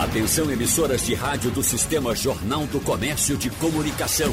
Atenção 0.00 0.50
emissoras 0.50 1.04
de 1.04 1.14
rádio 1.14 1.50
do 1.50 1.62
Sistema 1.62 2.16
Jornal 2.16 2.66
do 2.68 2.80
Comércio 2.80 3.36
de 3.36 3.50
Comunicação. 3.50 4.32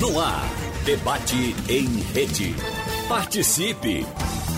No 0.00 0.18
ar, 0.18 0.42
debate 0.84 1.54
em 1.68 1.86
rede. 2.12 2.56
Participe! 3.08 4.04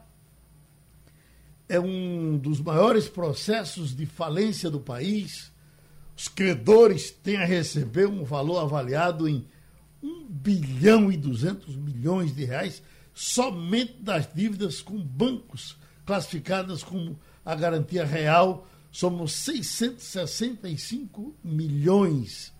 é 1.70 1.80
um 1.80 2.36
dos 2.38 2.60
maiores 2.60 3.08
processos 3.08 3.96
de 3.96 4.08
falência 4.08 4.72
do 4.72 4.80
país. 4.80 5.51
Os 6.22 6.28
credores 6.28 7.10
têm 7.10 7.38
a 7.38 7.46
receber 7.46 8.08
um 8.08 8.24
valor 8.24 8.60
avaliado 8.60 9.28
em 9.28 9.44
1 10.04 10.28
bilhão 10.30 11.12
e 11.12 11.18
200 11.18 11.76
milhões 11.76 12.36
de 12.36 12.46
reais 12.46 12.84
somente 13.12 13.94
das 13.94 14.32
dívidas 14.32 14.84
com 14.84 15.00
bancos 15.00 15.76
classificadas 16.06 16.84
como 16.84 17.20
a 17.44 17.56
garantia 17.56 18.06
real, 18.06 18.68
somos 18.92 19.34
665 19.34 21.36
milhões. 21.44 22.54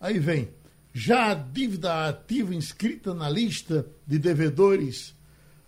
Aí 0.00 0.18
vem, 0.18 0.48
já 0.94 1.32
a 1.32 1.34
dívida 1.34 2.08
ativa 2.08 2.54
inscrita 2.54 3.12
na 3.12 3.28
lista 3.28 3.86
de 4.06 4.18
devedores 4.18 5.14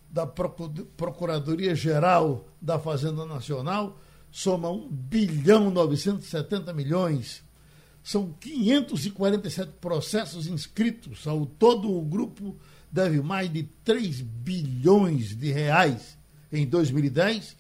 da 0.08 0.26
Procuradoria 0.26 1.74
Geral 1.74 2.48
da 2.58 2.78
Fazenda 2.78 3.26
Nacional 3.26 4.00
soma 4.32 4.70
1 4.70 4.88
bilhão 4.88 5.70
970 5.70 6.72
milhões 6.72 7.44
são 8.02 8.32
547 8.40 9.74
processos 9.80 10.48
inscritos. 10.48 11.26
Ao 11.26 11.46
todo, 11.46 11.96
o 11.96 12.02
grupo 12.02 12.56
deve 12.90 13.20
mais 13.20 13.52
de 13.52 13.62
3 13.84 14.20
bilhões 14.22 15.36
de 15.36 15.52
reais. 15.52 16.18
Em 16.50 16.66
2010, 16.66 17.56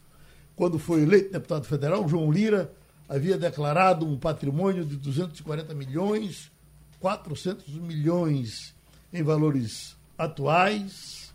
quando 0.56 0.78
foi 0.78 1.02
eleito 1.02 1.32
deputado 1.32 1.64
federal, 1.64 2.08
João 2.08 2.32
Lira 2.32 2.72
havia 3.08 3.38
declarado 3.38 4.06
um 4.06 4.18
patrimônio 4.18 4.84
de 4.84 4.96
240 4.96 5.74
milhões, 5.74 6.50
400 6.98 7.68
milhões 7.74 8.74
em 9.12 9.22
valores 9.22 9.96
atuais, 10.18 11.32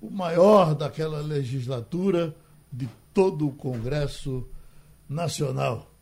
o 0.00 0.10
maior 0.10 0.74
daquela 0.74 1.20
legislatura 1.20 2.34
de 2.72 2.88
todo 3.12 3.48
o 3.48 3.52
Congresso 3.52 4.46
Nacional. 5.08 5.92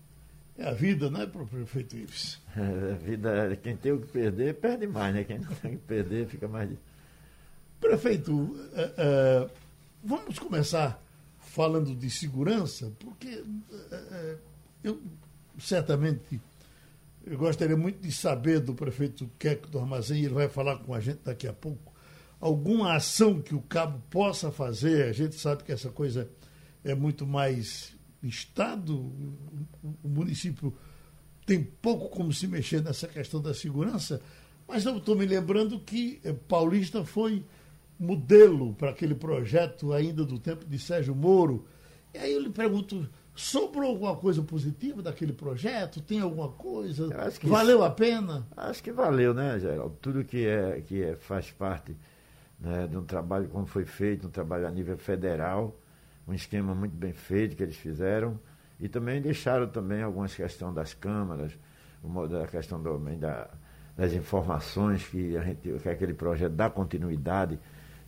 É 0.56 0.68
a 0.68 0.72
vida, 0.72 1.10
não 1.10 1.20
é, 1.22 1.26
prefeito 1.26 1.96
Ives? 1.96 2.42
É, 2.56 2.92
a 2.92 2.94
vida, 2.94 3.58
quem 3.60 3.76
tem 3.76 3.90
o 3.90 4.00
que 4.00 4.06
perder, 4.06 4.54
perde 4.54 4.86
mais, 4.86 5.12
né? 5.12 5.24
Quem 5.24 5.40
não 5.40 5.52
tem 5.56 5.72
que 5.72 5.82
perder, 5.82 6.28
fica 6.28 6.46
mais. 6.46 6.70
Prefeito, 7.80 8.56
é, 8.74 8.92
é, 8.96 9.50
vamos 10.04 10.38
começar 10.38 11.02
falando 11.40 11.92
de 11.96 12.08
segurança, 12.08 12.92
porque 13.00 13.42
é, 13.90 13.94
é, 13.94 14.36
eu 14.84 15.02
certamente 15.58 16.40
eu 17.26 17.38
gostaria 17.38 17.76
muito 17.76 18.00
de 18.00 18.12
saber 18.12 18.60
do 18.60 18.74
prefeito 18.74 19.30
Queco 19.38 19.68
do 19.68 19.78
Armazém, 19.78 20.24
ele 20.24 20.34
vai 20.34 20.48
falar 20.48 20.78
com 20.78 20.92
a 20.92 21.00
gente 21.00 21.20
daqui 21.24 21.48
a 21.48 21.52
pouco, 21.52 21.92
alguma 22.38 22.94
ação 22.94 23.40
que 23.40 23.54
o 23.54 23.62
cabo 23.62 24.00
possa 24.10 24.52
fazer. 24.52 25.08
A 25.08 25.12
gente 25.12 25.34
sabe 25.36 25.64
que 25.64 25.72
essa 25.72 25.88
coisa 25.88 26.28
é 26.84 26.94
muito 26.94 27.26
mais 27.26 27.93
Estado, 28.26 28.96
o 30.02 30.08
município 30.08 30.74
tem 31.46 31.62
pouco 31.62 32.08
como 32.08 32.32
se 32.32 32.46
mexer 32.46 32.82
nessa 32.82 33.06
questão 33.06 33.40
da 33.40 33.52
segurança, 33.52 34.20
mas 34.66 34.86
eu 34.86 34.96
estou 34.96 35.14
me 35.14 35.26
lembrando 35.26 35.78
que 35.78 36.20
eh, 36.24 36.32
Paulista 36.32 37.04
foi 37.04 37.44
modelo 37.98 38.74
para 38.74 38.90
aquele 38.90 39.14
projeto 39.14 39.92
ainda 39.92 40.24
do 40.24 40.38
tempo 40.38 40.64
de 40.64 40.78
Sérgio 40.78 41.14
Moro. 41.14 41.66
E 42.12 42.18
aí 42.18 42.32
eu 42.32 42.40
lhe 42.40 42.50
pergunto, 42.50 43.08
sobrou 43.34 43.90
alguma 43.90 44.16
coisa 44.16 44.42
positiva 44.42 45.02
daquele 45.02 45.32
projeto? 45.32 46.00
Tem 46.00 46.20
alguma 46.20 46.48
coisa? 46.48 47.08
valeu 47.42 47.78
isso, 47.78 47.84
a 47.84 47.90
pena? 47.90 48.46
Acho 48.56 48.82
que 48.82 48.92
valeu, 48.92 49.34
né, 49.34 49.58
Geraldo? 49.58 49.96
Tudo 50.00 50.24
que, 50.24 50.46
é, 50.46 50.80
que 50.80 51.02
é, 51.02 51.16
faz 51.16 51.50
parte 51.50 51.96
né, 52.58 52.86
de 52.86 52.96
um 52.96 53.04
trabalho 53.04 53.48
como 53.48 53.66
foi 53.66 53.84
feito, 53.84 54.26
um 54.26 54.30
trabalho 54.30 54.66
a 54.66 54.70
nível 54.70 54.96
federal, 54.96 55.76
um 56.26 56.32
esquema 56.32 56.74
muito 56.74 56.94
bem 56.96 57.12
feito 57.12 57.56
que 57.56 57.62
eles 57.62 57.76
fizeram 57.76 58.38
e 58.80 58.88
também 58.88 59.20
deixaram 59.20 59.66
também 59.68 60.02
algumas 60.02 60.34
questões 60.34 60.74
das 60.74 60.94
câmaras, 60.94 61.52
a 62.42 62.46
questão 62.46 62.82
do, 62.82 62.98
da, 63.16 63.48
das 63.96 64.12
informações 64.12 65.06
que, 65.06 65.36
a 65.36 65.42
gente, 65.42 65.60
que 65.78 65.88
aquele 65.88 66.14
projeto 66.14 66.52
dá 66.52 66.68
continuidade 66.68 67.58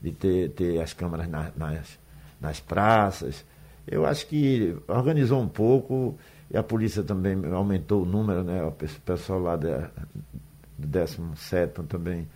de 0.00 0.12
ter, 0.12 0.50
ter 0.50 0.81
as 0.81 0.93
câmaras 0.93 1.28
na, 1.28 1.50
nas, 1.56 1.99
nas 2.41 2.60
praças. 2.60 3.44
Eu 3.87 4.05
acho 4.05 4.26
que 4.26 4.76
organizou 4.88 5.41
um 5.41 5.49
pouco 5.49 6.19
e 6.50 6.56
a 6.56 6.62
polícia 6.62 7.03
também 7.03 7.37
aumentou 7.53 8.03
o 8.03 8.06
número, 8.06 8.43
né? 8.43 8.62
O 8.65 8.72
pessoal 8.72 9.41
lá 9.41 9.56
da, 9.56 9.91
do 10.76 10.87
17 10.87 11.82
também 11.84 12.28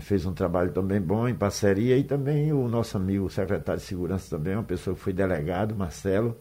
fez 0.00 0.26
um 0.26 0.32
trabalho 0.32 0.72
também 0.72 1.00
bom 1.00 1.26
em 1.26 1.34
parceria 1.34 1.96
e 1.96 2.04
também 2.04 2.52
o 2.52 2.68
nosso 2.68 2.96
amigo 2.96 3.26
o 3.26 3.30
secretário 3.30 3.80
de 3.80 3.86
segurança 3.86 4.36
também, 4.36 4.54
uma 4.54 4.62
pessoa 4.62 4.94
que 4.94 5.00
foi 5.00 5.12
delegado, 5.12 5.74
Marcelo, 5.74 6.36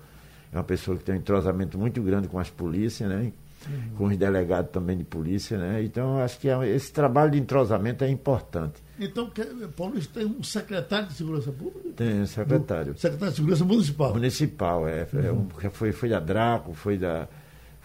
é 0.52 0.58
uma 0.58 0.64
pessoa 0.64 0.98
que 0.98 1.04
tem 1.04 1.16
um 1.16 1.18
entrosamento 1.18 1.78
muito 1.78 2.02
grande 2.02 2.28
com 2.28 2.40
as 2.40 2.50
polícias, 2.50 3.10
né? 3.10 3.32
Uhum. 3.68 3.96
com 3.98 4.06
os 4.06 4.18
delegados 4.18 4.70
também 4.70 4.96
de 4.96 5.04
polícia, 5.04 5.58
né? 5.58 5.84
Então 5.84 6.20
acho 6.20 6.40
que 6.40 6.48
é 6.48 6.70
esse 6.70 6.92
trabalho 6.92 7.32
de 7.32 7.40
entrosamento 7.40 8.04
é 8.04 8.10
importante. 8.10 8.76
Então, 9.00 9.32
Paulo 9.76 10.00
tem 10.14 10.26
um 10.26 10.44
secretário 10.44 11.08
de 11.08 11.16
segurança 11.16 11.52
pública? 11.52 11.90
Tem 11.96 12.22
um 12.22 12.28
secretário. 12.28 12.94
Do 12.94 13.00
secretário 13.00 13.32
de 13.32 13.38
segurança 13.38 13.66
municipal. 13.66 14.14
Municipal, 14.14 14.88
é. 14.88 15.08
Uhum. 15.12 15.20
é 15.20 15.32
um, 15.32 15.70
foi, 15.72 15.92
foi 15.92 16.10
da 16.10 16.20
Draco, 16.20 16.74
foi 16.74 16.98
da 16.98 17.28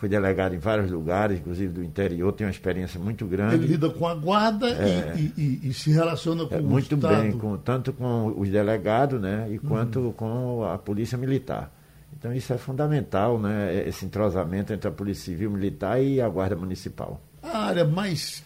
foi 0.01 0.09
delegado 0.09 0.55
em 0.55 0.59
vários 0.59 0.91
lugares, 0.91 1.41
inclusive 1.41 1.75
do 1.75 1.85
interior, 1.85 2.33
tem 2.33 2.47
uma 2.47 2.51
experiência 2.51 2.99
muito 2.99 3.27
grande. 3.27 3.57
Ele 3.57 3.67
lida 3.67 3.91
com 3.91 4.09
a 4.09 4.15
guarda 4.15 4.67
é, 4.71 5.15
e, 5.15 5.35
e, 5.37 5.69
e, 5.69 5.75
se 5.75 5.91
relaciona 5.91 6.47
com 6.47 6.55
é, 6.55 6.59
o 6.59 6.65
Muito 6.65 6.95
Estado. 6.95 7.21
bem, 7.21 7.33
com, 7.33 7.59
tanto 7.59 7.93
com 7.93 8.35
os 8.35 8.49
delegados, 8.49 9.21
né, 9.21 9.47
e 9.53 9.59
quanto 9.59 10.01
uhum. 10.01 10.13
com 10.13 10.65
a 10.65 10.79
polícia 10.79 11.19
militar. 11.19 11.71
Então 12.19 12.33
isso 12.33 12.51
é 12.51 12.57
fundamental, 12.57 13.39
né, 13.39 13.87
esse 13.87 14.07
entrosamento 14.07 14.73
entre 14.73 14.89
a 14.89 14.91
polícia 14.91 15.27
civil 15.27 15.51
militar 15.51 16.03
e 16.03 16.19
a 16.19 16.29
guarda 16.31 16.57
municipal. 16.57 17.21
A 17.43 17.67
área 17.67 17.85
mais 17.85 18.43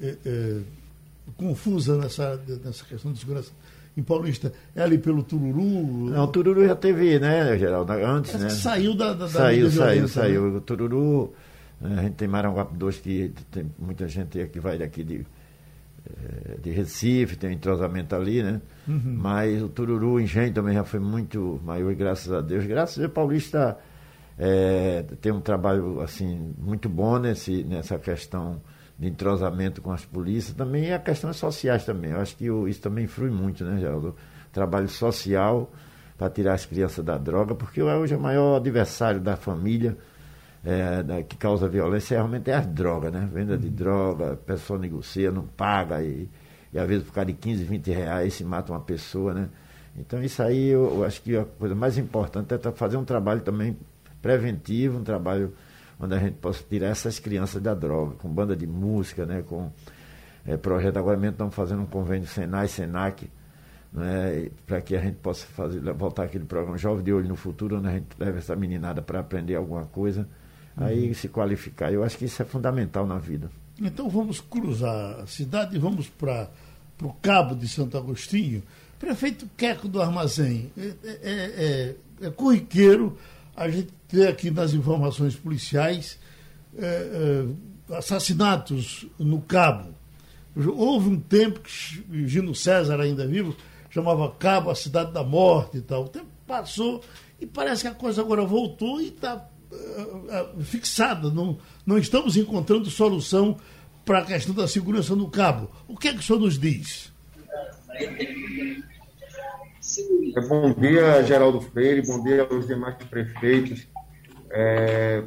é, 0.00 0.16
é, 0.24 0.60
confusa 1.36 1.98
nessa, 1.98 2.40
nessa 2.64 2.86
questão 2.86 3.12
de 3.12 3.18
segurança 3.18 3.52
em 3.96 4.02
Paulista? 4.02 4.52
É 4.74 4.82
ali 4.82 4.98
pelo 4.98 5.22
Tururu? 5.22 6.10
Não, 6.10 6.24
o 6.24 6.26
Tururu 6.28 6.66
já 6.66 6.76
teve, 6.76 7.18
né, 7.18 7.56
Geraldo? 7.58 7.92
Antes, 7.92 8.34
né? 8.34 8.48
Saiu 8.50 8.94
da, 8.94 9.12
da 9.14 9.28
Saiu, 9.28 9.70
saiu, 9.70 10.08
saiu. 10.08 10.50
Né? 10.50 10.58
O 10.58 10.60
Tururu, 10.60 11.32
né, 11.80 11.96
a 11.98 12.02
gente 12.02 12.14
tem 12.14 12.28
Maranguape 12.28 12.76
2 12.76 12.98
que 12.98 13.32
tem 13.50 13.70
muita 13.78 14.06
gente 14.06 14.46
que 14.48 14.60
vai 14.60 14.76
daqui 14.76 15.02
de, 15.02 15.26
eh, 16.06 16.58
de 16.62 16.70
Recife, 16.70 17.36
tem 17.36 17.50
um 17.50 17.52
entrosamento 17.54 18.14
ali, 18.14 18.42
né? 18.42 18.60
Uhum. 18.86 19.16
Mas 19.18 19.62
o 19.62 19.68
Tururu, 19.68 20.20
Engenho 20.20 20.52
também 20.52 20.74
já 20.74 20.84
foi 20.84 21.00
muito 21.00 21.60
maior, 21.64 21.94
graças 21.94 22.32
a 22.32 22.40
Deus. 22.40 22.66
Graças 22.66 22.98
a 22.98 23.00
Deus, 23.02 23.12
Paulista 23.12 23.78
é, 24.38 25.02
tem 25.20 25.32
um 25.32 25.40
trabalho 25.40 26.00
assim 26.02 26.54
muito 26.58 26.88
bom 26.88 27.18
nesse, 27.18 27.64
nessa 27.64 27.98
questão 27.98 28.60
de 28.98 29.08
entrosamento 29.08 29.82
com 29.82 29.92
as 29.92 30.04
polícias, 30.04 30.56
também 30.56 30.86
e 30.86 30.92
a 30.92 30.98
questões 30.98 31.36
sociais 31.36 31.84
também. 31.84 32.12
Eu 32.12 32.20
acho 32.20 32.36
que 32.36 32.46
isso 32.46 32.80
também 32.80 33.04
influi 33.04 33.30
muito, 33.30 33.64
né, 33.64 33.78
Geraldo? 33.78 34.16
Trabalho 34.52 34.88
social 34.88 35.70
para 36.16 36.30
tirar 36.30 36.54
as 36.54 36.64
crianças 36.64 37.04
da 37.04 37.18
droga, 37.18 37.54
porque 37.54 37.82
hoje 37.82 38.14
é 38.14 38.16
o 38.16 38.20
maior 38.20 38.56
adversário 38.56 39.20
da 39.20 39.36
família 39.36 39.96
é, 40.64 41.02
da, 41.02 41.22
que 41.22 41.36
causa 41.36 41.68
violência 41.68 42.16
realmente 42.16 42.50
é 42.50 42.54
as 42.54 42.66
drogas, 42.66 43.12
né? 43.12 43.28
Venda 43.32 43.56
de 43.56 43.70
droga, 43.70 44.32
a 44.32 44.36
pessoa 44.36 44.78
negocia, 44.78 45.30
não 45.30 45.46
paga 45.46 46.02
e, 46.02 46.28
e 46.72 46.78
às 46.78 46.88
vezes 46.88 47.04
por 47.04 47.12
causa 47.12 47.26
de 47.26 47.34
15, 47.34 47.64
20 47.64 47.90
reais 47.92 48.34
se 48.34 48.44
mata 48.44 48.72
uma 48.72 48.80
pessoa, 48.80 49.32
né? 49.32 49.48
Então 49.96 50.22
isso 50.22 50.42
aí 50.42 50.68
eu, 50.68 50.96
eu 50.96 51.04
acho 51.04 51.22
que 51.22 51.36
a 51.36 51.44
coisa 51.44 51.74
mais 51.74 51.96
importante 51.96 52.52
é 52.52 52.58
fazer 52.72 52.96
um 52.96 53.04
trabalho 53.04 53.42
também 53.42 53.76
preventivo, 54.20 54.98
um 54.98 55.04
trabalho 55.04 55.54
onde 55.98 56.14
a 56.14 56.18
gente 56.18 56.34
possa 56.34 56.62
tirar 56.68 56.88
essas 56.88 57.18
crianças 57.18 57.62
da 57.62 57.74
droga, 57.74 58.16
com 58.16 58.28
banda 58.28 58.54
de 58.54 58.66
música, 58.66 59.24
né, 59.24 59.42
com 59.42 59.70
é, 60.46 60.56
projeto. 60.56 60.98
Agora 60.98 61.16
mesmo 61.16 61.32
estamos 61.32 61.54
fazendo 61.54 61.82
um 61.82 61.86
convênio 61.86 62.26
Senai, 62.28 62.68
Senac, 62.68 63.28
né, 63.92 64.50
para 64.66 64.80
que 64.80 64.94
a 64.94 65.00
gente 65.00 65.16
possa 65.16 65.46
fazer, 65.46 65.80
voltar 65.92 66.24
aquele 66.24 66.44
programa 66.44 66.76
Jovem 66.76 67.04
de 67.04 67.12
Olho 67.12 67.28
no 67.28 67.36
Futuro, 67.36 67.78
onde 67.78 67.88
a 67.88 67.92
gente 67.92 68.08
leva 68.18 68.38
essa 68.38 68.54
meninada 68.54 69.00
para 69.00 69.20
aprender 69.20 69.54
alguma 69.54 69.86
coisa, 69.86 70.28
uhum. 70.76 70.86
aí 70.86 71.14
se 71.14 71.28
qualificar. 71.28 71.92
Eu 71.92 72.04
acho 72.04 72.18
que 72.18 72.26
isso 72.26 72.40
é 72.42 72.44
fundamental 72.44 73.06
na 73.06 73.18
vida. 73.18 73.50
Então 73.80 74.08
vamos 74.08 74.40
cruzar 74.40 75.20
a 75.20 75.26
cidade 75.26 75.76
e 75.76 75.78
vamos 75.78 76.08
para 76.08 76.48
o 77.02 77.12
Cabo 77.12 77.54
de 77.54 77.68
Santo 77.68 77.96
Agostinho. 77.96 78.62
Prefeito 78.98 79.46
Queco 79.56 79.88
do 79.88 80.00
Armazém, 80.00 80.72
é, 80.76 80.94
é, 81.04 81.16
é, 81.22 82.26
é 82.26 82.30
corriqueiro 82.30 83.16
a 83.56 83.68
gente 83.70 83.88
ter 84.06 84.28
aqui 84.28 84.50
nas 84.50 84.74
informações 84.74 85.34
policiais 85.34 86.18
é, 86.76 87.46
é, 87.90 87.96
assassinatos 87.96 89.06
no 89.18 89.40
Cabo. 89.40 89.94
Houve 90.54 91.08
um 91.08 91.20
tempo 91.20 91.60
que 91.60 92.28
Gino 92.28 92.54
César, 92.54 93.00
ainda 93.00 93.26
vivo, 93.26 93.56
chamava 93.90 94.30
Cabo 94.32 94.70
a 94.70 94.74
cidade 94.74 95.12
da 95.12 95.24
morte 95.24 95.78
e 95.78 95.80
tal. 95.80 96.04
O 96.04 96.08
tempo 96.08 96.26
passou 96.46 97.02
e 97.40 97.46
parece 97.46 97.82
que 97.82 97.88
a 97.88 97.94
coisa 97.94 98.20
agora 98.20 98.44
voltou 98.44 99.00
e 99.00 99.08
está 99.08 99.48
é, 99.72 100.62
fixada. 100.62 101.30
Não, 101.30 101.58
não 101.84 101.98
estamos 101.98 102.36
encontrando 102.36 102.90
solução 102.90 103.56
para 104.04 104.20
a 104.20 104.24
questão 104.24 104.54
da 104.54 104.68
segurança 104.68 105.16
no 105.16 105.30
Cabo. 105.30 105.70
O 105.88 105.96
que 105.96 106.08
é 106.08 106.12
que 106.12 106.20
o 106.20 106.22
senhor 106.22 106.38
nos 106.38 106.58
diz? 106.58 107.12
É, 110.36 110.40
bom 110.42 110.72
dia, 110.72 111.22
Geraldo 111.22 111.60
Freire, 111.60 112.06
bom 112.06 112.22
dia 112.22 112.46
aos 112.50 112.66
demais 112.66 112.96
prefeitos, 113.08 113.88
é, 114.50 115.22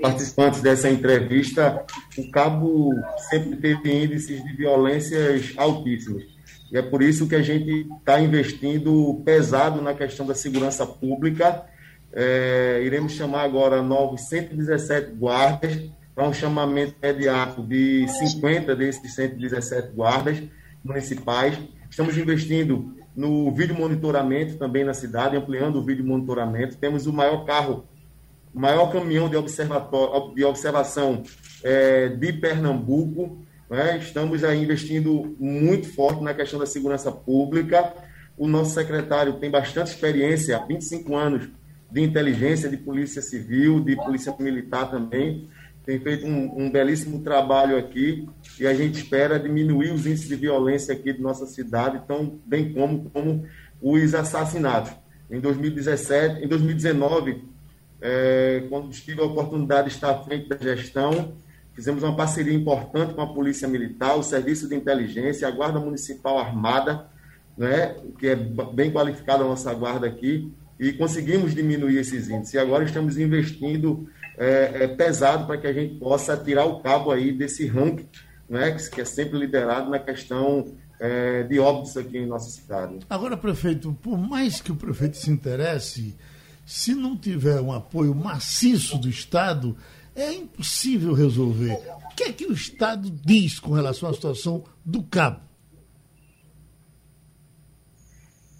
participantes 0.00 0.60
dessa 0.60 0.90
entrevista. 0.90 1.84
O 2.18 2.30
Cabo 2.30 2.92
sempre 3.30 3.56
teve 3.56 4.04
índices 4.04 4.42
de 4.42 4.56
violências 4.56 5.54
altíssimos. 5.56 6.24
E 6.72 6.76
é 6.76 6.82
por 6.82 7.00
isso 7.00 7.28
que 7.28 7.36
a 7.36 7.42
gente 7.42 7.86
está 7.98 8.20
investindo 8.20 9.22
pesado 9.24 9.80
na 9.80 9.94
questão 9.94 10.26
da 10.26 10.34
segurança 10.34 10.84
pública. 10.84 11.64
É, 12.12 12.82
iremos 12.84 13.12
chamar 13.12 13.42
agora 13.42 13.82
novos 13.82 14.28
117 14.28 15.12
guardas 15.12 15.78
para 16.12 16.28
um 16.28 16.32
chamamento 16.32 16.94
imediato 17.00 17.62
de 17.62 18.08
50 18.08 18.74
desses 18.74 19.14
117 19.14 19.92
guardas 19.94 20.42
municipais. 20.82 21.56
Estamos 21.90 22.16
investindo 22.16 22.94
no 23.14 23.50
vídeo 23.52 23.74
monitoramento 23.74 24.56
também 24.56 24.84
na 24.84 24.92
cidade, 24.92 25.36
ampliando 25.36 25.76
o 25.76 25.82
vídeo 25.82 26.04
monitoramento. 26.04 26.76
Temos 26.76 27.06
o 27.06 27.12
maior 27.12 27.44
carro, 27.44 27.84
o 28.54 28.60
maior 28.60 28.92
caminhão 28.92 29.28
de, 29.28 29.36
observatório, 29.36 30.34
de 30.34 30.44
observação 30.44 31.22
é, 31.62 32.08
de 32.08 32.32
Pernambuco. 32.34 33.38
Né? 33.70 33.98
Estamos 33.98 34.44
aí 34.44 34.62
investindo 34.62 35.34
muito 35.40 35.88
forte 35.88 36.22
na 36.22 36.34
questão 36.34 36.58
da 36.58 36.66
segurança 36.66 37.10
pública. 37.10 37.94
O 38.36 38.46
nosso 38.46 38.74
secretário 38.74 39.34
tem 39.34 39.50
bastante 39.50 39.88
experiência, 39.88 40.62
25 40.66 41.16
anos 41.16 41.48
de 41.90 42.02
inteligência, 42.02 42.68
de 42.68 42.76
polícia 42.76 43.22
civil, 43.22 43.80
de 43.80 43.96
polícia 43.96 44.34
militar 44.38 44.90
também 44.90 45.48
tem 45.86 46.00
feito 46.00 46.26
um, 46.26 46.64
um, 46.64 46.70
belíssimo 46.70 47.22
trabalho 47.22 47.78
aqui 47.78 48.28
e 48.58 48.66
a 48.66 48.74
gente 48.74 48.96
espera 48.96 49.38
diminuir 49.38 49.92
os 49.92 50.04
índices 50.04 50.28
de 50.28 50.34
violência 50.34 50.92
aqui 50.92 51.12
de 51.12 51.22
nossa 51.22 51.46
cidade, 51.46 52.02
tão 52.08 52.40
bem 52.44 52.72
como, 52.72 53.08
como 53.10 53.46
os 53.80 54.12
assassinatos. 54.12 54.92
Em 55.30 55.38
2017, 55.38 56.44
em 56.44 56.48
2019, 56.48 57.44
é, 58.00 58.64
quando 58.68 58.90
tive 58.90 59.20
a 59.20 59.24
oportunidade 59.24 59.88
de 59.88 59.94
estar 59.94 60.10
à 60.10 60.24
frente 60.24 60.48
da 60.48 60.56
gestão, 60.56 61.34
fizemos 61.72 62.02
uma 62.02 62.16
parceria 62.16 62.52
importante 62.52 63.14
com 63.14 63.22
a 63.22 63.32
Polícia 63.32 63.68
Militar, 63.68 64.16
o 64.16 64.24
Serviço 64.24 64.68
de 64.68 64.74
Inteligência, 64.74 65.46
a 65.46 65.52
Guarda 65.52 65.78
Municipal 65.78 66.36
Armada, 66.36 67.06
né, 67.56 67.94
que 68.18 68.26
é 68.26 68.34
bem 68.34 68.90
qualificada 68.90 69.44
a 69.44 69.46
nossa 69.46 69.72
guarda 69.72 70.06
aqui, 70.06 70.52
e 70.80 70.92
conseguimos 70.92 71.54
diminuir 71.54 71.98
esses 71.98 72.28
índices. 72.28 72.54
E 72.54 72.58
agora 72.58 72.84
estamos 72.84 73.16
investindo 73.16 74.08
é, 74.36 74.84
é, 74.84 74.88
pesado 74.88 75.46
para 75.46 75.58
que 75.58 75.66
a 75.66 75.72
gente 75.72 75.98
possa 75.98 76.36
tirar 76.36 76.64
o 76.66 76.80
cabo 76.80 77.10
aí 77.10 77.32
desse 77.32 77.66
ranking, 77.66 78.08
né, 78.48 78.72
que 78.72 79.00
é 79.00 79.04
sempre 79.04 79.38
liderado 79.38 79.90
na 79.90 79.98
questão 79.98 80.74
é, 81.00 81.42
de 81.42 81.58
óbitos 81.58 81.96
aqui 81.96 82.18
em 82.18 82.26
nossa 82.26 82.50
cidade. 82.50 83.00
Agora, 83.08 83.36
prefeito, 83.36 83.92
por 84.02 84.18
mais 84.18 84.60
que 84.60 84.72
o 84.72 84.76
prefeito 84.76 85.16
se 85.16 85.30
interesse, 85.30 86.14
se 86.64 86.94
não 86.94 87.16
tiver 87.16 87.60
um 87.60 87.72
apoio 87.72 88.14
maciço 88.14 88.98
do 88.98 89.08
Estado, 89.08 89.76
é 90.14 90.32
impossível 90.32 91.12
resolver. 91.12 91.78
O 92.10 92.14
que 92.14 92.24
é 92.24 92.32
que 92.32 92.46
o 92.46 92.52
Estado 92.52 93.10
diz 93.10 93.60
com 93.60 93.72
relação 93.72 94.08
à 94.08 94.14
situação 94.14 94.64
do 94.84 95.02
cabo? 95.02 95.40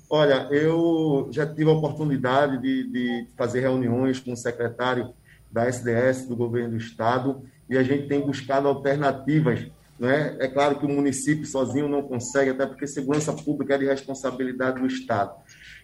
Olha, 0.09 0.47
eu 0.53 1.29
já 1.33 1.47
tive 1.47 1.69
a 1.69 1.73
oportunidade 1.73 2.63
de, 2.63 2.85
de 2.91 3.27
fazer 3.37 3.61
reuniões 3.61 4.21
com 4.21 4.33
o 4.33 4.37
secretário 4.37 5.13
da 5.57 5.67
SDS, 5.67 6.27
do 6.29 6.37
governo 6.37 6.73
do 6.73 6.77
Estado, 6.77 7.43
e 7.67 7.79
a 7.79 7.83
gente 7.83 8.07
tem 8.07 8.21
buscado 8.21 8.69
alternativas. 8.69 9.67
Né? 9.99 10.37
É 10.39 10.47
claro 10.47 10.79
que 10.79 10.85
o 10.85 10.89
município 10.89 11.47
sozinho 11.47 11.89
não 11.89 12.03
consegue, 12.03 12.51
até 12.51 12.67
porque 12.67 12.87
segurança 12.87 13.33
pública 13.33 13.75
é 13.75 13.79
de 13.79 13.87
responsabilidade 13.87 14.83
do 14.83 14.87
Estado. 14.87 15.33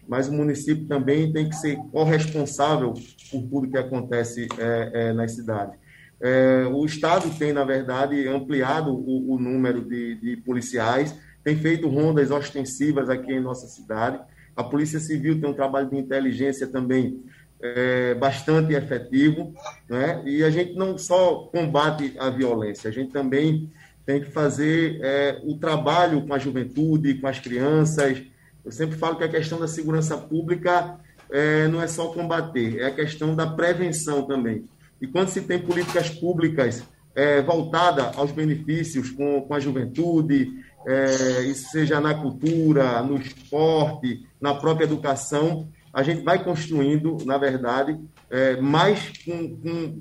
Mas 0.07 0.27
o 0.27 0.31
município 0.31 0.85
também 0.85 1.33
tem 1.33 1.49
que 1.49 1.55
ser 1.55 1.75
corresponsável 1.91 2.93
por 3.31 3.41
tudo 3.49 3.67
que 3.67 3.77
acontece 3.77 4.47
é, 4.59 4.91
é, 4.93 5.13
nas 5.13 5.33
cidades. 5.33 5.75
É, 6.21 6.67
o 6.71 6.85
Estado 6.85 7.27
tem, 7.39 7.51
na 7.51 7.63
verdade, 7.63 8.27
ampliado 8.27 8.93
o, 8.93 9.33
o 9.33 9.39
número 9.39 9.83
de, 9.83 10.15
de 10.15 10.37
policiais, 10.37 11.17
tem 11.43 11.57
feito 11.57 11.89
rondas 11.89 12.29
ostensivas 12.29 13.09
aqui 13.09 13.33
em 13.33 13.41
nossa 13.41 13.65
cidade. 13.65 14.19
A 14.55 14.63
Polícia 14.63 14.99
Civil 14.99 15.41
tem 15.41 15.49
um 15.49 15.53
trabalho 15.53 15.89
de 15.89 15.97
inteligência 15.97 16.67
também 16.67 17.23
é, 17.63 18.13
bastante 18.13 18.73
efetivo, 18.73 19.53
né? 19.89 20.21
e 20.25 20.43
a 20.43 20.49
gente 20.49 20.73
não 20.73 20.97
só 20.97 21.49
combate 21.51 22.13
a 22.19 22.29
violência, 22.29 22.89
a 22.89 22.93
gente 22.93 23.13
também 23.13 23.71
tem 24.05 24.19
que 24.19 24.29
fazer 24.29 24.99
é, 25.01 25.39
o 25.45 25.57
trabalho 25.57 26.27
com 26.27 26.33
a 26.33 26.37
juventude, 26.37 27.13
com 27.15 27.27
as 27.27 27.39
crianças. 27.39 28.21
Eu 28.65 28.71
sempre 28.71 28.97
falo 28.97 29.15
que 29.15 29.23
a 29.23 29.29
questão 29.29 29.57
da 29.57 29.67
segurança 29.67 30.17
pública 30.17 30.99
é, 31.31 31.69
não 31.69 31.81
é 31.81 31.87
só 31.87 32.07
combater, 32.07 32.79
é 32.79 32.87
a 32.87 32.91
questão 32.91 33.33
da 33.33 33.47
prevenção 33.47 34.23
também. 34.23 34.65
E 35.01 35.07
quando 35.07 35.29
se 35.29 35.39
tem 35.39 35.57
políticas 35.57 36.09
públicas 36.09 36.83
é, 37.15 37.41
voltadas 37.41 38.17
aos 38.17 38.31
benefícios 38.31 39.09
com, 39.09 39.41
com 39.41 39.53
a 39.53 39.59
juventude, 39.59 40.51
é, 40.85 41.43
isso 41.43 41.69
seja 41.69 42.01
na 42.01 42.13
cultura, 42.13 43.01
no 43.03 43.15
esporte, 43.15 44.27
na 44.41 44.53
própria 44.53 44.83
educação, 44.83 45.69
a 45.93 46.01
gente 46.01 46.23
vai 46.23 46.43
construindo, 46.43 47.17
na 47.23 47.37
verdade, 47.37 47.99
é, 48.29 48.57
mais, 48.57 49.13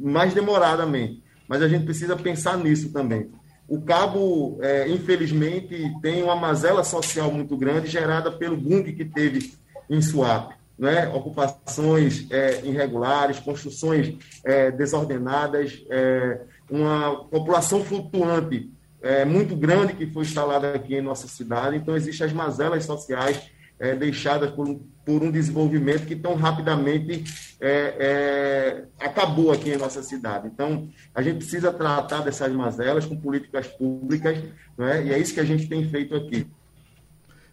mais 0.00 0.32
demoradamente. 0.32 1.22
Mas 1.46 1.60
a 1.60 1.68
gente 1.68 1.84
precisa 1.84 2.16
pensar 2.16 2.56
nisso 2.56 2.90
também. 2.90 3.30
O 3.68 3.82
Cabo, 3.82 4.58
é, 4.62 4.88
infelizmente, 4.88 5.92
tem 6.00 6.22
uma 6.22 6.34
mazela 6.34 6.82
social 6.82 7.30
muito 7.30 7.56
grande 7.56 7.88
gerada 7.88 8.32
pelo 8.32 8.56
boom 8.56 8.82
que 8.82 9.04
teve 9.04 9.52
em 9.88 10.00
Suape. 10.00 10.54
Né? 10.78 11.06
Ocupações 11.08 12.26
é, 12.30 12.62
irregulares, 12.64 13.38
construções 13.38 14.16
é, 14.44 14.70
desordenadas, 14.70 15.84
é, 15.90 16.40
uma 16.70 17.24
população 17.26 17.84
flutuante 17.84 18.70
é, 19.02 19.24
muito 19.24 19.54
grande 19.54 19.92
que 19.92 20.06
foi 20.06 20.22
instalada 20.22 20.74
aqui 20.74 20.94
em 20.94 21.02
nossa 21.02 21.28
cidade. 21.28 21.76
Então, 21.76 21.94
existem 21.94 22.26
as 22.26 22.32
mazelas 22.32 22.84
sociais 22.84 23.50
deixadas 23.98 24.52
por 24.52 24.80
por 25.04 25.22
um 25.22 25.30
desenvolvimento 25.30 26.06
que 26.06 26.14
tão 26.14 26.34
rapidamente 26.34 27.24
é, 27.60 27.96
é, 27.98 28.84
acabou 29.04 29.50
aqui 29.50 29.70
em 29.70 29.76
nossa 29.76 30.02
cidade. 30.02 30.48
Então, 30.48 30.88
a 31.14 31.22
gente 31.22 31.38
precisa 31.38 31.72
tratar 31.72 32.20
dessas 32.20 32.52
mazelas 32.52 33.04
com 33.04 33.16
políticas 33.16 33.66
públicas, 33.66 34.38
né? 34.78 35.06
e 35.06 35.12
é 35.12 35.18
isso 35.18 35.34
que 35.34 35.40
a 35.40 35.44
gente 35.44 35.68
tem 35.68 35.88
feito 35.88 36.14
aqui. 36.14 36.46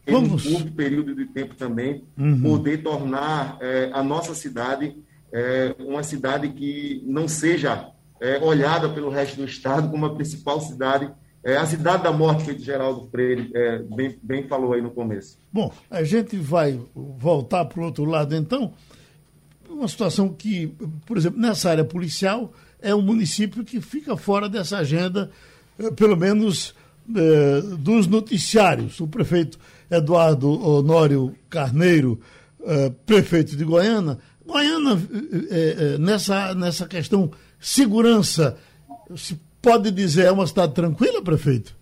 Em 0.08 0.12
Vamos. 0.12 0.46
um 0.46 0.54
curto 0.54 0.72
período 0.72 1.16
de 1.16 1.26
tempo 1.26 1.56
também, 1.56 2.04
uhum. 2.18 2.42
poder 2.42 2.84
tornar 2.84 3.58
é, 3.62 3.90
a 3.94 4.04
nossa 4.04 4.34
cidade 4.34 4.96
é, 5.32 5.76
uma 5.80 6.04
cidade 6.04 6.50
que 6.50 7.04
não 7.06 7.28
seja 7.28 7.92
é, 8.20 8.38
olhada 8.40 8.90
pelo 8.90 9.10
resto 9.10 9.38
do 9.38 9.46
Estado 9.46 9.90
como 9.90 10.06
a 10.06 10.16
principal 10.16 10.60
cidade 10.62 11.12
é 11.44 11.58
a 11.58 11.66
cidade 11.66 12.04
da 12.04 12.12
morte 12.12 12.44
que 12.44 12.52
o 12.52 12.60
Geraldo 12.60 13.08
Freire 13.10 13.50
é, 13.54 13.80
bem, 13.80 14.18
bem 14.22 14.48
falou 14.48 14.74
aí 14.74 14.82
no 14.82 14.92
começo. 14.92 15.38
Bom, 15.52 15.72
a 15.90 16.04
gente 16.04 16.36
vai 16.36 16.80
voltar 16.94 17.66
para 17.66 17.80
o 17.80 17.86
outro 17.86 18.06
lado 18.06 18.36
então. 18.36 18.74
Uma 19.70 19.88
situação 19.88 20.30
que, 20.30 20.76
por 21.06 21.16
exemplo, 21.16 21.40
nessa 21.40 21.70
área 21.70 21.86
policial, 21.86 22.52
é 22.82 22.94
um 22.94 23.02
município 23.02 23.64
que 23.64 23.80
fica 23.80 24.18
fora 24.18 24.50
dessa 24.50 24.80
agenda, 24.80 25.30
é, 25.78 25.92
pelo 25.92 26.18
menos 26.18 26.76
é, 27.16 27.62
dos 27.78 28.08
noticiários. 28.08 29.00
O 29.00 29.08
prefeito 29.08 29.58
Eduardo 29.90 30.50
Honório 30.50 31.36
Carneiro, 31.50 32.20
é, 32.64 32.90
prefeito 33.06 33.56
de 33.56 33.64
Goiânia, 33.64 34.18
Goiânia, 34.46 34.98
nessa, 36.00 36.56
nessa 36.56 36.88
questão 36.88 37.32
segurança, 37.60 38.58
se 39.16 39.40
pode 39.62 39.92
dizer, 39.92 40.26
é 40.26 40.32
uma 40.32 40.48
cidade 40.48 40.74
tranquila, 40.74 41.22
prefeito? 41.22 41.78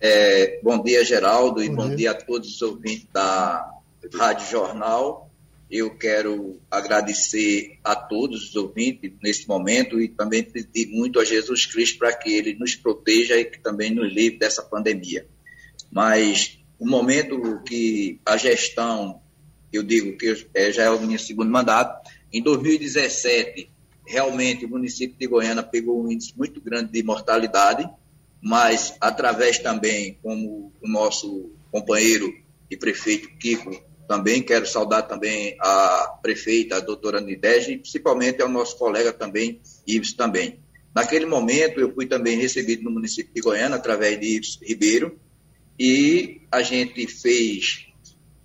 É, 0.00 0.60
bom 0.62 0.82
dia, 0.82 1.04
Geraldo, 1.04 1.62
e 1.62 1.68
bom, 1.68 1.76
bom 1.76 1.88
dia. 1.88 1.96
dia 1.96 2.10
a 2.10 2.14
todos 2.14 2.56
os 2.56 2.62
ouvintes 2.62 3.06
da 3.12 3.70
Rádio 4.14 4.50
Jornal. 4.50 5.30
Eu 5.70 5.96
quero 5.96 6.60
agradecer 6.70 7.78
a 7.82 7.96
todos 7.96 8.50
os 8.50 8.56
ouvintes 8.56 9.12
nesse 9.22 9.48
momento 9.48 10.00
e 10.00 10.08
também 10.08 10.42
pedir 10.42 10.88
muito 10.88 11.18
a 11.18 11.24
Jesus 11.24 11.64
Cristo 11.64 11.98
para 11.98 12.14
que 12.14 12.30
ele 12.30 12.54
nos 12.54 12.74
proteja 12.74 13.36
e 13.36 13.44
que 13.44 13.58
também 13.58 13.90
nos 13.90 14.12
livre 14.12 14.38
dessa 14.38 14.62
pandemia. 14.62 15.26
Mas 15.90 16.58
o 16.78 16.86
momento 16.86 17.62
que 17.62 18.20
a 18.26 18.36
gestão, 18.36 19.22
eu 19.72 19.82
digo 19.82 20.18
que 20.18 20.46
é, 20.52 20.72
já 20.72 20.82
é 20.82 20.90
o 20.90 21.00
meu 21.00 21.18
segundo 21.18 21.50
mandato, 21.50 22.06
em 22.30 22.42
2017 22.42 23.71
realmente 24.12 24.66
o 24.66 24.68
município 24.68 25.16
de 25.18 25.26
Goiânia 25.26 25.62
pegou 25.62 26.04
um 26.04 26.12
índice 26.12 26.34
muito 26.36 26.60
grande 26.60 26.92
de 26.92 27.02
mortalidade, 27.02 27.88
mas 28.42 28.94
através 29.00 29.58
também, 29.58 30.18
como 30.22 30.70
o 30.82 30.88
nosso 30.88 31.50
companheiro 31.70 32.30
e 32.70 32.76
prefeito 32.76 33.30
Kiko, 33.38 33.82
também 34.06 34.42
quero 34.42 34.66
saudar 34.66 35.02
também 35.02 35.56
a 35.58 36.18
prefeita, 36.20 36.76
a 36.76 36.80
doutora 36.80 37.22
Nidege, 37.22 37.72
e 37.72 37.78
principalmente 37.78 38.42
ao 38.42 38.50
nosso 38.50 38.76
colega 38.76 39.14
também, 39.14 39.62
Ives 39.86 40.12
também. 40.12 40.58
Naquele 40.94 41.24
momento, 41.24 41.80
eu 41.80 41.94
fui 41.94 42.04
também 42.04 42.36
recebido 42.36 42.82
no 42.82 42.90
município 42.90 43.32
de 43.32 43.40
Goiânia, 43.40 43.76
através 43.76 44.20
de 44.20 44.26
Ives 44.26 44.58
Ribeiro, 44.60 45.18
e 45.78 46.42
a 46.50 46.60
gente 46.60 47.06
fez 47.06 47.86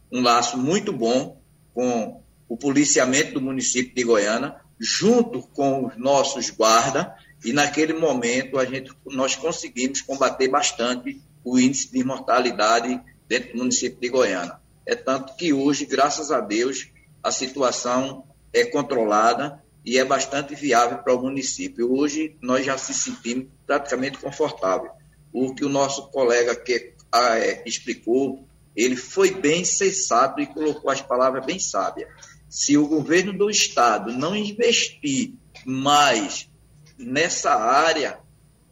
um 0.09 0.21
laço 0.21 0.57
muito 0.57 0.93
bom 0.93 1.41
com 1.73 2.21
o 2.47 2.55
policiamento 2.55 3.33
do 3.33 3.41
município 3.41 3.93
de 3.93 4.03
Goiânia, 4.05 4.55
junto 4.79 5.41
com 5.41 5.87
os 5.87 5.97
nossos 5.97 6.49
guardas, 6.49 7.07
e 7.43 7.53
naquele 7.53 7.93
momento 7.93 8.57
a 8.57 8.65
gente, 8.65 8.91
nós 9.05 9.35
conseguimos 9.35 10.01
combater 10.01 10.47
bastante 10.47 11.21
o 11.43 11.59
índice 11.59 11.91
de 11.91 12.03
mortalidade 12.03 13.01
dentro 13.27 13.53
do 13.53 13.59
município 13.59 13.99
de 13.99 14.09
Goiânia. 14.09 14.59
É 14.85 14.95
tanto 14.95 15.35
que 15.35 15.53
hoje, 15.53 15.85
graças 15.85 16.31
a 16.31 16.39
Deus, 16.39 16.89
a 17.21 17.31
situação 17.31 18.23
é 18.53 18.65
controlada 18.65 19.61
e 19.85 19.97
é 19.97 20.05
bastante 20.05 20.55
viável 20.55 20.99
para 20.99 21.13
o 21.13 21.21
município. 21.21 21.93
Hoje 21.93 22.35
nós 22.41 22.65
já 22.65 22.77
se 22.77 22.93
sentimos 22.93 23.47
praticamente 23.65 24.17
confortável. 24.17 24.91
O 25.31 25.53
que 25.53 25.63
o 25.63 25.69
nosso 25.69 26.09
colega 26.09 26.55
que 26.55 26.93
ah, 27.11 27.37
é, 27.37 27.63
explicou, 27.65 28.47
ele 28.75 28.95
foi 28.95 29.31
bem 29.31 29.63
sensato 29.63 30.39
e 30.41 30.45
colocou 30.47 30.89
as 30.89 31.01
palavras 31.01 31.45
bem 31.45 31.59
sábias 31.59 32.09
se 32.49 32.77
o 32.77 32.87
governo 32.87 33.33
do 33.33 33.49
estado 33.49 34.13
não 34.13 34.35
investir 34.35 35.33
mais 35.65 36.49
nessa 36.97 37.53
área, 37.53 38.19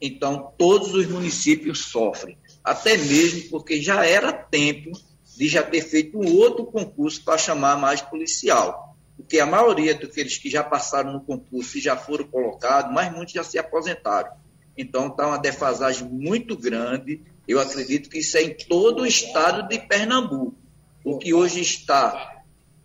então 0.01 0.53
todos 0.57 0.93
os 0.93 1.07
municípios 1.07 1.85
sofrem. 1.85 2.37
Até 2.63 2.97
mesmo 2.97 3.49
porque 3.49 3.81
já 3.81 4.05
era 4.05 4.33
tempo 4.33 4.91
de 5.37 5.47
já 5.47 5.61
ter 5.61 5.81
feito 5.81 6.17
um 6.17 6.35
outro 6.37 6.65
concurso 6.65 7.23
para 7.23 7.37
chamar 7.37 7.77
mais 7.77 8.01
policial. 8.01 8.95
Porque 9.17 9.39
a 9.39 9.45
maioria 9.45 9.93
daqueles 9.93 10.37
que 10.37 10.49
já 10.49 10.63
passaram 10.63 11.13
no 11.13 11.21
concurso 11.21 11.77
e 11.77 11.81
já 11.81 11.95
foram 11.95 12.25
colocados, 12.25 12.93
mas 12.93 13.13
muitos 13.13 13.33
já 13.33 13.43
se 13.43 13.57
aposentaram. 13.57 14.31
Então 14.77 15.07
está 15.07 15.27
uma 15.27 15.37
defasagem 15.37 16.07
muito 16.07 16.57
grande. 16.57 17.21
Eu 17.47 17.59
acredito 17.59 18.09
que 18.09 18.19
isso 18.19 18.37
é 18.37 18.43
em 18.43 18.53
todo 18.53 19.03
o 19.03 19.05
estado 19.05 19.67
de 19.67 19.79
Pernambuco. 19.79 20.57
O 21.03 21.17
que 21.17 21.33
hoje 21.33 21.61
está 21.61 22.34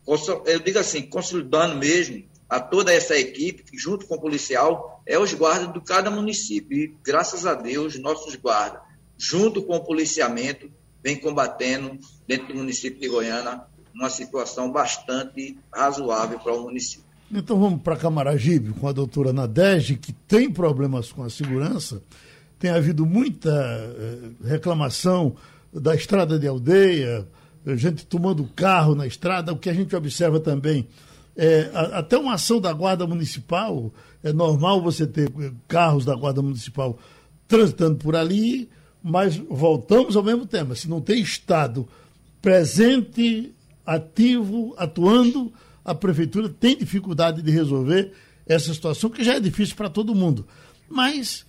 eu 0.07 0.61
digo 0.61 0.79
assim, 0.79 1.03
consolidando 1.03 1.77
mesmo 1.77 2.25
a 2.49 2.59
toda 2.59 2.93
essa 2.93 3.17
equipe, 3.17 3.65
junto 3.73 4.07
com 4.07 4.17
o 4.17 4.21
policial, 4.21 5.03
é 5.07 5.19
os 5.19 5.33
guardas 5.33 5.73
de 5.73 5.81
cada 5.81 6.11
município. 6.11 6.77
E, 6.77 6.95
graças 7.05 7.47
a 7.47 7.55
Deus, 7.55 7.99
nossos 7.99 8.35
guardas, 8.35 8.81
junto 9.17 9.63
com 9.63 9.77
o 9.77 9.85
policiamento, 9.85 10.71
vem 11.03 11.17
combatendo 11.17 11.99
dentro 12.27 12.49
do 12.49 12.55
município 12.55 13.01
de 13.01 13.09
Goiânia 13.09 13.63
uma 13.95 14.11
situação 14.11 14.71
bastante 14.71 15.59
razoável 15.73 16.39
para 16.39 16.55
o 16.55 16.63
município. 16.63 17.05
Então 17.33 17.61
vamos 17.61 17.81
para 17.83 17.97
Camaragibe 17.97 18.73
com 18.73 18.89
a 18.89 18.93
doutora 18.93 19.33
Nadege, 19.33 19.97
que 19.97 20.13
tem 20.13 20.51
problemas 20.51 21.13
com 21.13 21.23
a 21.23 21.31
segurança. 21.31 22.03
Tem 22.59 22.71
havido 22.71 23.07
muita 23.07 23.51
eh, 23.51 24.31
reclamação 24.45 25.37
da 25.73 25.95
estrada 25.95 26.39
de 26.39 26.49
aldeia, 26.49 27.27
gente 27.67 28.07
tomando 28.07 28.45
carro 28.55 28.95
na 28.95 29.07
estrada, 29.07 29.53
o 29.53 29.57
que 29.57 29.71
a 29.71 29.75
gente 29.75 29.95
observa 29.95 30.41
também. 30.41 30.87
É, 31.37 31.71
até 31.93 32.19
uma 32.19 32.35
ação 32.35 32.61
da 32.61 32.73
Guarda 32.73 33.07
Municipal, 33.07 33.93
é 34.23 34.33
normal 34.33 34.83
você 34.83 35.07
ter 35.07 35.33
eh, 35.41 35.53
carros 35.69 36.05
da 36.05 36.15
Guarda 36.15 36.43
Municipal 36.43 36.99
transitando 37.49 37.97
por 37.97 38.15
ali, 38.15 38.69
mas 39.03 39.37
voltamos 39.37 40.17
ao 40.17 40.23
mesmo 40.23 40.47
tema. 40.47 40.75
Se 40.75 40.89
não 40.89 41.01
tem 41.01 41.21
Estado 41.21 41.89
presente, 42.43 43.55
ativo, 43.85 44.75
atuando, 44.77 45.53
a 45.85 45.95
Prefeitura 45.95 46.49
tem 46.49 46.77
dificuldade 46.77 47.43
de 47.43 47.51
resolver 47.51 48.13
essa 48.47 48.73
situação, 48.75 49.11
que 49.11 49.25
já 49.25 49.35
é 49.35 49.41
difícil 49.41 49.77
para 49.77 49.89
todo 49.89 50.15
mundo. 50.15 50.47
Mas 50.89 51.47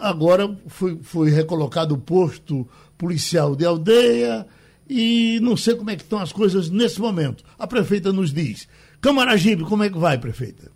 agora 0.00 0.56
foi, 0.66 0.98
foi 1.02 1.30
recolocado 1.30 1.94
o 1.94 1.98
posto 1.98 2.66
policial 2.96 3.54
de 3.54 3.64
aldeia, 3.64 4.46
e 4.88 5.38
não 5.40 5.56
sei 5.56 5.74
como 5.74 5.90
é 5.90 5.96
que 5.96 6.02
estão 6.02 6.18
as 6.18 6.32
coisas 6.32 6.70
nesse 6.70 7.00
momento. 7.00 7.44
A 7.58 7.66
prefeita 7.66 8.12
nos 8.12 8.32
diz. 8.32 8.68
Camaragibe, 9.00 9.64
como 9.64 9.84
é 9.84 9.90
que 9.90 9.98
vai, 9.98 10.18
prefeita? 10.18 10.70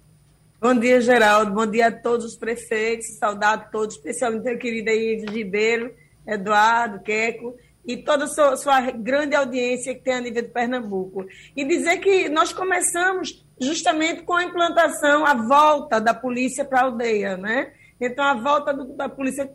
Bom 0.61 0.75
dia, 0.75 1.01
Geraldo. 1.01 1.53
Bom 1.53 1.67
dia 1.67 1.89
a 1.89 1.93
todos 1.93 2.25
os 2.25 2.37
prefeitos. 2.37 3.19
Saudade 3.19 3.63
a 3.63 3.67
todos, 3.67 3.97
especialmente 3.97 4.49
a 4.49 4.57
querida 4.57 4.93
Ives 4.93 5.33
Ribeiro, 5.33 5.93
Eduardo, 6.27 7.01
Queco 7.01 7.57
e 7.85 7.97
toda 7.97 8.25
a 8.25 8.29
sua, 8.29 8.57
sua, 8.57 8.81
grande 8.93 9.35
audiência 9.35 9.95
que 9.95 10.03
tem 10.03 10.15
a 10.15 10.21
nível 10.21 10.43
de 10.43 10.49
Pernambuco. 10.49 11.27
E 11.57 11.65
dizer 11.65 11.99
que 11.99 12.29
nós 12.29 12.53
começamos 12.53 13.45
justamente 13.61 14.23
com 14.23 14.35
a 14.35 14.45
implantação, 14.45 15.27
a 15.27 15.35
volta 15.35 16.01
da 16.01 16.15
polícia 16.15 16.65
para 16.65 16.81
a 16.81 16.85
aldeia, 16.85 17.37
né? 17.37 17.73
Então, 18.01 18.25
a 18.25 18.35
volta 18.35 18.73
do, 18.73 18.97
da 18.97 19.09
polícia 19.09 19.49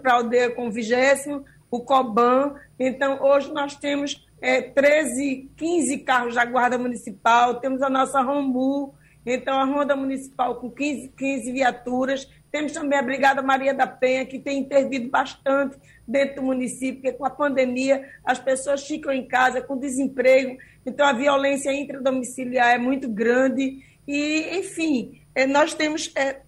para 0.00 0.12
a 0.12 0.16
aldeia 0.16 0.50
com 0.50 0.68
o 0.68 0.72
vigésimo, 0.72 1.44
o 1.72 1.80
COBAN. 1.80 2.54
Então, 2.78 3.20
hoje 3.22 3.50
nós 3.50 3.74
temos 3.74 4.22
é, 4.42 4.60
13, 4.60 5.50
15 5.56 5.98
carros 5.98 6.34
da 6.34 6.44
Guarda 6.44 6.76
Municipal, 6.76 7.60
temos 7.60 7.80
a 7.80 7.88
nossa 7.88 8.20
Rombu, 8.20 8.94
então 9.24 9.58
a 9.58 9.64
Ronda 9.64 9.96
Municipal 9.96 10.56
com 10.56 10.70
15, 10.70 11.08
15 11.16 11.50
viaturas, 11.50 12.28
temos 12.50 12.72
também 12.72 12.98
a 12.98 13.02
Brigada 13.02 13.40
Maria 13.40 13.72
da 13.72 13.86
Penha, 13.86 14.26
que 14.26 14.38
tem 14.38 14.58
intervido 14.58 15.08
bastante 15.08 15.78
dentro 16.06 16.36
do 16.36 16.42
município, 16.42 17.00
porque 17.00 17.12
com 17.12 17.24
a 17.24 17.30
pandemia 17.30 18.06
as 18.22 18.38
pessoas 18.38 18.86
ficam 18.86 19.10
em 19.10 19.26
casa 19.26 19.62
com 19.62 19.78
desemprego, 19.78 20.58
então 20.84 21.06
a 21.06 21.14
violência 21.14 21.72
intradomiciliar 21.72 22.74
é 22.74 22.78
muito 22.78 23.08
grande. 23.08 23.82
E, 24.06 24.58
enfim, 24.58 25.22
é, 25.34 25.46
nós 25.46 25.72
temos 25.72 26.12
é, 26.16 26.40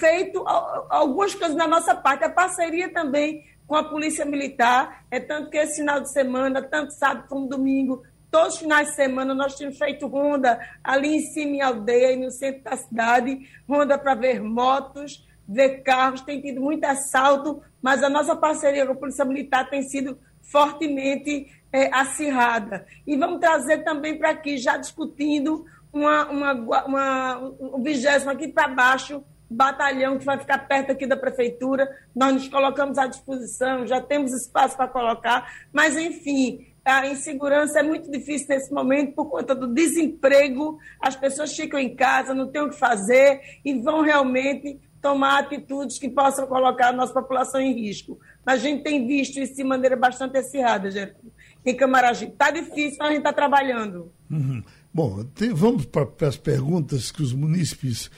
feito 0.00 0.42
algumas 0.88 1.34
coisas 1.34 1.56
na 1.56 1.68
nossa 1.68 1.94
parte, 1.94 2.24
a 2.24 2.30
parceria 2.30 2.88
também 2.88 3.44
com 3.66 3.74
a 3.74 3.84
Polícia 3.84 4.24
Militar. 4.24 5.04
É 5.10 5.20
tanto 5.20 5.50
que 5.50 5.58
esse 5.58 5.76
final 5.76 6.00
de 6.00 6.12
semana, 6.12 6.62
tanto 6.62 6.92
sábado 6.92 7.26
como 7.28 7.48
domingo, 7.48 8.02
todos 8.30 8.54
os 8.54 8.60
finais 8.60 8.88
de 8.88 8.94
semana, 8.94 9.34
nós 9.34 9.54
temos 9.54 9.78
feito 9.78 10.06
ronda 10.06 10.58
ali 10.82 11.16
em 11.16 11.20
cima 11.20 11.56
em 11.56 11.62
aldeia 11.62 12.12
e 12.12 12.16
no 12.16 12.30
centro 12.30 12.62
da 12.64 12.76
cidade 12.76 13.48
ronda 13.68 13.98
para 13.98 14.14
ver 14.14 14.42
motos, 14.42 15.26
ver 15.48 15.82
carros, 15.82 16.20
tem 16.20 16.40
tido 16.40 16.60
muito 16.60 16.84
assalto, 16.84 17.62
mas 17.80 18.02
a 18.02 18.08
nossa 18.08 18.34
parceria 18.36 18.84
com 18.84 18.92
a 18.92 18.96
Polícia 18.96 19.24
Militar 19.24 19.68
tem 19.70 19.82
sido 19.82 20.18
fortemente 20.42 21.50
é, 21.72 21.88
acirrada. 21.94 22.86
E 23.06 23.16
vamos 23.16 23.40
trazer 23.40 23.84
também 23.84 24.18
para 24.18 24.30
aqui, 24.30 24.58
já 24.58 24.76
discutindo 24.76 25.64
uma, 25.92 26.26
uma, 26.26 26.52
uma, 26.84 27.38
um 27.60 27.82
vigésimo 27.82 28.30
aqui 28.30 28.48
para 28.48 28.68
baixo, 28.68 29.24
batalhão 29.48 30.18
que 30.18 30.24
vai 30.24 30.38
ficar 30.38 30.58
perto 30.66 30.92
aqui 30.92 31.06
da 31.06 31.16
prefeitura. 31.16 31.88
Nós 32.14 32.32
nos 32.34 32.48
colocamos 32.48 32.98
à 32.98 33.06
disposição, 33.06 33.86
já 33.86 34.00
temos 34.00 34.32
espaço 34.32 34.76
para 34.76 34.88
colocar, 34.88 35.50
mas, 35.72 35.96
enfim, 35.96 36.66
a 36.84 37.06
insegurança 37.06 37.80
é 37.80 37.82
muito 37.82 38.10
difícil 38.10 38.46
nesse 38.48 38.72
momento 38.72 39.14
por 39.14 39.26
conta 39.26 39.54
do 39.54 39.66
desemprego. 39.66 40.78
As 41.00 41.16
pessoas 41.16 41.54
ficam 41.54 41.80
em 41.80 41.94
casa, 41.94 42.34
não 42.34 42.46
têm 42.48 42.62
o 42.62 42.70
que 42.70 42.78
fazer 42.78 43.40
e 43.64 43.74
vão 43.74 44.02
realmente 44.02 44.78
tomar 45.02 45.38
atitudes 45.38 45.98
que 45.98 46.08
possam 46.08 46.46
colocar 46.46 46.88
a 46.88 46.92
nossa 46.92 47.12
população 47.12 47.60
em 47.60 47.72
risco. 47.72 48.18
Mas 48.44 48.60
a 48.60 48.62
gente 48.62 48.82
tem 48.82 49.06
visto 49.06 49.38
isso 49.38 49.54
de 49.54 49.64
maneira 49.64 49.96
bastante 49.96 50.38
acirrada, 50.38 50.90
Geraldo. 50.90 51.32
Em 51.64 51.74
Camaragibe. 51.74 52.32
Está 52.32 52.52
difícil, 52.52 52.96
mas 53.00 53.08
a 53.08 53.10
gente 53.10 53.18
está 53.18 53.32
trabalhando. 53.32 54.12
Uhum. 54.30 54.62
Bom, 54.94 55.24
vamos 55.52 55.84
para 55.86 56.28
as 56.28 56.36
perguntas 56.36 57.10
que 57.10 57.22
os 57.22 57.32
munícipes 57.32 58.10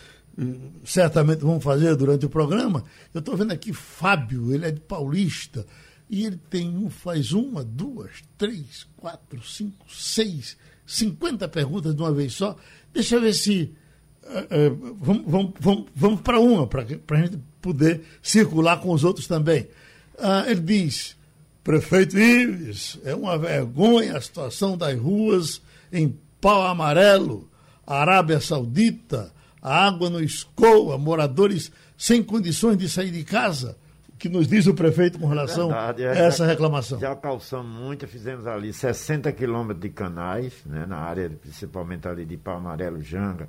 certamente 0.84 1.40
vão 1.40 1.60
fazer 1.60 1.96
durante 1.96 2.26
o 2.26 2.30
programa. 2.30 2.84
Eu 3.12 3.18
estou 3.18 3.36
vendo 3.36 3.52
aqui 3.52 3.72
Fábio, 3.72 4.54
ele 4.54 4.66
é 4.66 4.70
de 4.70 4.80
Paulista. 4.80 5.66
E 6.08 6.24
ele 6.24 6.40
tem 6.48 6.68
um, 6.76 6.88
faz 6.88 7.32
uma, 7.32 7.62
duas, 7.62 8.22
três, 8.38 8.86
quatro, 8.96 9.42
cinco, 9.42 9.84
seis, 9.92 10.56
cinquenta 10.86 11.46
perguntas 11.46 11.94
de 11.94 12.00
uma 12.00 12.12
vez 12.12 12.32
só. 12.34 12.56
Deixa 12.92 13.16
eu 13.16 13.20
ver 13.20 13.34
se. 13.34 13.74
Uh, 14.22 14.72
uh, 14.72 14.96
vamos 15.00 15.24
vamos, 15.26 15.52
vamos, 15.60 15.86
vamos 15.94 16.20
para 16.20 16.40
uma, 16.40 16.66
para 16.66 16.82
a 16.82 17.20
gente 17.20 17.38
poder 17.60 18.02
circular 18.22 18.80
com 18.80 18.90
os 18.92 19.04
outros 19.04 19.26
também. 19.26 19.68
Uh, 20.14 20.48
ele 20.48 20.60
diz: 20.60 21.16
Prefeito 21.62 22.18
Ives, 22.18 22.98
é 23.04 23.14
uma 23.14 23.36
vergonha 23.36 24.16
a 24.16 24.20
situação 24.20 24.76
das 24.78 24.98
ruas 24.98 25.60
em 25.92 26.16
pau 26.40 26.66
amarelo, 26.66 27.50
Arábia 27.86 28.40
Saudita, 28.40 29.32
a 29.62 29.86
água 29.86 30.08
não 30.08 30.20
escoa, 30.20 30.98
moradores 30.98 31.72
sem 31.96 32.22
condições 32.22 32.76
de 32.76 32.88
sair 32.88 33.10
de 33.10 33.24
casa. 33.24 33.76
O 34.08 34.16
que 34.18 34.28
nos 34.28 34.48
diz 34.48 34.66
o 34.66 34.74
prefeito 34.74 35.18
com 35.18 35.26
relação 35.26 35.68
Verdade, 35.68 36.06
a 36.06 36.14
essa 36.14 36.44
reclamação? 36.44 36.98
Já 36.98 37.14
calçamos 37.14 37.66
muito, 37.66 38.06
fizemos 38.06 38.46
ali 38.46 38.72
60 38.72 39.30
quilômetros 39.32 39.80
de 39.80 39.90
canais, 39.90 40.52
né, 40.66 40.84
na 40.86 40.96
área 40.96 41.30
principalmente 41.30 42.08
ali 42.08 42.24
de 42.24 42.36
Pau 42.36 42.56
Amarelo, 42.56 43.00
Janga. 43.00 43.48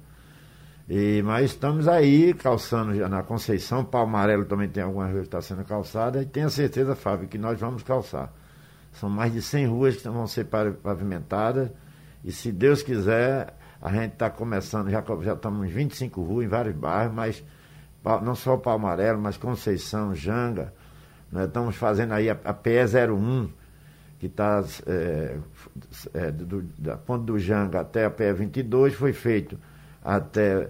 E, 0.88 1.22
mas 1.24 1.52
estamos 1.52 1.88
aí 1.88 2.34
calçando 2.34 2.96
já 2.96 3.08
na 3.08 3.22
Conceição, 3.22 3.86
Pau 3.86 4.04
Amarelo 4.04 4.46
também 4.46 4.68
tem 4.68 4.82
algumas 4.82 5.12
ruas 5.12 5.22
que 5.22 5.28
está 5.28 5.42
sendo 5.42 5.64
calçada, 5.64 6.22
e 6.22 6.26
tenha 6.26 6.50
certeza, 6.50 6.96
Fábio, 6.96 7.28
que 7.28 7.38
nós 7.38 7.60
vamos 7.60 7.84
calçar. 7.84 8.32
São 8.94 9.10
mais 9.10 9.32
de 9.32 9.42
100 9.42 9.68
ruas 9.68 9.96
que 9.98 10.10
vão 10.10 10.26
ser 10.28 10.46
pavimentadas 10.46 11.70
e 12.24 12.32
se 12.32 12.52
Deus 12.52 12.84
quiser, 12.84 13.54
a 13.82 13.92
gente 13.92 14.14
está 14.14 14.30
começando, 14.30 14.90
já, 14.90 15.04
já 15.22 15.34
estamos 15.34 15.68
em 15.68 15.72
25 15.72 16.22
ruas 16.22 16.46
em 16.46 16.48
vários 16.50 16.76
bairros, 16.76 17.14
mas 17.14 17.44
não 18.24 18.36
só 18.36 18.58
Palmarelo, 18.58 19.20
mas 19.20 19.38
Conceição, 19.38 20.14
Janga. 20.14 20.74
Nós 21.32 21.48
estamos 21.48 21.76
fazendo 21.76 22.14
aí 22.14 22.30
a, 22.30 22.38
a 22.44 22.54
PE01, 22.54 23.50
que 24.20 24.26
está 24.26 24.64
é, 24.86 25.38
é, 26.14 26.32
da 26.78 26.98
ponte 26.98 27.26
do 27.26 27.40
Janga 27.40 27.82
até 27.82 28.06
a 28.06 28.12
PE22, 28.12 28.92
foi 28.92 29.14
feito 29.14 29.58
até 30.04 30.70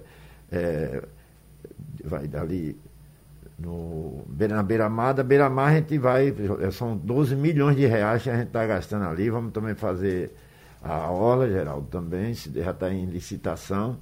é, 0.51 1.01
vai 2.03 2.27
dali 2.27 2.77
no, 3.57 4.25
na 4.49 4.63
Beira-Mar. 4.63 5.23
Beira-Mar 5.23 5.71
a 5.71 5.75
gente 5.75 5.97
vai, 5.97 6.33
são 6.71 6.95
12 6.95 7.35
milhões 7.35 7.75
de 7.75 7.85
reais 7.85 8.23
que 8.23 8.29
a 8.29 8.37
gente 8.37 8.47
está 8.47 8.65
gastando 8.65 9.05
ali. 9.05 9.29
Vamos 9.29 9.51
também 9.51 9.75
fazer 9.75 10.31
a 10.81 11.11
Orla, 11.11 11.47
Geraldo, 11.49 11.87
também, 11.87 12.33
já 12.33 12.71
está 12.71 12.91
em 12.93 13.05
licitação. 13.05 13.97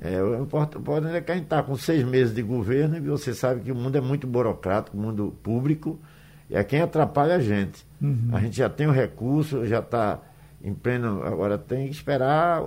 É, 0.00 0.20
o 0.22 0.42
importante 0.42 1.14
é 1.14 1.20
que 1.20 1.30
a 1.30 1.34
gente 1.34 1.44
está 1.44 1.62
com 1.62 1.76
seis 1.76 2.04
meses 2.04 2.34
de 2.34 2.42
governo 2.42 2.96
e 2.96 3.00
você 3.00 3.32
sabe 3.32 3.60
que 3.60 3.70
o 3.70 3.74
mundo 3.74 3.96
é 3.96 4.00
muito 4.00 4.26
burocrático, 4.26 4.96
o 4.96 5.00
mundo 5.00 5.34
público, 5.42 5.98
e 6.50 6.56
é 6.56 6.64
quem 6.64 6.80
atrapalha 6.80 7.36
a 7.36 7.40
gente. 7.40 7.86
Uhum. 8.00 8.30
A 8.32 8.40
gente 8.40 8.56
já 8.56 8.68
tem 8.68 8.86
o 8.86 8.90
recurso, 8.90 9.64
já 9.64 9.78
está 9.78 10.20
em 10.62 10.74
pleno. 10.74 11.22
Agora 11.22 11.56
tem 11.56 11.86
que 11.86 11.94
esperar 11.94 12.62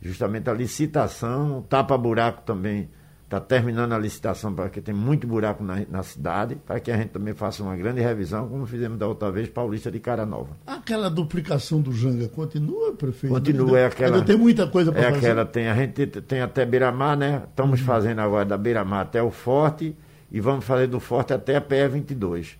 justamente 0.00 0.48
a 0.48 0.52
licitação, 0.52 1.62
tapa-buraco 1.68 2.42
também 2.42 2.88
está 3.32 3.40
terminando 3.40 3.92
a 3.92 3.98
licitação 3.98 4.52
para 4.54 4.68
que 4.68 4.82
tem 4.82 4.94
muito 4.94 5.26
buraco 5.26 5.64
na, 5.64 5.82
na, 5.88 6.02
cidade, 6.02 6.56
para 6.66 6.78
que 6.78 6.90
a 6.90 6.96
gente 6.98 7.08
também 7.08 7.32
faça 7.32 7.62
uma 7.62 7.74
grande 7.74 8.02
revisão, 8.02 8.46
como 8.46 8.66
fizemos 8.66 8.98
da 8.98 9.08
outra 9.08 9.30
vez, 9.30 9.48
Paulista 9.48 9.90
de 9.90 9.98
Cara 9.98 10.26
Nova. 10.26 10.50
Aquela 10.66 11.08
duplicação 11.08 11.80
do 11.80 11.92
Janga 11.92 12.28
continua, 12.28 12.92
prefeito? 12.92 13.32
Continua, 13.32 13.78
é 13.78 13.86
aquela. 13.86 14.16
Ainda 14.16 14.26
tem 14.26 14.36
muita 14.36 14.66
coisa 14.66 14.92
para 14.92 15.00
é 15.00 15.04
fazer. 15.04 15.16
É 15.16 15.30
aquela, 15.30 15.46
tem, 15.46 15.68
a 15.68 15.74
gente 15.74 16.06
tem 16.06 16.42
até 16.42 16.66
Beira-Mar, 16.66 17.16
né? 17.16 17.44
Estamos 17.48 17.80
uhum. 17.80 17.86
fazendo 17.86 18.20
agora 18.20 18.44
da 18.44 18.58
Beira-Mar 18.58 19.00
até 19.00 19.22
o 19.22 19.30
Forte 19.30 19.96
e 20.30 20.38
vamos 20.38 20.66
fazer 20.66 20.88
do 20.88 21.00
Forte 21.00 21.32
até 21.32 21.56
a 21.56 21.62
PE22. 21.62 22.56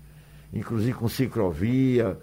Inclusive 0.55 0.95
com 0.95 1.09
ciclovia, 1.09 2.17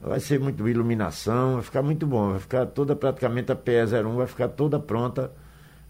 vai 0.00 0.20
ser 0.20 0.38
muito 0.38 0.68
iluminação, 0.68 1.54
vai 1.54 1.62
ficar 1.62 1.82
muito 1.82 2.06
bom, 2.06 2.30
vai 2.30 2.38
ficar 2.38 2.66
toda 2.66 2.94
praticamente 2.94 3.50
a 3.50 3.56
PE01 3.56 4.14
vai 4.14 4.26
ficar 4.28 4.48
toda 4.48 4.78
pronta 4.78 5.32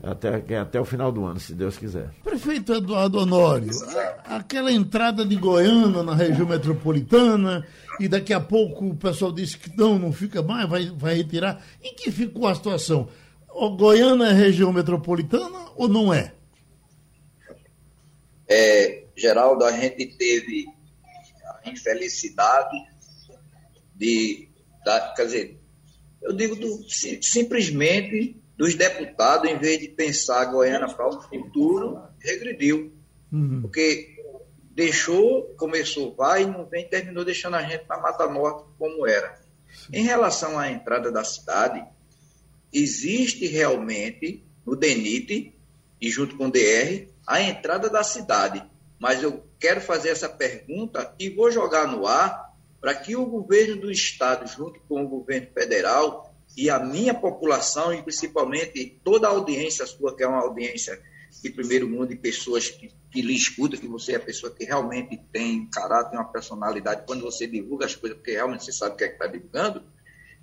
até, 0.02 0.58
até 0.58 0.80
o 0.80 0.84
final 0.84 1.10
do 1.10 1.24
ano, 1.24 1.40
se 1.40 1.54
Deus 1.54 1.76
quiser. 1.76 2.10
Prefeito 2.22 2.74
Eduardo 2.74 3.18
Honório, 3.18 3.70
aquela 4.24 4.70
entrada 4.70 5.24
de 5.24 5.36
Goiânia 5.36 6.02
na 6.02 6.14
região 6.14 6.46
metropolitana, 6.46 7.66
e 7.98 8.06
daqui 8.06 8.32
a 8.32 8.40
pouco 8.40 8.86
o 8.86 8.96
pessoal 8.96 9.32
disse 9.32 9.56
que 9.56 9.74
não, 9.76 9.98
não 9.98 10.12
fica 10.12 10.42
mais, 10.42 10.68
vai, 10.68 10.90
vai 10.94 11.14
retirar. 11.14 11.64
Em 11.82 11.94
que 11.94 12.10
ficou 12.10 12.46
a 12.46 12.54
situação? 12.54 13.08
O 13.48 13.70
Goiânia 13.70 14.26
é 14.26 14.32
região 14.32 14.72
metropolitana 14.72 15.70
ou 15.74 15.88
não 15.88 16.12
é? 16.12 16.34
é? 18.48 19.04
Geraldo, 19.16 19.64
a 19.64 19.72
gente 19.72 20.06
teve 20.18 20.66
a 21.64 21.70
infelicidade 21.70 22.76
de, 23.94 24.50
da, 24.84 25.14
quer 25.16 25.24
dizer, 25.24 25.60
eu 26.20 26.34
digo 26.34 26.54
do, 26.54 26.84
simplesmente 27.22 28.36
dos 28.56 28.74
deputados, 28.74 29.50
em 29.50 29.58
vez 29.58 29.80
de 29.80 29.88
pensar 29.88 30.40
a 30.40 30.44
Goiânia 30.46 30.88
para 30.88 31.08
o 31.08 31.20
futuro, 31.22 32.00
regrediu. 32.18 32.92
Uhum. 33.30 33.60
Porque 33.62 34.16
deixou, 34.70 35.54
começou, 35.56 36.14
vai, 36.14 36.46
não 36.46 36.64
vem, 36.66 36.88
terminou 36.88 37.24
deixando 37.24 37.56
a 37.56 37.62
gente 37.62 37.84
na 37.88 37.98
Mata 37.98 38.26
Norte 38.26 38.64
como 38.78 39.06
era. 39.06 39.40
Em 39.92 40.04
relação 40.04 40.58
à 40.58 40.70
entrada 40.70 41.12
da 41.12 41.22
cidade, 41.22 41.84
existe 42.72 43.46
realmente 43.46 44.44
no 44.64 44.74
DENIT, 44.74 45.54
e 46.00 46.10
junto 46.10 46.36
com 46.36 46.46
o 46.46 46.50
DR, 46.50 47.08
a 47.26 47.40
entrada 47.40 47.88
da 47.88 48.02
cidade. 48.02 48.62
Mas 48.98 49.22
eu 49.22 49.44
quero 49.58 49.80
fazer 49.80 50.10
essa 50.10 50.28
pergunta 50.28 51.14
e 51.18 51.30
vou 51.30 51.50
jogar 51.50 51.86
no 51.86 52.06
ar 52.06 52.54
para 52.80 52.94
que 52.94 53.16
o 53.16 53.26
governo 53.26 53.76
do 53.80 53.90
Estado, 53.90 54.46
junto 54.46 54.80
com 54.80 55.02
o 55.02 55.08
governo 55.08 55.48
federal, 55.52 56.25
e 56.56 56.70
a 56.70 56.78
minha 56.78 57.12
população, 57.12 57.92
e 57.92 58.02
principalmente 58.02 58.98
toda 59.04 59.28
a 59.28 59.30
audiência 59.30 59.84
sua, 59.84 60.16
que 60.16 60.22
é 60.22 60.26
uma 60.26 60.40
audiência 60.40 60.98
de 61.42 61.50
primeiro 61.50 61.86
mundo, 61.86 62.08
de 62.08 62.16
pessoas 62.16 62.68
que, 62.68 62.90
que 63.10 63.20
lhe 63.20 63.34
escutam, 63.34 63.78
que 63.78 63.86
você 63.86 64.12
é 64.12 64.16
a 64.16 64.20
pessoa 64.20 64.54
que 64.54 64.64
realmente 64.64 65.20
tem 65.30 65.66
caráter, 65.66 66.16
uma 66.16 66.24
personalidade, 66.24 67.04
quando 67.06 67.22
você 67.22 67.46
divulga 67.46 67.84
as 67.84 67.94
coisas, 67.94 68.16
porque 68.16 68.32
realmente 68.32 68.64
você 68.64 68.72
sabe 68.72 68.94
o 68.94 68.96
que 68.96 69.04
é 69.04 69.08
que 69.08 69.14
está 69.14 69.26
divulgando, 69.26 69.84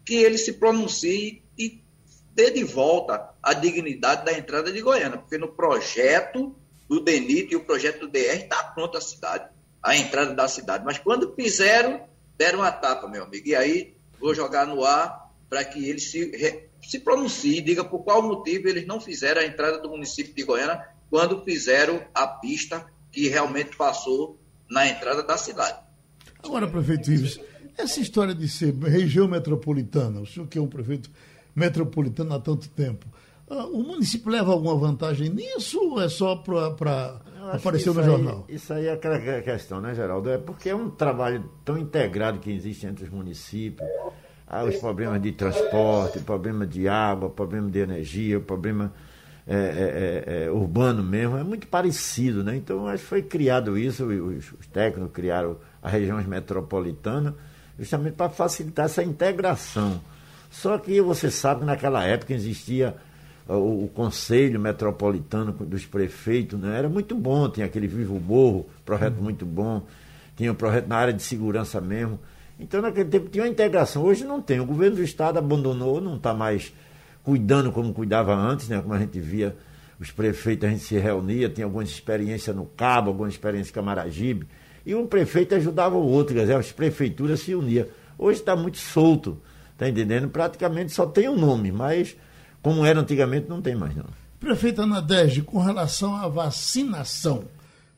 que 0.05 0.15
ele 0.15 0.37
se 0.37 0.53
pronuncie 0.53 1.41
e 1.57 1.81
dê 2.35 2.51
de 2.51 2.63
volta 2.63 3.31
a 3.41 3.53
dignidade 3.53 4.23
da 4.23 4.37
entrada 4.37 4.71
de 4.71 4.81
Goiânia, 4.81 5.17
porque 5.17 5.37
no 5.37 5.47
projeto 5.47 6.55
do 6.87 6.99
DENIT 6.99 7.53
e 7.53 7.55
o 7.55 7.65
projeto 7.65 8.01
do 8.01 8.07
DR 8.07 8.43
está 8.43 8.63
pronta 8.63 8.99
a 8.99 9.01
cidade, 9.01 9.49
a 9.81 9.95
entrada 9.95 10.33
da 10.35 10.47
cidade. 10.47 10.85
Mas 10.85 10.99
quando 10.99 11.33
fizeram, 11.33 12.07
deram 12.37 12.59
uma 12.59 12.71
tapa, 12.71 13.07
meu 13.07 13.23
amigo. 13.23 13.47
E 13.47 13.55
aí, 13.55 13.95
vou 14.19 14.35
jogar 14.35 14.67
no 14.67 14.83
ar 14.83 15.22
para 15.53 15.63
que 15.65 15.87
eles 15.87 16.09
se, 16.09 16.67
se 16.81 16.99
pronuncie, 16.99 17.61
diga 17.61 17.83
por 17.83 17.99
qual 17.99 18.23
motivo 18.23 18.67
eles 18.67 18.87
não 18.87 18.99
fizeram 18.99 19.39
a 19.39 19.45
entrada 19.45 19.77
do 19.77 19.87
município 19.87 20.33
de 20.33 20.41
Goiânia 20.41 20.83
quando 21.11 21.43
fizeram 21.43 22.01
a 22.11 22.25
pista 22.25 22.83
que 23.11 23.27
realmente 23.27 23.77
passou 23.77 24.39
na 24.67 24.87
entrada 24.87 25.21
da 25.21 25.37
cidade. 25.37 25.77
Agora, 26.43 26.67
prefeito 26.67 27.11
Ives, 27.11 27.39
essa 27.77 27.99
história 27.99 28.33
de 28.33 28.49
ser 28.49 28.73
região 28.73 29.27
metropolitana, 29.27 30.21
o 30.21 30.25
senhor 30.25 30.47
que 30.47 30.57
é 30.57 30.61
um 30.61 30.65
prefeito 30.65 31.11
metropolitano 31.55 32.33
há 32.33 32.39
tanto 32.39 32.67
tempo, 32.69 33.05
uh, 33.47 33.67
o 33.77 33.83
município 33.83 34.31
leva 34.31 34.51
alguma 34.51 34.75
vantagem 34.75 35.29
nisso 35.29 35.79
ou 35.79 36.01
é 36.01 36.09
só 36.09 36.37
para 36.37 37.21
aparecer 37.53 37.93
no 37.93 37.99
aí, 37.99 38.05
jornal? 38.07 38.45
Isso 38.49 38.73
aí 38.73 38.87
é 38.87 38.93
aquela 38.93 39.19
questão, 39.43 39.79
né, 39.79 39.93
Geraldo? 39.93 40.31
É 40.31 40.39
porque 40.39 40.69
é 40.69 40.75
um 40.75 40.89
trabalho 40.89 41.47
tão 41.63 41.77
integrado 41.77 42.39
que 42.39 42.49
existe 42.49 42.87
entre 42.87 43.03
os 43.03 43.11
municípios 43.11 43.87
ah, 44.53 44.63
os 44.63 44.75
problemas 44.77 45.21
de 45.21 45.31
transporte, 45.31 46.19
problema 46.19 46.65
de 46.65 46.87
água, 46.87 47.29
problema 47.29 47.69
de 47.69 47.79
energia, 47.79 48.39
problema 48.39 48.93
é, 49.47 49.55
é, 49.55 50.45
é, 50.45 50.51
urbano 50.51 51.03
mesmo, 51.03 51.37
é 51.37 51.43
muito 51.43 51.67
parecido, 51.67 52.43
né? 52.43 52.55
Então 52.55 52.87
acho 52.87 53.03
que 53.03 53.09
foi 53.09 53.21
criado 53.21 53.77
isso, 53.77 54.05
os, 54.05 54.53
os 54.59 54.67
técnicos 54.67 55.11
criaram 55.11 55.57
as 55.81 55.91
regiões 55.91 56.25
metropolitanas, 56.25 57.33
justamente 57.77 58.13
para 58.13 58.29
facilitar 58.29 58.85
essa 58.85 59.03
integração. 59.03 59.99
Só 60.49 60.77
que 60.77 61.01
você 61.01 61.31
sabe 61.31 61.61
que 61.61 61.65
naquela 61.65 62.03
época 62.03 62.33
existia 62.33 62.95
o, 63.47 63.85
o, 63.85 63.87
conselho 63.93 64.59
metropolitano 64.59 65.51
dos 65.51 65.85
prefeitos, 65.85 66.59
né? 66.59 66.77
era 66.77 66.87
muito 66.87 67.15
bom, 67.15 67.49
tinha 67.49 67.65
aquele 67.65 67.87
Vivo 67.87 68.19
Morro, 68.19 68.69
projeto 68.85 69.17
uhum. 69.17 69.23
muito 69.23 69.45
bom, 69.45 69.81
tinha 70.37 70.51
um 70.51 70.55
projeto 70.55 70.87
na 70.87 70.95
área 70.95 71.13
de 71.13 71.23
segurança 71.23 71.81
mesmo. 71.81 72.19
Então 72.63 72.81
naquele 72.81 73.09
tempo 73.09 73.29
tinha 73.29 73.43
uma 73.43 73.49
integração, 73.49 74.03
hoje 74.03 74.23
não 74.23 74.41
tem. 74.41 74.61
O 74.61 74.65
governo 74.65 74.95
do 74.95 75.03
estado 75.03 75.37
abandonou, 75.37 75.99
não 75.99 76.15
está 76.15 76.33
mais 76.33 76.73
cuidando 77.21 77.71
como 77.73 77.93
cuidava 77.93 78.33
antes, 78.33 78.69
né? 78.69 78.81
como 78.81 78.93
a 78.93 78.99
gente 78.99 79.19
via 79.19 79.55
os 79.99 80.11
prefeitos, 80.11 80.67
a 80.67 80.71
gente 80.71 80.83
se 80.83 80.97
reunia, 80.97 81.49
tinha 81.49 81.65
algumas 81.65 81.89
experiências 81.89 82.55
no 82.55 82.65
Cabo, 82.65 83.09
algumas 83.09 83.33
experiências 83.33 83.69
em 83.69 83.73
Camaragibe, 83.73 84.47
e 84.85 84.95
um 84.95 85.05
prefeito 85.05 85.55
ajudava 85.55 85.95
o 85.95 86.05
outro, 86.05 86.33
quer 86.33 86.41
dizer, 86.41 86.55
as 86.55 86.71
prefeituras 86.71 87.41
se 87.41 87.53
uniam. 87.53 87.85
Hoje 88.17 88.39
está 88.39 88.55
muito 88.55 88.77
solto, 88.77 89.39
está 89.73 89.87
entendendo? 89.87 90.29
Praticamente 90.29 90.93
só 90.93 91.05
tem 91.05 91.27
o 91.27 91.33
um 91.33 91.37
nome, 91.37 91.71
mas 91.71 92.15
como 92.61 92.85
era 92.85 92.99
antigamente, 92.99 93.49
não 93.49 93.61
tem 93.61 93.75
mais 93.75 93.95
não. 93.95 94.05
Prefeita 94.39 94.85
Nadege, 94.85 95.41
com 95.41 95.59
relação 95.59 96.15
à 96.15 96.27
vacinação, 96.27 97.43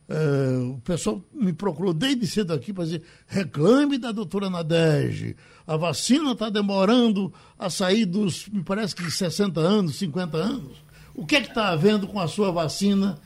é, 0.07 0.57
o 0.69 0.79
pessoal 0.83 1.23
me 1.33 1.51
procurou 1.51 1.93
desde 1.93 2.27
cedo 2.27 2.53
aqui 2.53 2.71
para 2.71 2.83
dizer: 2.83 3.01
reclame 3.27 3.97
da 3.97 4.11
doutora 4.11 4.49
Nadege. 4.49 5.35
A 5.65 5.75
vacina 5.75 6.33
está 6.33 6.49
demorando 6.49 7.33
a 7.57 7.69
sair 7.69 8.05
dos, 8.05 8.47
me 8.49 8.63
parece 8.63 8.95
que 8.95 9.09
60 9.09 9.59
anos, 9.59 9.95
50 9.95 10.37
anos. 10.37 10.85
O 11.15 11.25
que 11.25 11.37
é 11.37 11.41
que 11.41 11.47
está 11.47 11.69
havendo 11.69 12.07
com 12.07 12.19
a 12.19 12.27
sua 12.27 12.51
vacina? 12.51 13.17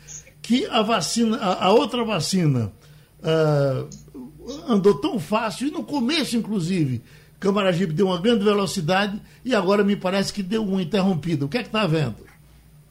Que 0.42 0.66
a 0.68 0.82
vacina, 0.82 1.38
a, 1.38 1.66
a 1.66 1.72
outra 1.72 2.06
vacina, 2.06 2.72
é, 3.22 3.86
andou 4.68 4.96
tão 4.96 5.20
fácil, 5.20 5.68
e 5.68 5.72
no 5.72 5.84
começo, 5.84 6.38
inclusive, 6.38 7.02
Camaragibe 7.40 7.94
deu 7.94 8.08
uma 8.08 8.22
grande 8.22 8.44
velocidade 8.44 9.22
e 9.44 9.54
agora 9.56 9.84
me 9.84 9.96
parece 9.96 10.32
que 10.32 10.44
deu 10.44 10.64
uma 10.64 10.82
interrompida. 10.82 11.46
O 11.46 11.50
que 11.50 11.58
é 11.58 11.62
que 11.62 11.70
está 11.70 11.82
havendo? 11.82 12.29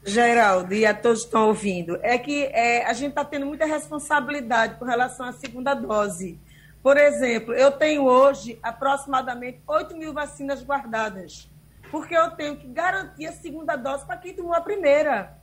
Geraldo, 0.03 0.73
e 0.73 0.85
a 0.85 0.93
todos 0.93 1.21
que 1.21 1.25
estão 1.27 1.47
ouvindo, 1.47 1.99
é 2.01 2.17
que 2.17 2.45
é, 2.45 2.85
a 2.85 2.93
gente 2.93 3.09
está 3.09 3.25
tendo 3.25 3.45
muita 3.45 3.65
responsabilidade 3.65 4.75
com 4.75 4.85
relação 4.85 5.25
à 5.25 5.33
segunda 5.33 5.73
dose. 5.73 6.39
Por 6.81 6.97
exemplo, 6.97 7.53
eu 7.53 7.71
tenho 7.71 8.03
hoje 8.05 8.57
aproximadamente 8.63 9.61
8 9.67 9.95
mil 9.97 10.13
vacinas 10.13 10.63
guardadas, 10.63 11.49
porque 11.91 12.15
eu 12.15 12.31
tenho 12.31 12.55
que 12.55 12.67
garantir 12.67 13.27
a 13.27 13.33
segunda 13.33 13.75
dose 13.75 14.05
para 14.05 14.17
quem 14.17 14.33
tomou 14.33 14.53
a 14.53 14.61
primeira. 14.61 15.37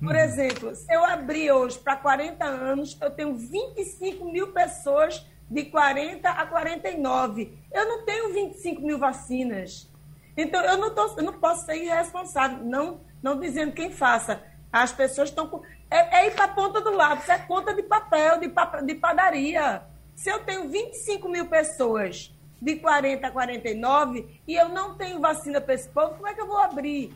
Por 0.00 0.14
uhum. 0.14 0.20
exemplo, 0.20 0.76
se 0.76 0.94
eu 0.94 1.04
abrir 1.04 1.50
hoje 1.50 1.78
para 1.78 1.96
40 1.96 2.44
anos, 2.44 2.96
eu 3.00 3.10
tenho 3.10 3.34
25 3.34 4.24
mil 4.26 4.52
pessoas 4.52 5.26
de 5.50 5.64
40 5.64 6.28
a 6.28 6.46
49. 6.46 7.52
Eu 7.72 7.88
não 7.88 8.04
tenho 8.04 8.32
25 8.32 8.80
mil 8.80 8.98
vacinas. 8.98 9.90
Então, 10.36 10.62
eu 10.62 10.76
não, 10.76 10.94
tô, 10.94 11.16
eu 11.16 11.24
não 11.24 11.32
posso 11.32 11.66
ser 11.66 11.82
irresponsável. 11.82 12.58
Não 12.58 13.00
não 13.22 13.38
dizendo 13.38 13.72
quem 13.72 13.90
faça. 13.90 14.42
As 14.72 14.92
pessoas 14.92 15.28
estão 15.30 15.48
com. 15.48 15.62
É, 15.90 16.20
é 16.20 16.26
ir 16.26 16.34
para 16.34 16.44
a 16.44 16.48
ponta 16.48 16.80
do 16.80 16.90
lápis, 16.90 17.28
é 17.28 17.38
conta 17.38 17.74
de 17.74 17.82
papel, 17.82 18.38
de, 18.38 18.50
de 18.86 18.94
padaria. 18.94 19.82
Se 20.14 20.30
eu 20.30 20.40
tenho 20.40 20.68
25 20.68 21.28
mil 21.28 21.46
pessoas 21.46 22.34
de 22.60 22.76
40 22.76 23.26
a 23.26 23.30
49 23.30 24.42
e 24.46 24.54
eu 24.54 24.68
não 24.68 24.96
tenho 24.96 25.20
vacina 25.20 25.60
para 25.60 25.74
esse 25.74 25.88
povo, 25.88 26.14
como 26.14 26.26
é 26.26 26.34
que 26.34 26.40
eu 26.40 26.46
vou 26.46 26.58
abrir? 26.58 27.14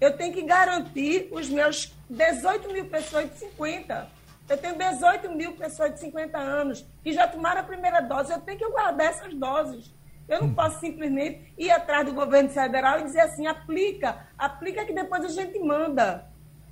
Eu 0.00 0.16
tenho 0.16 0.32
que 0.32 0.42
garantir 0.42 1.28
os 1.32 1.48
meus 1.48 1.92
18 2.08 2.72
mil 2.72 2.86
pessoas 2.86 3.30
de 3.30 3.38
50. 3.38 4.08
Eu 4.48 4.58
tenho 4.58 4.76
18 4.76 5.30
mil 5.32 5.52
pessoas 5.52 5.94
de 5.94 6.00
50 6.00 6.38
anos 6.38 6.86
que 7.02 7.12
já 7.12 7.26
tomaram 7.26 7.60
a 7.60 7.64
primeira 7.64 8.00
dose. 8.00 8.32
Eu 8.32 8.40
tenho 8.40 8.58
que 8.58 8.68
guardar 8.68 9.06
essas 9.06 9.34
doses. 9.34 9.92
Eu 10.28 10.40
não 10.42 10.54
posso 10.54 10.80
simplesmente 10.80 11.52
ir 11.58 11.70
atrás 11.70 12.06
do 12.06 12.14
governo 12.14 12.48
federal 12.48 13.00
e 13.00 13.04
dizer 13.04 13.20
assim, 13.20 13.46
aplica, 13.46 14.26
aplica 14.38 14.84
que 14.84 14.92
depois 14.92 15.24
a 15.24 15.28
gente 15.28 15.58
manda. 15.58 16.26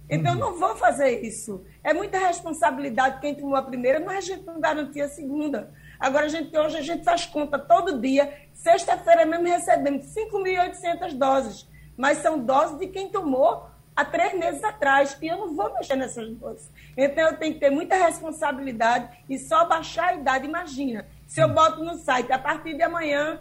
Então, 0.09 0.35
eu 0.35 0.38
não 0.38 0.59
vou 0.59 0.77
fazer 0.77 1.21
isso. 1.21 1.65
É 1.83 1.95
muita 1.95 2.19
responsabilidade 2.19 3.21
quem 3.21 3.35
tomou 3.35 3.57
a 3.57 3.62
primeira, 3.62 4.01
mas 4.01 4.19
a 4.19 4.21
gente 4.21 4.45
não 4.45 4.61
garantia 4.61 5.07
a 5.07 5.09
segunda. 5.09 5.73
Agora, 5.99 6.27
a 6.27 6.29
gente, 6.29 6.57
hoje 6.57 6.77
a 6.77 6.83
gente 6.83 7.05
faz 7.05 7.25
conta 7.25 7.59
todo 7.59 7.99
dia. 7.99 8.33
Sexta-feira 8.53 9.25
mesmo 9.25 9.47
recebemos 9.47 10.07
5.800 10.07 11.15
doses. 11.15 11.67
Mas 11.97 12.19
são 12.19 12.38
doses 12.38 12.79
de 12.79 12.88
quem 12.88 13.09
tomou 13.09 13.67
há 13.97 14.05
três 14.05 14.35
meses 14.35 14.62
atrás. 14.65 15.17
E 15.23 15.29
eu 15.29 15.38
não 15.38 15.55
vou 15.55 15.73
mexer 15.75 15.97
nessas 15.97 16.29
doses. 16.35 16.71
Então, 16.97 17.29
eu 17.29 17.37
tenho 17.38 17.55
que 17.55 17.61
ter 17.61 17.71
muita 17.71 17.97
responsabilidade 17.97 19.09
e 19.29 19.38
só 19.38 19.65
baixar 19.65 20.11
a 20.11 20.15
idade. 20.15 20.47
Imagina, 20.47 21.07
se 21.33 21.40
eu 21.40 21.49
boto 21.49 21.83
no 21.83 21.97
site, 21.97 22.31
a 22.31 22.38
partir 22.38 22.75
de 22.75 22.83
amanhã, 22.83 23.40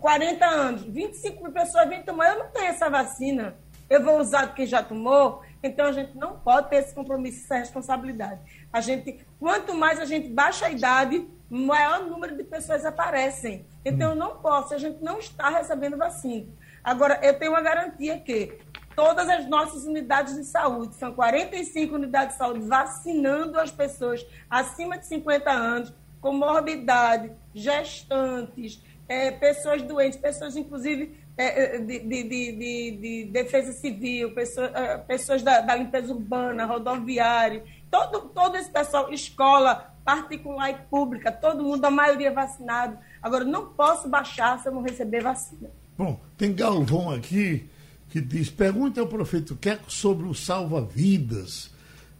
40 0.00 0.44
é, 0.44 0.48
anos, 0.48 0.82
25 0.82 1.44
mil 1.44 1.52
pessoas 1.52 1.88
vêm 1.88 2.02
tomar, 2.02 2.30
eu 2.30 2.40
não 2.40 2.50
tenho 2.50 2.66
essa 2.66 2.90
vacina. 2.90 3.54
Eu 3.88 4.02
vou 4.02 4.18
usar 4.18 4.46
do 4.46 4.54
que 4.54 4.66
já 4.66 4.82
tomou. 4.82 5.40
Então 5.62 5.86
a 5.86 5.92
gente 5.92 6.16
não 6.18 6.40
pode 6.40 6.68
ter 6.68 6.76
esse 6.78 6.92
compromisso, 6.92 7.44
essa 7.44 7.58
responsabilidade. 7.58 8.40
A 8.72 8.80
gente, 8.80 9.24
quanto 9.38 9.76
mais 9.76 10.00
a 10.00 10.06
gente 10.06 10.28
baixa 10.28 10.66
a 10.66 10.70
idade, 10.72 11.24
maior 11.48 12.04
número 12.04 12.36
de 12.36 12.42
pessoas 12.42 12.84
aparecem. 12.84 13.64
Então 13.84 14.10
eu 14.10 14.16
não 14.16 14.38
posso, 14.38 14.74
a 14.74 14.78
gente 14.78 15.00
não 15.00 15.20
está 15.20 15.50
recebendo 15.50 15.96
vacina. 15.96 16.48
Agora, 16.82 17.20
eu 17.22 17.38
tenho 17.38 17.52
uma 17.52 17.60
garantia 17.60 18.18
que 18.18 18.58
todas 18.96 19.28
as 19.28 19.48
nossas 19.48 19.84
unidades 19.84 20.34
de 20.34 20.44
saúde, 20.44 20.96
são 20.96 21.12
45 21.12 21.94
unidades 21.94 22.34
de 22.34 22.38
saúde, 22.38 22.66
vacinando 22.66 23.58
as 23.60 23.70
pessoas 23.70 24.26
acima 24.48 24.98
de 24.98 25.06
50 25.06 25.48
anos, 25.50 25.94
com 26.20 26.32
morbidade, 26.32 27.32
gestantes, 27.54 28.82
é, 29.08 29.30
pessoas 29.30 29.82
doentes, 29.82 30.18
pessoas, 30.18 30.56
inclusive, 30.56 31.18
é, 31.36 31.76
é 31.76 31.78
de, 31.78 31.98
de, 32.00 32.22
de, 32.22 32.90
de, 32.92 33.24
defesa 33.32 33.72
civil, 33.72 34.32
pessoas, 34.34 34.72
é, 34.74 34.98
pessoas 34.98 35.42
da, 35.42 35.60
da, 35.60 35.74
limpeza 35.74 36.12
urbana, 36.12 36.64
rodoviário, 36.64 37.62
todo, 37.90 38.28
todo 38.28 38.56
esse 38.56 38.70
pessoal, 38.70 39.12
escola 39.12 39.94
particular 40.04 40.70
e 40.70 40.74
pública, 40.88 41.32
todo 41.32 41.62
mundo, 41.62 41.84
a 41.84 41.90
maioria 41.90 42.32
vacinado. 42.32 42.98
Agora, 43.22 43.44
não 43.44 43.66
posso 43.72 44.08
baixar 44.08 44.60
se 44.60 44.68
eu 44.68 44.72
não 44.72 44.82
receber 44.82 45.22
vacina. 45.22 45.70
Bom, 45.96 46.20
tem 46.36 46.54
Galvão 46.54 47.10
aqui 47.10 47.68
que 48.10 48.20
diz: 48.20 48.50
pergunta 48.50 49.00
ao 49.00 49.06
prefeito 49.06 49.56
Queco 49.56 49.90
sobre 49.90 50.26
o 50.26 50.34
salva-vidas. 50.34 51.70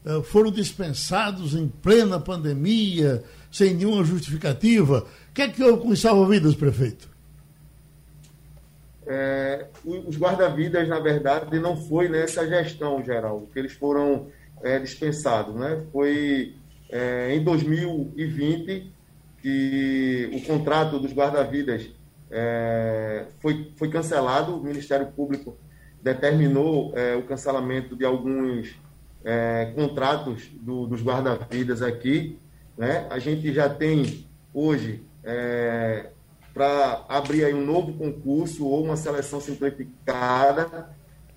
É, 0.05 0.23
foram 0.23 0.51
dispensados 0.51 1.55
em 1.55 1.69
plena 1.69 2.19
pandemia 2.19 3.23
sem 3.51 3.75
nenhuma 3.75 4.03
justificativa. 4.05 5.07
O 5.31 5.35
que 5.35 5.43
é 5.43 5.49
que 5.49 5.63
houve 5.63 5.83
com 5.83 5.89
os 5.89 6.01
salva-vidas, 6.01 6.55
prefeito? 6.55 7.09
É, 9.07 9.67
os 9.85 10.17
guarda-vidas, 10.17 10.89
na 10.89 11.01
verdade, 11.01 11.59
não 11.59 11.77
foi 11.77 12.09
nessa 12.09 12.47
gestão 12.47 13.05
geral 13.05 13.49
que 13.53 13.59
eles 13.59 13.73
foram 13.73 14.29
é, 14.63 14.79
dispensados. 14.79 15.55
Né? 15.55 15.83
Foi 15.93 16.55
é, 16.89 17.35
em 17.35 17.43
2020 17.43 18.93
que 19.43 20.31
o 20.33 20.43
contrato 20.47 20.99
dos 20.99 21.13
guarda-vidas 21.13 21.89
é, 22.31 23.27
foi, 23.41 23.73
foi 23.77 23.91
cancelado, 23.91 24.57
o 24.57 24.63
Ministério 24.63 25.07
Público 25.09 25.57
determinou 26.03 26.93
é, 26.97 27.17
o 27.17 27.23
cancelamento 27.23 27.97
de 27.97 28.05
alguns 28.05 28.75
é, 29.24 29.72
contratos 29.74 30.48
do, 30.61 30.87
dos 30.87 31.02
guarda-vidas 31.02 31.83
aqui, 31.83 32.38
né? 32.76 33.06
A 33.11 33.18
gente 33.18 33.52
já 33.52 33.68
tem 33.68 34.26
hoje 34.52 35.02
é, 35.22 36.11
para 36.54 37.04
abrir 37.09 37.44
aí 37.44 37.54
um 37.54 37.64
novo 37.64 37.92
concurso 37.92 38.66
ou 38.66 38.85
uma 38.85 38.96
seleção 38.96 39.40
simplificada 39.40 40.88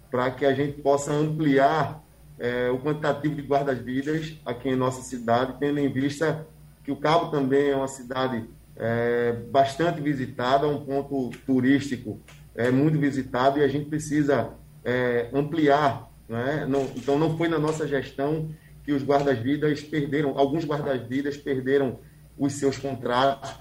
para 0.09 0.31
que 0.31 0.45
a 0.45 0.53
gente 0.53 0.81
possa 0.81 1.11
ampliar 1.11 2.03
é, 2.39 2.69
o 2.69 2.79
quantitativo 2.79 3.35
de 3.35 3.41
guardas-vidas 3.41 4.35
aqui 4.45 4.69
em 4.69 4.75
nossa 4.75 5.01
cidade, 5.01 5.55
tendo 5.59 5.79
em 5.79 5.91
vista 5.91 6.45
que 6.83 6.91
o 6.91 6.95
Cabo 6.95 7.31
também 7.31 7.69
é 7.69 7.75
uma 7.75 7.87
cidade 7.87 8.43
é, 8.75 9.33
bastante 9.51 10.01
visitada, 10.01 10.67
um 10.67 10.83
ponto 10.83 11.29
turístico 11.45 12.19
é, 12.55 12.71
muito 12.71 12.99
visitado 12.99 13.59
e 13.59 13.63
a 13.63 13.67
gente 13.67 13.89
precisa 13.89 14.49
é, 14.83 15.29
ampliar. 15.33 16.09
Né? 16.27 16.65
Não, 16.67 16.83
então, 16.95 17.17
não 17.17 17.37
foi 17.37 17.47
na 17.47 17.59
nossa 17.59 17.87
gestão 17.87 18.49
que 18.83 18.91
os 18.91 19.03
guardas-vidas 19.03 19.81
perderam, 19.81 20.37
alguns 20.37 20.65
guardas-vidas 20.65 21.37
perderam 21.37 21.99
os 22.37 22.53
seus 22.53 22.77
contratos, 22.77 23.51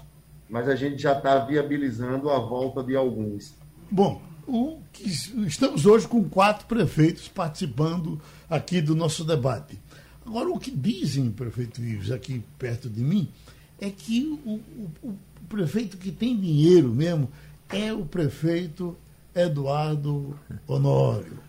mas 0.49 0.67
a 0.67 0.75
gente 0.75 1.01
já 1.01 1.17
está 1.17 1.39
viabilizando 1.39 2.29
a 2.29 2.39
volta 2.39 2.83
de 2.83 2.95
alguns. 2.95 3.53
Bom, 3.89 4.21
o, 4.47 4.79
estamos 5.45 5.85
hoje 5.85 6.07
com 6.07 6.27
quatro 6.27 6.65
prefeitos 6.67 7.27
participando 7.27 8.19
aqui 8.49 8.81
do 8.81 8.95
nosso 8.95 9.23
debate. 9.23 9.79
Agora, 10.25 10.49
o 10.49 10.59
que 10.59 10.71
dizem, 10.71 11.31
prefeito 11.31 11.81
Ives, 11.81 12.11
aqui 12.11 12.43
perto 12.57 12.89
de 12.89 13.01
mim, 13.01 13.29
é 13.79 13.89
que 13.89 14.39
o, 14.45 14.51
o, 14.51 15.09
o 15.09 15.17
prefeito 15.49 15.97
que 15.97 16.11
tem 16.11 16.39
dinheiro 16.39 16.89
mesmo 16.89 17.29
é 17.69 17.93
o 17.93 18.05
prefeito 18.05 18.95
Eduardo 19.35 20.37
Honório. 20.67 21.39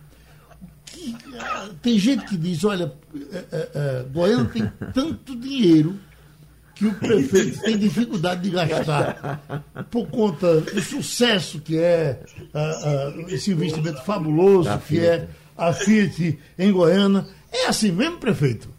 Tem 1.81 1.99
gente 1.99 2.25
que 2.25 2.37
diz, 2.37 2.63
olha, 2.63 2.93
é, 3.31 3.37
é, 3.37 3.69
é, 3.73 4.05
Goiânia 4.11 4.45
tem 4.45 4.71
tanto 4.93 5.35
dinheiro 5.35 5.99
que 6.75 6.85
o 6.85 6.93
prefeito 6.93 7.61
tem 7.61 7.77
dificuldade 7.77 8.41
de 8.41 8.49
gastar 8.49 9.63
por 9.89 10.07
conta 10.07 10.59
do 10.59 10.81
sucesso 10.81 11.61
que 11.61 11.77
é 11.77 12.19
uh, 12.53 13.21
uh, 13.21 13.29
esse 13.29 13.51
investimento 13.51 14.03
fabuloso 14.03 14.77
que 14.85 14.99
é 14.99 15.27
a 15.57 15.71
Fiat 15.71 16.37
em 16.59 16.71
Goiânia. 16.71 17.25
É 17.51 17.67
assim 17.67 17.91
mesmo, 17.91 18.17
prefeito? 18.17 18.69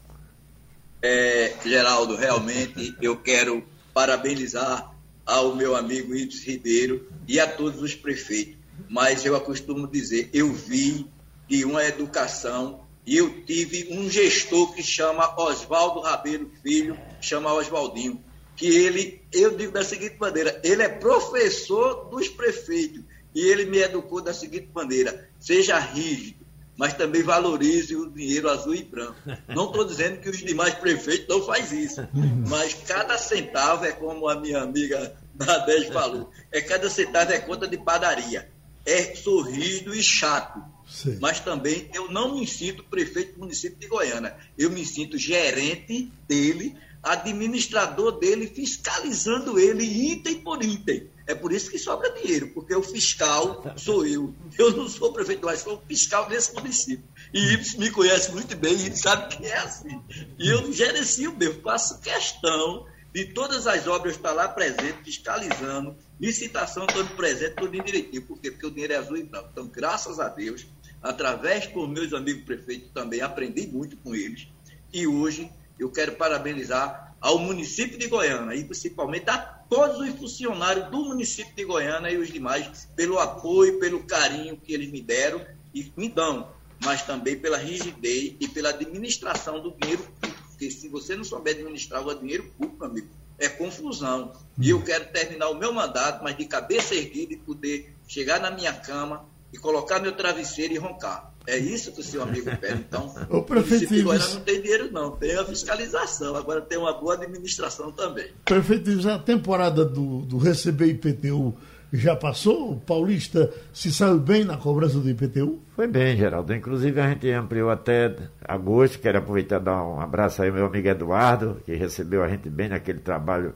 É, 1.01 1.55
Geraldo, 1.65 2.17
realmente 2.17 2.95
eu 3.01 3.17
quero 3.17 3.65
parabenizar 3.95 4.93
ao 5.25 5.57
meu 5.57 5.75
amigo 5.75 6.15
Ives 6.15 6.45
Ribeiro 6.45 7.09
e 7.27 7.41
a 7.41 7.47
todos 7.47 7.81
os 7.81 7.95
prefeitos. 7.95 8.57
Mas 8.91 9.25
eu 9.25 9.35
acostumo 9.35 9.89
dizer, 9.89 10.29
eu 10.35 10.53
vi 10.53 11.07
de 11.49 11.65
uma 11.65 11.85
educação 11.85 12.87
e 13.07 13.19
eu 13.19 13.45
tive 13.45 13.87
um 13.93 14.11
gestor 14.11 14.75
que 14.75 14.83
chama 14.83 15.33
Oswaldo 15.41 16.01
Rabelo 16.01 16.51
Filho, 16.61 16.99
chama 17.21 17.53
Oswaldinho, 17.53 18.21
que 18.57 18.67
ele, 18.67 19.23
eu 19.33 19.57
digo 19.57 19.71
da 19.71 19.85
seguinte 19.85 20.17
maneira, 20.19 20.61
ele 20.65 20.83
é 20.83 20.89
professor 20.89 22.09
dos 22.11 22.29
prefeitos 22.29 23.05
e 23.33 23.41
ele 23.41 23.65
me 23.67 23.79
educou 23.79 24.21
da 24.21 24.35
seguinte 24.35 24.69
maneira, 24.75 25.31
seja 25.39 25.79
rígido, 25.79 26.45
mas 26.77 26.95
também 26.95 27.23
valorize 27.23 27.95
o 27.95 28.11
dinheiro 28.11 28.51
azul 28.51 28.75
e 28.75 28.83
branco. 28.83 29.15
Não 29.49 29.67
estou 29.67 29.85
dizendo 29.85 30.19
que 30.19 30.29
os 30.29 30.39
demais 30.39 30.75
prefeitos 30.75 31.29
não 31.29 31.47
fazem 31.47 31.85
isso, 31.85 32.01
mas 32.49 32.75
cada 32.75 33.17
centavo 33.17 33.85
é 33.85 33.93
como 33.93 34.29
a 34.29 34.35
minha 34.35 34.63
amiga 34.63 35.17
Nadege 35.33 35.93
falou, 35.93 36.29
é 36.51 36.61
cada 36.61 36.91
centavo 36.91 37.33
é 37.33 37.39
conta 37.39 37.69
de 37.69 37.79
padaria. 37.79 38.51
É 38.85 39.17
sorrido 39.17 39.95
e 39.95 40.03
chato 40.03 40.63
Sim. 40.97 41.19
Mas 41.21 41.41
também 41.41 41.91
eu 41.93 42.11
não 42.11 42.35
me 42.35 42.47
sinto 42.47 42.83
prefeito 42.83 43.35
do 43.35 43.41
município 43.41 43.79
de 43.79 43.87
Goiânia. 43.87 44.35
Eu 44.57 44.71
me 44.71 44.83
sinto 44.83 45.19
gerente 45.19 46.11
dele, 46.27 46.75
administrador 47.03 48.13
dele, 48.13 48.47
fiscalizando 48.47 49.59
ele 49.59 49.85
item 49.85 50.41
por 50.41 50.65
item. 50.65 51.11
É 51.27 51.35
por 51.35 51.53
isso 51.53 51.71
que 51.71 51.79
sobra 51.79 52.11
dinheiro, 52.13 52.49
porque 52.55 52.75
o 52.75 52.83
fiscal 52.83 53.75
sou 53.77 54.07
eu. 54.07 54.35
Eu 54.57 54.75
não 54.75 54.89
sou 54.89 55.13
prefeito, 55.13 55.45
mas 55.45 55.61
sou 55.61 55.83
fiscal 55.87 56.27
desse 56.31 56.55
município. 56.55 57.05
E 57.35 57.79
me 57.79 57.91
conhece 57.91 58.33
muito 58.33 58.57
bem, 58.57 58.75
e 58.75 58.97
sabe 58.97 59.37
que 59.37 59.45
é 59.45 59.59
assim. 59.59 60.01
E 60.39 60.49
eu 60.49 60.73
gerencio 60.73 61.37
mesmo, 61.37 61.61
faço 61.61 62.01
questão 62.01 62.87
de 63.13 63.25
todas 63.33 63.67
as 63.67 63.87
obras 63.87 64.15
estar 64.15 64.33
lá 64.33 64.47
presente, 64.47 65.03
fiscalizando, 65.05 65.97
licitação 66.21 66.87
todo 66.87 67.17
presente, 67.17 67.57
tudo 67.57 67.71
direitinho. 67.71 68.23
Por 68.23 68.39
quê? 68.39 68.51
Porque 68.51 68.67
o 68.67 68.71
dinheiro 68.71 68.93
é 68.93 68.97
azul 68.97 69.17
e 69.17 69.23
branco. 69.23 69.49
Então, 69.53 69.67
graças 69.67 70.21
a 70.21 70.29
Deus, 70.29 70.67
através 71.03 71.67
com 71.67 71.87
meus 71.87 72.13
amigos 72.13 72.45
prefeitos 72.45 72.91
também, 72.93 73.21
aprendi 73.21 73.67
muito 73.67 73.97
com 73.99 74.15
eles. 74.15 74.49
E 74.93 75.07
hoje 75.07 75.51
eu 75.79 75.91
quero 75.91 76.13
parabenizar 76.13 77.15
ao 77.21 77.39
município 77.39 77.99
de 77.99 78.07
Goiânia 78.09 78.55
e 78.55 78.65
principalmente 78.65 79.29
a 79.29 79.39
todos 79.39 79.99
os 79.99 80.11
funcionários 80.19 80.91
do 80.91 81.05
município 81.05 81.55
de 81.55 81.65
Goiânia 81.65 82.11
e 82.11 82.17
os 82.17 82.33
demais 82.33 82.89
pelo 82.95 83.19
apoio, 83.19 83.79
pelo 83.79 84.03
carinho 84.05 84.57
que 84.57 84.73
eles 84.73 84.91
me 84.91 85.01
deram 85.01 85.45
e 85.75 85.93
me 85.97 86.09
dão, 86.09 86.49
mas 86.83 87.03
também 87.03 87.37
pela 87.39 87.59
rigidez 87.59 88.35
e 88.41 88.49
pela 88.49 88.71
administração 88.71 89.61
do 89.61 89.73
dinheiro 89.73 90.03
público. 90.03 90.37
Porque 90.51 90.71
se 90.71 90.89
você 90.89 91.15
não 91.15 91.25
souber 91.25 91.55
administrar 91.55 92.07
o 92.07 92.15
dinheiro 92.15 92.45
público, 92.57 92.85
amigo, 92.85 93.09
é 93.39 93.49
confusão. 93.49 94.33
E 94.59 94.71
eu 94.71 94.83
quero 94.83 95.07
terminar 95.13 95.51
o 95.51 95.55
meu 95.55 95.73
mandato, 95.73 96.23
mas 96.25 96.37
de 96.37 96.47
cabeça 96.47 96.95
erguida 96.95 97.35
e 97.35 97.37
poder 97.37 97.95
chegar 98.09 98.41
na 98.41 98.51
minha 98.51 98.73
cama 98.73 99.27
e 99.57 99.59
colocar 99.59 99.99
meu 100.01 100.13
travesseiro 100.13 100.75
e 100.75 100.79
roncar. 100.79 101.33
É 101.47 101.57
isso 101.57 101.93
que 101.93 102.01
o 102.01 102.05
seu 102.05 102.23
amigo 102.23 102.51
pede. 102.61 102.85
Então, 102.87 103.15
o 103.31 103.43
prefeito 103.43 103.93
o 103.93 103.97
Ives... 103.97 104.35
não 104.35 104.41
tem 104.43 104.61
dinheiro, 104.61 104.93
não. 104.93 105.13
Tem 105.13 105.35
a 105.37 105.45
fiscalização, 105.45 106.37
agora 106.37 106.61
tem 106.61 106.77
uma 106.77 106.93
boa 106.93 107.15
administração 107.15 107.91
também. 107.91 108.29
Prefeito 108.45 108.91
Ives, 108.91 109.07
a 109.07 109.19
temporada 109.19 109.85
do, 109.85 110.23
do 110.23 110.37
receber 110.39 110.89
IPTU 110.89 111.57
já 111.93 112.15
passou? 112.15 112.73
O 112.73 112.81
Paulista 112.81 113.51
se 113.73 113.93
saiu 113.93 114.19
bem 114.19 114.45
na 114.45 114.57
cobrança 114.57 114.99
do 114.99 115.09
IPTU? 115.09 115.61
Foi 115.75 115.87
bem, 115.87 116.17
Geraldo. 116.17 116.53
Inclusive, 116.53 117.01
a 117.01 117.09
gente 117.09 117.31
ampliou 117.31 117.71
até 117.71 118.15
agosto. 118.45 118.99
Quero 118.99 119.19
aproveitar 119.19 119.61
e 119.61 119.65
dar 119.65 119.85
um 119.85 120.01
abraço 120.01 120.43
aí 120.43 120.49
ao 120.49 120.55
meu 120.55 120.67
amigo 120.67 120.89
Eduardo, 120.89 121.63
que 121.65 121.75
recebeu 121.75 122.23
a 122.23 122.29
gente 122.29 122.51
bem 122.51 122.69
naquele 122.69 122.99
trabalho 122.99 123.55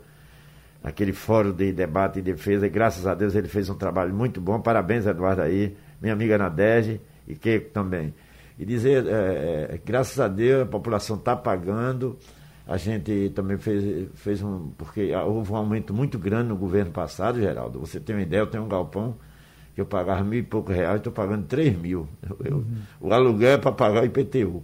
naquele 0.83 1.13
fórum 1.13 1.53
de 1.53 1.73
debate 1.73 2.19
e 2.19 2.23
defesa, 2.23 2.67
e 2.67 2.71
graças 2.71 3.07
a 3.07 3.15
Deus 3.15 3.35
ele 3.35 3.49
fez 3.49 3.69
um 3.69 3.75
trabalho 3.75 4.15
muito 4.15 4.41
bom. 4.41 4.61
Parabéns, 4.61 5.07
Eduardo, 5.07 5.43
aí, 5.43 5.77
minha 6.01 6.13
amiga 6.13 6.39
Nadege 6.39 7.01
e 7.27 7.35
que 7.35 7.61
também. 7.61 8.15
E 8.59 8.65
dizer, 8.65 9.07
é, 9.07 9.75
é, 9.75 9.81
graças 9.85 10.19
a 10.21 10.29
Deus, 10.29 10.63
a 10.63 10.67
população 10.67 11.17
está 11.17 11.35
pagando. 11.35 12.19
A 12.67 12.77
gente 12.77 13.31
também 13.35 13.57
fez, 13.57 14.09
fez 14.15 14.43
um. 14.43 14.71
Porque 14.77 15.13
houve 15.15 15.53
um 15.53 15.57
aumento 15.57 15.95
muito 15.95 16.19
grande 16.19 16.49
no 16.49 16.57
governo 16.57 16.91
passado, 16.91 17.41
Geraldo. 17.41 17.81
Você 17.81 17.99
tem 17.99 18.15
uma 18.15 18.23
ideia, 18.23 18.41
eu 18.41 18.47
tenho 18.47 18.65
um 18.65 18.69
galpão 18.69 19.17
que 19.75 19.81
eu 19.81 19.87
pagava 19.87 20.23
mil 20.23 20.41
e 20.41 20.43
poucos 20.43 20.75
reais, 20.75 20.99
estou 20.99 21.13
pagando 21.13 21.47
três 21.47 21.77
mil. 21.77 22.07
Eu, 22.45 22.57
uhum. 22.57 22.65
O 23.01 23.13
aluguel 23.13 23.53
é 23.53 23.59
para 23.59 23.73
pagar 23.73 24.03
o 24.03 24.07
IPTU. 24.07 24.63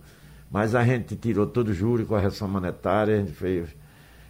Mas 0.50 0.74
a 0.74 0.84
gente 0.84 1.16
tirou 1.16 1.46
todo 1.46 1.68
o 1.68 1.74
juro 1.74 2.02
e 2.02 2.04
correção 2.04 2.48
monetária, 2.48 3.16
a 3.16 3.18
gente 3.18 3.32
fez 3.32 3.74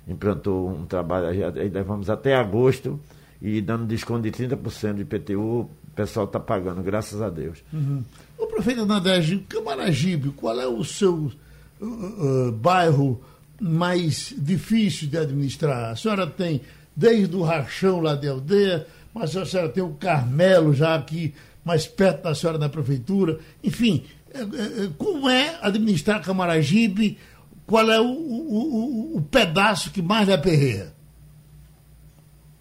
implantou 0.09 0.71
um 0.71 0.87
trabalho, 0.87 1.27
aí 1.27 1.69
levamos 1.69 2.09
até 2.09 2.37
agosto 2.37 3.01
e 3.41 3.61
dando 3.61 3.87
desconto 3.87 4.23
de 4.23 4.31
30% 4.31 4.95
de 4.95 5.03
IPTU, 5.03 5.41
o 5.41 5.71
pessoal 5.95 6.27
está 6.27 6.41
pagando, 6.41 6.83
graças 6.83 7.21
a 7.21 7.29
Deus. 7.29 7.63
Uhum. 7.73 8.03
O 8.39 8.47
prefeito 8.47 8.87
Nadege, 8.87 9.39
Camaragibe, 9.49 10.31
qual 10.31 10.59
é 10.61 10.67
o 10.67 10.85
seu 10.85 11.33
uh, 11.81 11.85
uh, 11.85 12.53
bairro 12.53 13.21
mais 13.61 14.35
difícil 14.37 15.09
de 15.09 15.19
administrar? 15.19 15.91
A 15.91 15.97
senhora 15.97 16.27
tem 16.27 16.61
desde 16.95 17.37
o 17.37 17.43
Rachão 17.43 18.01
lá 18.01 18.15
de 18.15 18.29
aldeia, 18.29 18.87
mas 19.15 19.37
a 19.37 19.45
senhora 19.45 19.69
tem 19.69 19.83
o 19.83 19.95
Carmelo 19.95 20.75
já 20.75 20.95
aqui 20.95 21.35
mais 21.65 21.87
perto 21.87 22.23
da 22.23 22.35
senhora 22.35 22.59
na 22.59 22.69
prefeitura. 22.69 23.39
Enfim, 23.63 24.05
é, 24.33 24.41
é, 24.41 24.91
como 24.97 25.29
é 25.29 25.59
administrar 25.63 26.23
Camaragibe? 26.23 27.19
qual 27.67 27.91
é 27.91 28.01
o, 28.01 28.07
o, 28.07 29.17
o, 29.17 29.23
pedaço 29.23 29.91
que 29.91 30.01
mais 30.01 30.29
lhe 30.29 30.33
aperreia? 30.33 30.95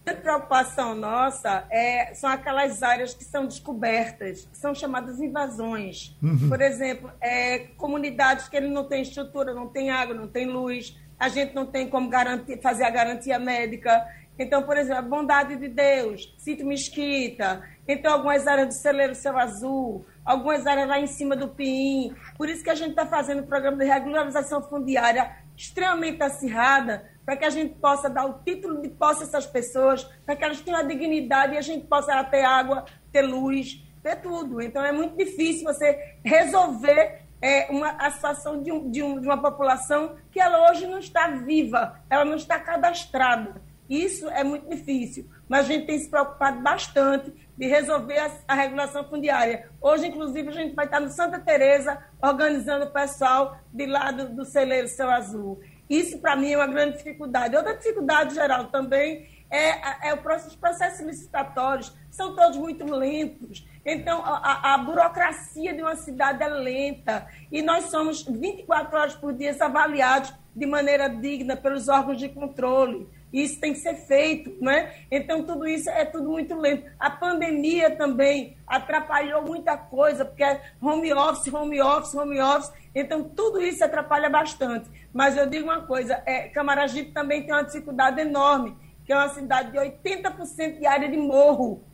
A 0.06 0.14
preocupação 0.14 0.94
nossa 0.94 1.66
é, 1.70 2.14
são 2.14 2.30
aquelas 2.30 2.82
áreas 2.82 3.12
que 3.12 3.24
são 3.24 3.44
descobertas, 3.44 4.46
que 4.50 4.56
são 4.56 4.74
chamadas 4.74 5.20
invasões. 5.20 6.16
Uhum. 6.22 6.48
Por 6.48 6.60
exemplo, 6.60 7.10
é, 7.20 7.58
comunidades 7.76 8.48
que 8.48 8.56
ele 8.56 8.68
não 8.68 8.84
tem 8.84 9.02
estrutura, 9.02 9.52
não 9.52 9.68
tem 9.68 9.90
água, 9.90 10.14
não 10.14 10.28
tem 10.28 10.46
luz, 10.46 10.96
a 11.18 11.28
gente 11.28 11.54
não 11.54 11.66
tem 11.66 11.88
como 11.88 12.08
garantir, 12.08 12.60
fazer 12.60 12.84
a 12.84 12.90
garantia 12.90 13.38
médica. 13.38 14.06
Então, 14.38 14.62
por 14.62 14.76
exemplo, 14.76 14.98
a 14.98 15.02
bondade 15.02 15.56
de 15.56 15.68
Deus, 15.68 16.34
Sítio 16.38 16.66
Mesquita, 16.66 17.62
então 17.88 18.12
algumas 18.12 18.46
áreas 18.46 18.68
do 18.68 18.74
Celeiro 18.74 19.14
Céu 19.14 19.36
Azul, 19.38 20.04
algumas 20.24 20.66
áreas 20.66 20.88
lá 20.88 21.00
em 21.00 21.06
cima 21.06 21.34
do 21.34 21.48
PIN. 21.48 22.14
Por 22.36 22.48
isso 22.48 22.62
que 22.62 22.70
a 22.70 22.74
gente 22.74 22.90
está 22.90 23.06
fazendo 23.06 23.40
o 23.40 23.46
programa 23.46 23.78
de 23.78 23.84
regularização 23.86 24.62
fundiária 24.62 25.36
extremamente 25.56 26.22
acirrada, 26.22 27.08
para 27.26 27.36
que 27.36 27.44
a 27.44 27.50
gente 27.50 27.74
possa 27.74 28.08
dar 28.08 28.24
o 28.24 28.34
título 28.44 28.80
de 28.80 28.88
posse 28.88 29.24
a 29.24 29.26
essas 29.26 29.44
pessoas, 29.44 30.04
para 30.24 30.36
que 30.36 30.44
elas 30.44 30.60
tenham 30.60 30.78
a 30.78 30.84
dignidade 30.84 31.54
e 31.54 31.58
a 31.58 31.62
gente 31.62 31.84
possa 31.88 32.22
ter 32.22 32.44
água, 32.44 32.84
ter 33.10 33.22
luz, 33.22 33.84
ter 34.00 34.16
tudo. 34.22 34.62
Então 34.62 34.84
é 34.84 34.92
muito 34.92 35.16
difícil 35.16 35.64
você 35.64 36.16
resolver 36.24 37.26
é, 37.42 37.66
uma, 37.68 37.90
a 37.98 38.10
situação 38.12 38.62
de, 38.62 38.70
um, 38.70 38.88
de, 38.88 39.02
um, 39.02 39.20
de 39.20 39.26
uma 39.26 39.40
população 39.40 40.14
que 40.30 40.40
ela 40.40 40.70
hoje 40.70 40.86
não 40.86 40.98
está 40.98 41.28
viva, 41.28 42.00
ela 42.08 42.24
não 42.24 42.36
está 42.36 42.60
cadastrada. 42.60 43.60
Isso 43.88 44.28
é 44.30 44.42
muito 44.42 44.68
difícil, 44.68 45.28
mas 45.48 45.60
a 45.66 45.68
gente 45.68 45.86
tem 45.86 45.98
se 45.98 46.08
preocupado 46.08 46.60
bastante 46.60 47.32
de 47.56 47.66
resolver 47.66 48.18
a, 48.18 48.30
a, 48.48 48.54
regulação 48.54 49.04
fundiária. 49.04 49.68
Hoje, 49.80 50.08
inclusive, 50.08 50.48
a 50.48 50.52
gente 50.52 50.74
vai 50.74 50.86
estar 50.86 51.00
no 51.00 51.08
Santa 51.08 51.38
Teresa 51.38 51.98
organizando 52.20 52.86
o 52.86 52.90
pessoal 52.90 53.56
de 53.72 53.86
lá 53.86 54.10
do, 54.10 54.28
do 54.34 54.44
celeiro 54.44 54.88
Céu 54.88 55.08
Azul. 55.08 55.60
Isso, 55.88 56.18
para 56.18 56.36
mim, 56.36 56.52
é 56.52 56.56
uma 56.56 56.66
grande 56.66 56.98
dificuldade. 56.98 57.56
Outra 57.56 57.74
dificuldade 57.74 58.34
geral 58.34 58.66
também 58.66 59.26
é, 59.50 60.08
é 60.08 60.14
o 60.14 60.18
processo, 60.18 60.48
os 60.48 60.56
processos 60.56 61.06
licitatórios, 61.06 61.92
são 62.10 62.34
todos 62.34 62.56
muito 62.56 62.84
lentos. 62.84 63.66
Então, 63.84 64.20
a, 64.24 64.74
a, 64.74 64.78
burocracia 64.78 65.72
de 65.72 65.82
uma 65.82 65.94
cidade 65.94 66.42
é 66.42 66.48
lenta. 66.48 67.26
E 67.52 67.62
nós 67.62 67.84
somos 67.84 68.22
24 68.24 68.98
horas 68.98 69.14
por 69.14 69.32
dia 69.32 69.56
avaliados 69.60 70.34
de 70.54 70.66
maneira 70.66 71.08
digna 71.08 71.56
pelos 71.56 71.88
órgãos 71.88 72.18
de 72.18 72.28
controle. 72.28 73.08
Isso 73.36 73.60
tem 73.60 73.74
que 73.74 73.80
ser 73.80 73.96
feito, 73.96 74.56
né? 74.64 74.94
Então, 75.10 75.44
tudo 75.44 75.68
isso 75.68 75.90
é 75.90 76.06
tudo 76.06 76.30
muito 76.30 76.54
lento. 76.54 76.90
A 76.98 77.10
pandemia 77.10 77.94
também 77.94 78.56
atrapalhou 78.66 79.42
muita 79.42 79.76
coisa, 79.76 80.24
porque 80.24 80.42
é 80.42 80.58
home 80.80 81.12
office, 81.12 81.52
home 81.52 81.78
office, 81.82 82.14
home 82.14 82.40
office. 82.40 82.72
Então, 82.94 83.24
tudo 83.24 83.60
isso 83.60 83.84
atrapalha 83.84 84.30
bastante. 84.30 84.88
Mas 85.12 85.36
eu 85.36 85.46
digo 85.46 85.66
uma 85.66 85.82
coisa, 85.82 86.22
é, 86.24 86.48
Camaragibe 86.48 87.12
também 87.12 87.42
tem 87.42 87.52
uma 87.52 87.62
dificuldade 87.62 88.18
enorme, 88.22 88.74
que 89.04 89.12
é 89.12 89.16
uma 89.16 89.28
cidade 89.28 89.70
de 89.70 89.76
80% 89.76 90.78
de 90.78 90.86
área 90.86 91.06
de 91.06 91.18
morro. 91.18 91.84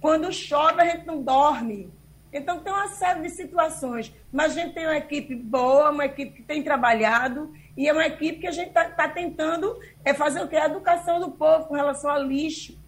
Quando 0.00 0.32
chove, 0.32 0.82
a 0.82 0.84
gente 0.84 1.04
não 1.04 1.20
dorme. 1.20 1.92
Então, 2.32 2.60
tem 2.60 2.72
uma 2.72 2.88
série 2.88 3.20
de 3.20 3.30
situações. 3.30 4.12
Mas 4.32 4.52
a 4.52 4.60
gente 4.60 4.74
tem 4.74 4.86
uma 4.86 4.96
equipe 4.96 5.34
boa, 5.34 5.90
uma 5.90 6.06
equipe 6.06 6.32
que 6.32 6.42
tem 6.42 6.62
trabalhado, 6.62 7.52
e 7.76 7.88
é 7.88 7.92
uma 7.92 8.06
equipe 8.06 8.40
que 8.40 8.46
a 8.46 8.52
gente 8.52 8.68
está 8.68 8.84
tá 8.84 9.08
tentando 9.08 9.78
é 10.04 10.14
fazer 10.14 10.42
o 10.42 10.48
que? 10.48 10.56
A 10.56 10.66
educação 10.66 11.20
do 11.20 11.32
povo 11.32 11.66
com 11.66 11.74
relação 11.74 12.10
ao 12.10 12.22
lixo. 12.22 12.78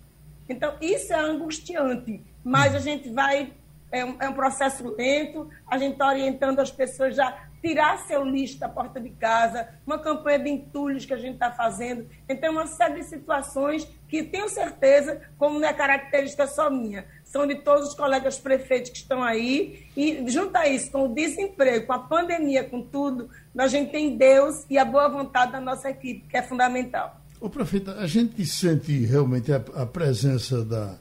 Então, 0.48 0.76
isso 0.80 1.12
é 1.12 1.18
angustiante, 1.18 2.22
mas 2.42 2.74
a 2.74 2.78
gente 2.78 3.10
vai. 3.10 3.52
É 3.90 4.04
um, 4.04 4.16
é 4.20 4.28
um 4.28 4.32
processo 4.32 4.92
lento, 4.96 5.48
a 5.68 5.78
gente 5.78 5.92
está 5.92 6.08
orientando 6.08 6.58
as 6.58 6.70
pessoas 6.70 7.14
já 7.14 7.46
tirar 7.64 7.96
seu 8.00 8.22
lixo 8.22 8.58
da 8.58 8.68
porta 8.68 9.00
de 9.00 9.08
casa, 9.08 9.68
uma 9.86 9.98
campanha 9.98 10.38
de 10.40 10.50
entulhos 10.50 11.06
que 11.06 11.14
a 11.14 11.16
gente 11.16 11.34
está 11.34 11.50
fazendo. 11.50 12.06
Então, 12.28 12.52
uma 12.52 12.66
série 12.66 12.96
de 12.96 13.04
situações 13.04 13.88
que 14.06 14.22
tenho 14.22 14.48
certeza, 14.50 15.22
como 15.38 15.58
não 15.58 15.66
é 15.66 15.72
característica 15.72 16.46
só 16.46 16.68
minha, 16.68 17.06
são 17.34 17.48
de 17.48 17.56
todos 17.56 17.88
os 17.88 17.94
colegas 17.94 18.38
prefeitos 18.38 18.92
que 18.92 18.98
estão 18.98 19.20
aí. 19.20 19.84
E 19.96 20.24
junto 20.30 20.54
a 20.54 20.68
isso, 20.68 20.88
com 20.92 21.06
o 21.10 21.12
desemprego, 21.12 21.84
com 21.84 21.92
a 21.92 21.98
pandemia, 21.98 22.62
com 22.62 22.80
tudo, 22.80 23.28
a 23.58 23.66
gente 23.66 23.90
tem 23.90 24.16
Deus 24.16 24.64
e 24.70 24.78
a 24.78 24.84
boa 24.84 25.08
vontade 25.08 25.50
da 25.50 25.60
nossa 25.60 25.90
equipe, 25.90 26.28
que 26.28 26.36
é 26.36 26.42
fundamental. 26.42 27.20
O 27.40 27.50
prefeito, 27.50 27.90
a 27.90 28.06
gente 28.06 28.46
sente 28.46 29.04
realmente 29.04 29.52
a, 29.52 29.56
a 29.74 29.84
presença 29.84 30.64
da, 30.64 30.94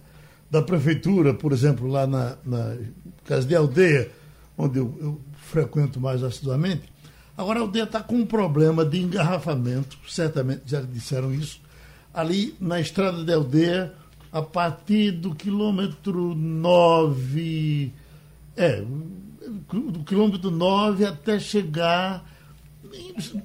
da 0.50 0.64
prefeitura, 0.64 1.36
por 1.36 1.52
exemplo, 1.52 1.88
lá 1.88 2.08
na, 2.08 2.36
na 2.44 2.78
casa 3.26 3.48
de 3.48 3.56
aldeia, 3.56 4.10
onde 4.58 4.80
eu, 4.80 4.98
eu 5.00 5.22
frequento 5.36 6.02
mais 6.02 6.24
assiduamente. 6.24 6.92
Agora 7.38 7.60
a 7.60 7.62
aldeia 7.62 7.84
está 7.84 8.02
com 8.02 8.16
um 8.16 8.26
problema 8.26 8.84
de 8.84 9.00
engarrafamento, 9.00 10.00
certamente 10.10 10.64
já 10.66 10.82
disseram 10.82 11.32
isso, 11.32 11.62
ali 12.12 12.56
na 12.60 12.80
estrada 12.80 13.24
de 13.24 13.32
aldeia, 13.32 13.94
a 14.34 14.42
partir 14.42 15.12
do 15.12 15.36
quilômetro 15.36 16.34
9, 16.34 17.94
é, 18.58 18.84
do 19.72 20.04
quilômetro 20.04 20.50
9 20.50 21.06
até 21.06 21.40
chegar 21.40 22.28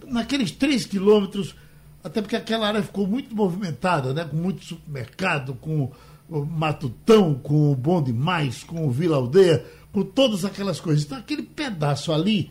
naqueles 0.06 0.50
3 0.50 0.86
quilômetros, 0.86 1.54
até 2.02 2.22
porque 2.22 2.36
aquela 2.36 2.68
área 2.68 2.82
ficou 2.82 3.06
muito 3.06 3.36
movimentada, 3.36 4.14
né, 4.14 4.24
com 4.24 4.36
muito 4.36 4.64
supermercado, 4.64 5.52
com 5.56 5.92
o 6.26 6.44
Matutão, 6.46 7.34
com 7.34 7.70
o 7.70 7.76
Bom 7.76 8.02
Demais, 8.02 8.64
com 8.64 8.86
o 8.86 8.90
Vila 8.90 9.18
Aldeia, 9.18 9.66
com 9.92 10.02
todas 10.02 10.46
aquelas 10.46 10.80
coisas. 10.80 11.04
Então, 11.04 11.18
aquele 11.18 11.42
pedaço 11.42 12.12
ali, 12.12 12.50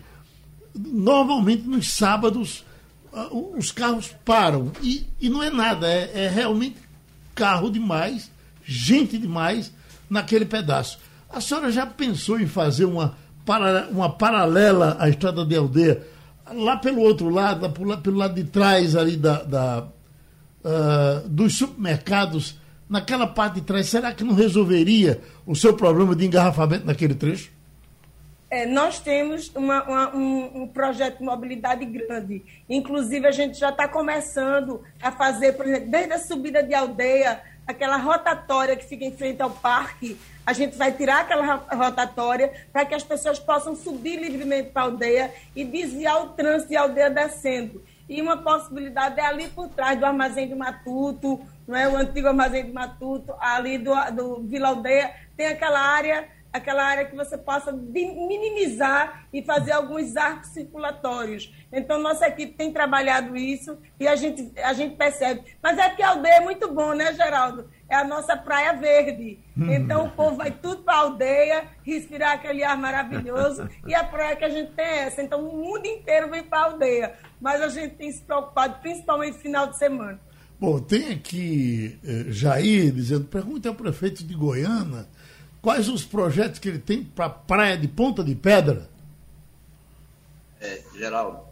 normalmente 0.76 1.64
nos 1.64 1.90
sábados, 1.92 2.64
os 3.58 3.72
carros 3.72 4.14
param. 4.24 4.72
E, 4.82 5.08
e 5.20 5.28
não 5.28 5.42
é 5.42 5.50
nada, 5.50 5.88
é, 5.88 6.26
é 6.26 6.30
realmente 6.30 6.87
carro 7.38 7.70
demais, 7.70 8.30
gente 8.66 9.18
demais 9.18 9.72
naquele 10.10 10.46
pedaço. 10.46 11.00
A 11.30 11.40
senhora 11.40 11.72
já 11.72 11.86
pensou 11.86 12.40
em 12.40 12.48
fazer 12.48 12.86
uma, 12.86 13.16
uma 13.92 14.10
paralela 14.10 14.98
à 15.00 15.08
estrada 15.08 15.46
de 15.46 15.56
aldeia, 15.56 16.06
lá 16.54 16.76
pelo 16.76 17.02
outro 17.02 17.30
lado, 17.30 17.70
pelo 18.02 18.18
lado 18.18 18.34
de 18.34 18.44
trás 18.44 18.96
ali 18.96 19.16
da, 19.16 19.44
da 19.44 19.88
uh, 20.66 21.30
dos 21.30 21.58
supermercados? 21.58 22.56
naquela 22.90 23.28
parte 23.28 23.56
de 23.56 23.62
trás, 23.62 23.88
será 23.88 24.14
que 24.14 24.24
não 24.24 24.34
resolveria 24.34 25.22
o 25.46 25.56
seu 25.56 25.74
problema 25.74 26.16
de 26.16 26.26
engarrafamento 26.26 26.86
naquele 26.86 27.16
trecho? 27.16 27.52
É, 28.50 28.66
nós 28.66 29.00
temos 29.00 29.52
uma, 29.54 29.84
uma, 29.84 30.16
um, 30.16 30.62
um, 30.64 30.68
projeto 30.68 31.18
de 31.18 31.24
mobilidade 31.24 31.84
grande. 31.86 32.44
Inclusive, 32.70 33.28
a 33.28 33.32
gente 33.32 33.58
já 33.58 33.70
está 33.70 33.88
começando 33.88 34.82
a 35.02 35.12
fazer, 35.12 35.54
por 35.54 35.66
exemplo, 35.66 35.90
desde 35.90 36.14
a 36.14 36.20
subida 36.20 36.64
de 36.64 36.74
aldeia, 36.74 37.42
aquela 37.68 37.98
rotatória 37.98 38.78
que 38.78 38.86
fica 38.86 39.04
em 39.04 39.12
frente 39.12 39.42
ao 39.42 39.50
parque, 39.50 40.18
a 40.46 40.54
gente 40.54 40.78
vai 40.78 40.94
tirar 40.94 41.22
aquela 41.22 41.56
rotatória 41.56 42.54
para 42.72 42.86
que 42.86 42.96
as 42.96 43.04
pessoas 43.04 43.38
possam 43.38 43.76
subir 43.76 44.18
livremente 44.18 44.70
para 44.70 44.84
a 44.84 44.86
aldeia 44.86 45.34
e 45.54 45.66
desviar 45.66 46.24
o 46.24 46.30
trânsito 46.30 46.70
de 46.70 46.78
aldeia 46.78 47.10
descendo. 47.10 47.84
E 48.08 48.22
uma 48.22 48.38
possibilidade 48.38 49.20
é 49.20 49.26
ali 49.26 49.50
por 49.50 49.68
trás 49.68 50.00
do 50.00 50.06
armazém 50.06 50.48
de 50.48 50.56
Matuto, 50.56 51.42
não 51.68 51.76
é? 51.76 51.90
o 51.90 51.98
antigo 51.98 52.30
armazém 52.30 52.66
de 52.66 52.72
Matuto, 52.72 53.36
ali 53.42 53.78
do, 53.78 53.94
do 54.14 54.44
Vila 54.44 54.70
Aldeia, 54.70 55.14
tem 55.36 55.48
aquela 55.48 55.82
área, 55.82 56.26
aquela 56.58 56.84
área 56.84 57.06
que 57.06 57.16
você 57.16 57.38
possa 57.38 57.72
minimizar 57.72 59.28
e 59.32 59.42
fazer 59.42 59.72
alguns 59.72 60.16
arcos 60.16 60.50
circulatórios. 60.50 61.54
Então, 61.72 62.02
nossa 62.02 62.28
equipe 62.28 62.54
tem 62.54 62.72
trabalhado 62.72 63.36
isso 63.36 63.78
e 64.00 64.08
a 64.08 64.16
gente, 64.16 64.52
a 64.62 64.74
gente 64.74 64.96
percebe. 64.96 65.44
Mas 65.62 65.78
é 65.78 65.90
que 65.90 66.02
a 66.02 66.10
aldeia 66.10 66.36
é 66.36 66.40
muito 66.42 66.74
bom, 66.74 66.94
né, 66.94 67.14
Geraldo? 67.14 67.70
É 67.90 67.96
a 67.96 68.04
nossa 68.04 68.36
praia 68.36 68.74
verde. 68.74 69.40
Hum. 69.58 69.72
Então, 69.72 70.06
o 70.06 70.12
povo 70.12 70.38
vai 70.38 70.52
tudo 70.52 70.84
para 70.84 70.96
a 70.96 71.00
aldeia, 71.00 71.64
respirar 71.84 72.34
aquele 72.34 72.64
ar 72.64 72.78
maravilhoso 72.78 73.68
e 73.86 73.96
a 73.96 74.04
praia 74.04 74.36
que 74.36 74.46
a 74.46 74.50
gente 74.50 74.72
tem 74.74 74.86
é 74.86 75.00
essa. 75.06 75.22
Então, 75.22 75.48
o 75.48 75.58
mundo 75.58 75.86
inteiro 75.86 76.30
vem 76.30 76.44
para 76.44 76.60
a 76.60 76.66
aldeia. 76.66 77.14
Mas 77.40 77.62
a 77.62 77.70
gente 77.70 77.96
tem 77.96 78.12
se 78.12 78.22
preocupado, 78.22 78.80
principalmente 78.82 79.36
no 79.36 79.40
final 79.40 79.68
de 79.68 79.78
semana. 79.78 80.20
Bom, 80.60 80.80
tem 80.80 81.12
aqui 81.14 82.00
eh, 82.04 82.26
Jair 82.30 82.92
dizendo, 82.92 83.26
pergunta 83.26 83.70
ao 83.70 83.76
prefeito 83.76 84.24
de 84.24 84.34
Goiânia 84.34 85.06
quais 85.62 85.90
os 85.90 86.04
projetos 86.04 86.60
que 86.60 86.70
ele 86.70 86.80
tem 86.80 87.04
para 87.04 87.30
praia 87.30 87.78
de 87.78 87.88
Ponta 87.88 88.24
de 88.24 88.36
Pedra. 88.36 88.90
É, 90.60 90.82
Geraldo, 90.96 91.48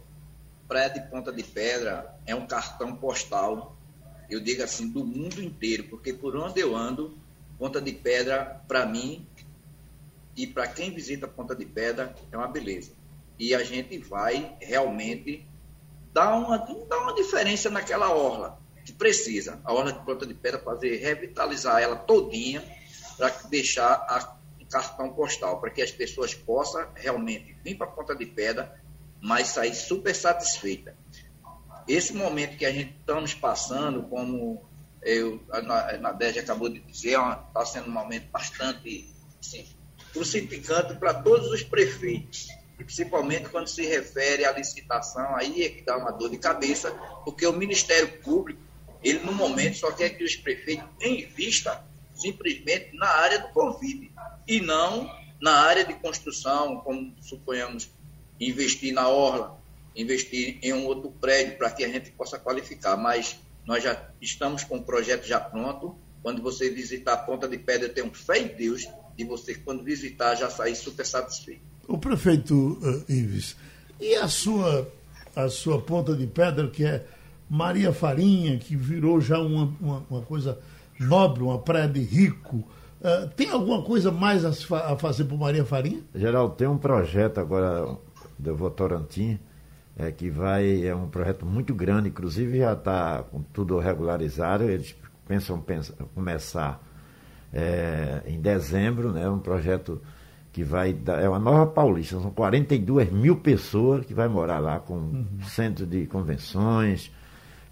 Praia 0.66 0.90
de 0.90 1.00
Ponta 1.08 1.32
de 1.32 1.42
Pedra 1.42 2.14
é 2.26 2.34
um 2.34 2.46
cartão 2.46 2.94
postal, 2.96 3.76
eu 4.28 4.40
digo 4.40 4.62
assim, 4.62 4.88
do 4.88 5.04
mundo 5.04 5.40
inteiro, 5.40 5.84
porque 5.84 6.12
por 6.12 6.36
onde 6.36 6.60
eu 6.60 6.74
ando, 6.74 7.16
Ponta 7.58 7.80
de 7.80 7.92
Pedra, 7.92 8.60
para 8.66 8.84
mim, 8.84 9.24
e 10.36 10.46
para 10.46 10.66
quem 10.66 10.92
visita 10.92 11.28
Ponta 11.28 11.54
de 11.54 11.64
Pedra, 11.64 12.14
é 12.30 12.36
uma 12.36 12.48
beleza. 12.48 12.92
E 13.38 13.54
a 13.54 13.62
gente 13.62 13.98
vai 13.98 14.56
realmente 14.60 15.46
dar 16.12 16.34
uma, 16.34 16.58
dar 16.58 16.98
uma 16.98 17.14
diferença 17.14 17.70
naquela 17.70 18.10
orla 18.12 18.58
que 18.84 18.92
precisa. 18.92 19.60
A 19.64 19.72
Orla 19.72 19.92
de 19.92 19.98
Ponta 20.04 20.26
de 20.26 20.32
Pedra 20.32 20.60
fazer 20.60 20.96
revitalizar 20.96 21.82
ela 21.82 21.96
todinha 21.96 22.62
para 23.16 23.30
deixar 23.48 23.92
a, 24.08 24.36
um 24.60 24.66
cartão 24.66 25.12
postal, 25.12 25.60
para 25.60 25.70
que 25.70 25.82
as 25.82 25.90
pessoas 25.90 26.34
possam 26.34 26.86
realmente 26.94 27.56
vir 27.62 27.76
para 27.76 27.86
a 27.86 27.90
Ponta 27.90 28.14
de 28.14 28.26
Pedra, 28.26 28.80
mas 29.20 29.48
sair 29.48 29.74
super 29.74 30.14
satisfeita. 30.14 30.96
Esse 31.88 32.12
momento 32.12 32.56
que 32.56 32.66
a 32.66 32.72
gente 32.72 32.96
estamos 32.98 33.32
passando, 33.32 34.02
como 34.04 34.62
eu, 35.02 35.40
a 35.50 35.62
Nadege 35.98 36.40
acabou 36.40 36.68
de 36.68 36.80
dizer, 36.80 37.18
está 37.18 37.60
é 37.60 37.64
sendo 37.64 37.88
um 37.88 37.92
momento 37.92 38.28
bastante 38.30 39.08
assim, 39.40 39.66
crucificante 40.12 40.94
para 40.96 41.14
todos 41.14 41.48
os 41.48 41.62
prefeitos 41.62 42.48
e 42.78 42.84
principalmente 42.84 43.48
quando 43.48 43.68
se 43.68 43.86
refere 43.86 44.44
à 44.44 44.52
licitação, 44.52 45.34
aí 45.36 45.62
é 45.62 45.68
que 45.70 45.82
dá 45.82 45.96
uma 45.96 46.10
dor 46.10 46.28
de 46.28 46.38
cabeça, 46.38 46.90
porque 47.24 47.46
o 47.46 47.52
Ministério 47.52 48.20
Público 48.20 48.60
ele, 49.02 49.20
no 49.20 49.32
momento, 49.32 49.76
só 49.76 49.92
quer 49.92 50.10
que 50.10 50.24
os 50.24 50.34
prefeitos 50.34 50.88
invistam 51.00 51.78
simplesmente 52.16 52.96
na 52.96 53.08
área 53.08 53.38
do 53.40 53.48
Covid 53.48 54.10
e 54.48 54.60
não 54.60 55.10
na 55.40 55.52
área 55.52 55.84
de 55.84 55.94
construção, 55.94 56.78
como 56.78 57.12
suponhamos, 57.20 57.90
investir 58.40 58.92
na 58.92 59.08
orla, 59.08 59.58
investir 59.94 60.58
em 60.62 60.72
um 60.72 60.86
outro 60.86 61.10
prédio 61.10 61.56
para 61.56 61.70
que 61.70 61.84
a 61.84 61.88
gente 61.88 62.10
possa 62.10 62.38
qualificar. 62.38 62.96
Mas 62.96 63.38
nós 63.66 63.82
já 63.82 64.00
estamos 64.20 64.64
com 64.64 64.76
o 64.76 64.82
projeto 64.82 65.26
já 65.26 65.40
pronto. 65.40 65.94
Quando 66.22 66.42
você 66.42 66.70
visitar 66.70 67.12
a 67.12 67.18
Ponta 67.18 67.46
de 67.46 67.58
Pedra, 67.58 67.86
eu 67.86 67.94
tenho 67.94 68.12
fé 68.12 68.38
em 68.38 68.48
Deus 68.48 68.88
de 69.16 69.24
você, 69.24 69.54
quando 69.54 69.82
visitar, 69.82 70.34
já 70.34 70.50
sair 70.50 70.74
super 70.74 71.06
satisfeito. 71.06 71.62
O 71.86 71.98
prefeito 71.98 72.78
uh, 72.82 73.04
Ives, 73.08 73.56
e 74.00 74.14
a 74.16 74.28
sua, 74.28 74.90
a 75.34 75.48
sua 75.48 75.80
Ponta 75.80 76.14
de 76.14 76.26
Pedra, 76.26 76.68
que 76.68 76.84
é 76.84 77.06
Maria 77.48 77.92
Farinha, 77.92 78.58
que 78.58 78.76
virou 78.76 79.20
já 79.20 79.38
uma, 79.38 79.72
uma, 79.80 80.06
uma 80.10 80.22
coisa 80.22 80.58
nobre, 80.98 81.42
uma 81.42 81.58
praia 81.58 81.88
de 81.88 82.00
rico. 82.00 82.56
Uh, 83.00 83.28
tem 83.36 83.50
alguma 83.50 83.82
coisa 83.82 84.10
mais 84.10 84.44
a, 84.44 84.92
a 84.92 84.96
fazer 84.96 85.24
por 85.24 85.38
Maria 85.38 85.64
Farinha? 85.64 86.00
Geral, 86.14 86.50
tem 86.50 86.66
um 86.66 86.78
projeto 86.78 87.38
agora 87.38 87.96
do 88.38 88.56
Votorantim, 88.56 89.38
é, 89.96 90.10
que 90.10 90.28
vai, 90.28 90.86
é 90.86 90.94
um 90.94 91.08
projeto 91.08 91.46
muito 91.46 91.74
grande, 91.74 92.08
inclusive 92.08 92.58
já 92.58 92.72
está 92.72 93.22
com 93.22 93.42
tudo 93.42 93.78
regularizado, 93.78 94.64
eles 94.64 94.94
pensam, 95.26 95.58
pensam 95.60 95.96
começar 96.14 96.82
é, 97.52 98.22
em 98.26 98.40
dezembro, 98.40 99.12
né, 99.12 99.28
um 99.28 99.38
projeto 99.38 100.00
que 100.52 100.62
vai 100.62 100.92
dar, 100.92 101.22
é 101.22 101.28
uma 101.28 101.38
nova 101.38 101.66
paulista, 101.66 102.20
são 102.20 102.30
42 102.30 103.10
mil 103.10 103.36
pessoas 103.36 104.04
que 104.04 104.14
vai 104.14 104.28
morar 104.28 104.58
lá 104.58 104.78
com 104.78 104.94
uhum. 104.94 105.26
centro 105.42 105.86
de 105.86 106.06
convenções, 106.06 107.10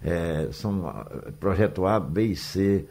é, 0.03 0.49
são 0.51 0.87
ah, 0.87 1.05
projeto 1.39 1.85
A, 1.85 1.99
B 1.99 2.27
e 2.27 2.35
C, 2.35 2.85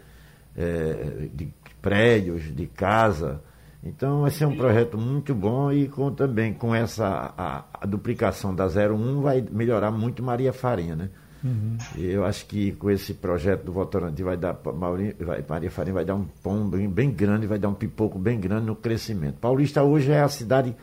é, 0.56 1.28
de 1.32 1.52
prédios, 1.80 2.54
de 2.54 2.66
casa. 2.66 3.42
Então, 3.82 4.22
vai 4.22 4.30
ser 4.30 4.46
um 4.46 4.56
projeto 4.56 4.96
muito 4.96 5.34
bom 5.34 5.70
e 5.70 5.88
com, 5.88 6.10
também 6.10 6.54
com 6.54 6.74
essa 6.74 7.34
a, 7.36 7.64
a 7.82 7.86
duplicação 7.86 8.54
da 8.54 8.66
01 8.66 9.20
vai 9.20 9.44
melhorar 9.50 9.90
muito 9.90 10.22
Maria 10.22 10.52
Farinha, 10.52 10.96
né? 10.96 11.10
Uhum. 11.44 11.76
Eu 11.98 12.24
acho 12.24 12.46
que 12.46 12.72
com 12.72 12.90
esse 12.90 13.12
projeto 13.12 13.64
do 13.64 13.72
Votorantim 13.72 14.22
vai 14.22 14.36
dar, 14.38 14.58
Maurinho, 14.74 15.14
vai, 15.20 15.44
Maria 15.46 15.70
Farinha 15.70 15.92
vai 15.92 16.04
dar 16.04 16.14
um 16.14 16.24
pão 16.42 16.66
bem, 16.66 16.88
bem 16.88 17.10
grande, 17.10 17.46
vai 17.46 17.58
dar 17.58 17.68
um 17.68 17.74
pipoco 17.74 18.18
bem 18.18 18.40
grande 18.40 18.64
no 18.64 18.74
crescimento. 18.74 19.34
Paulista 19.34 19.82
hoje 19.82 20.10
é 20.10 20.22
a 20.22 20.28
cidade 20.28 20.74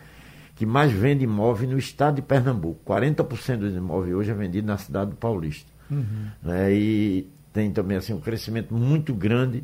que 0.55 0.63
mais 0.63 0.91
vende 0.91 1.23
imóvel 1.23 1.67
no 1.71 1.79
estado 1.79 2.17
de 2.17 2.21
Pernambuco. 2.21 2.79
40% 2.85 3.57
dos 3.57 3.75
imóveis 3.75 4.13
hoje 4.13 4.29
é 4.29 4.33
vendido 4.35 4.67
na 4.67 4.77
cidade 4.77 5.09
do 5.09 5.15
Paulista. 5.15 5.71
Uhum. 5.89 6.27
É, 6.45 6.71
e 6.71 7.27
tem 7.53 7.71
também 7.71 7.97
assim, 7.97 8.13
um 8.13 8.19
crescimento 8.19 8.73
muito 8.73 9.13
grande 9.13 9.63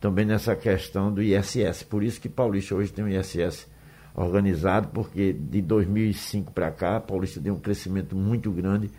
também 0.00 0.24
nessa 0.24 0.56
questão 0.56 1.12
do 1.12 1.22
ISS. 1.22 1.82
Por 1.82 2.02
isso 2.02 2.20
que 2.20 2.28
Paulista 2.28 2.74
hoje 2.74 2.92
tem 2.92 3.04
um 3.04 3.08
ISS 3.08 3.68
organizado, 4.14 4.88
porque 4.88 5.32
de 5.32 5.62
2005 5.62 6.52
para 6.52 6.70
cá, 6.70 6.98
Paulista 7.00 7.40
deu 7.40 7.54
um 7.54 7.60
crescimento 7.60 8.16
muito 8.16 8.50
grande 8.50 8.90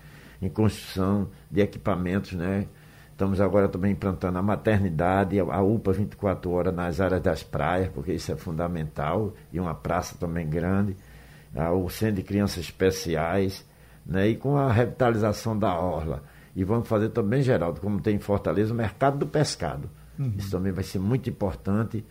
em 0.41 0.49
construção 0.49 1.29
de 1.49 1.61
equipamentos, 1.61 2.33
né? 2.33 2.67
Estamos 3.11 3.39
agora 3.39 3.67
também 3.67 3.91
implantando 3.91 4.39
a 4.39 4.41
maternidade, 4.41 5.39
a 5.39 5.61
UPA 5.61 5.93
24 5.93 6.49
horas 6.49 6.73
nas 6.73 6.99
áreas 6.99 7.21
das 7.21 7.43
praias, 7.43 7.89
porque 7.89 8.13
isso 8.13 8.31
é 8.31 8.35
fundamental, 8.35 9.35
e 9.53 9.59
uma 9.59 9.75
praça 9.75 10.17
também 10.17 10.49
grande, 10.49 10.95
o 11.53 11.87
centro 11.89 12.15
de 12.15 12.23
crianças 12.23 12.63
especiais, 12.63 13.63
né? 14.03 14.29
e 14.29 14.35
com 14.35 14.57
a 14.57 14.71
revitalização 14.71 15.57
da 15.57 15.77
orla. 15.77 16.23
E 16.55 16.63
vamos 16.63 16.87
fazer 16.87 17.09
também, 17.09 17.41
Geraldo, 17.41 17.79
como 17.79 18.01
tem 18.01 18.15
em 18.15 18.19
Fortaleza, 18.19 18.73
o 18.73 18.75
mercado 18.75 19.17
do 19.17 19.27
pescado. 19.27 19.89
Uhum. 20.19 20.33
Isso 20.37 20.51
também 20.51 20.71
vai 20.71 20.83
ser 20.83 20.99
muito 20.99 21.29
importante 21.29 22.03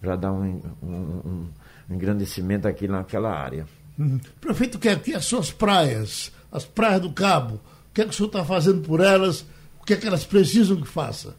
para 0.00 0.14
dar 0.14 0.32
um, 0.32 0.60
um, 0.82 0.88
um, 0.88 1.48
engrandecimento 1.90 2.68
aqui 2.68 2.86
naquela 2.86 3.32
área. 3.32 3.66
Uhum. 3.98 4.20
Prefeito, 4.40 4.78
quer 4.78 5.00
que 5.00 5.14
as 5.14 5.24
suas 5.24 5.50
praias, 5.50 6.32
as 6.52 6.64
praias 6.64 7.00
do 7.00 7.12
Cabo, 7.12 7.60
que 7.98 8.02
é 8.02 8.04
que 8.04 8.10
o 8.10 8.14
senhor 8.14 8.28
está 8.28 8.44
fazendo 8.44 8.82
por 8.82 9.00
elas? 9.00 9.44
O 9.80 9.84
que 9.84 9.92
é 9.92 9.96
que 9.96 10.06
elas 10.06 10.24
precisam 10.24 10.80
que 10.80 10.86
faça? 10.86 11.34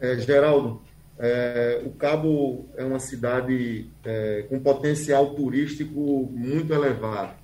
É, 0.00 0.16
Geraldo, 0.16 0.80
é, 1.18 1.82
o 1.84 1.90
Cabo 1.90 2.66
é 2.76 2.84
uma 2.84 3.00
cidade 3.00 3.86
é, 4.02 4.46
com 4.48 4.60
potencial 4.60 5.34
turístico 5.34 6.30
muito 6.32 6.72
elevado, 6.72 7.34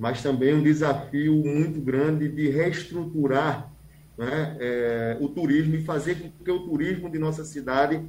mas 0.00 0.22
também 0.22 0.54
um 0.54 0.62
desafio 0.62 1.44
muito 1.44 1.78
grande 1.78 2.26
de 2.26 2.48
reestruturar 2.48 3.70
né, 4.16 4.56
é, 4.58 5.18
o 5.20 5.28
turismo 5.28 5.74
e 5.74 5.84
fazer 5.84 6.14
com 6.14 6.30
que 6.42 6.50
o 6.50 6.60
turismo 6.60 7.10
de 7.10 7.18
nossa 7.18 7.44
cidade 7.44 8.00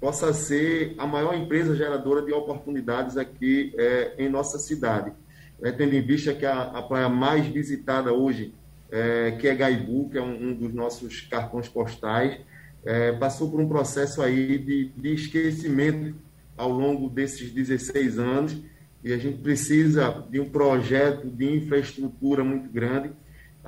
possa 0.00 0.32
ser 0.32 0.96
a 0.98 1.06
maior 1.06 1.36
empresa 1.36 1.76
geradora 1.76 2.22
de 2.22 2.32
oportunidades 2.32 3.16
aqui 3.16 3.72
é, 3.78 4.14
em 4.18 4.28
nossa 4.28 4.58
cidade. 4.58 5.12
É, 5.62 5.70
tendo 5.70 5.94
em 5.94 6.02
vista 6.02 6.34
que 6.34 6.44
a, 6.44 6.60
a 6.60 6.82
praia 6.82 7.08
mais 7.08 7.46
visitada 7.46 8.12
hoje, 8.12 8.52
é, 8.90 9.30
que 9.40 9.46
é 9.46 9.54
Gaibu, 9.54 10.10
que 10.10 10.18
é 10.18 10.22
um, 10.22 10.48
um 10.48 10.54
dos 10.54 10.74
nossos 10.74 11.20
cartões 11.20 11.68
postais, 11.68 12.40
é, 12.84 13.12
passou 13.12 13.48
por 13.48 13.60
um 13.60 13.68
processo 13.68 14.22
aí 14.22 14.58
de, 14.58 14.86
de 14.88 15.14
esquecimento 15.14 16.16
ao 16.56 16.72
longo 16.72 17.08
desses 17.08 17.52
16 17.52 18.18
anos 18.18 18.56
e 19.08 19.12
a 19.14 19.16
gente 19.16 19.38
precisa 19.38 20.22
de 20.28 20.38
um 20.38 20.50
projeto 20.50 21.30
de 21.30 21.56
infraestrutura 21.56 22.44
muito 22.44 22.68
grande. 22.68 23.10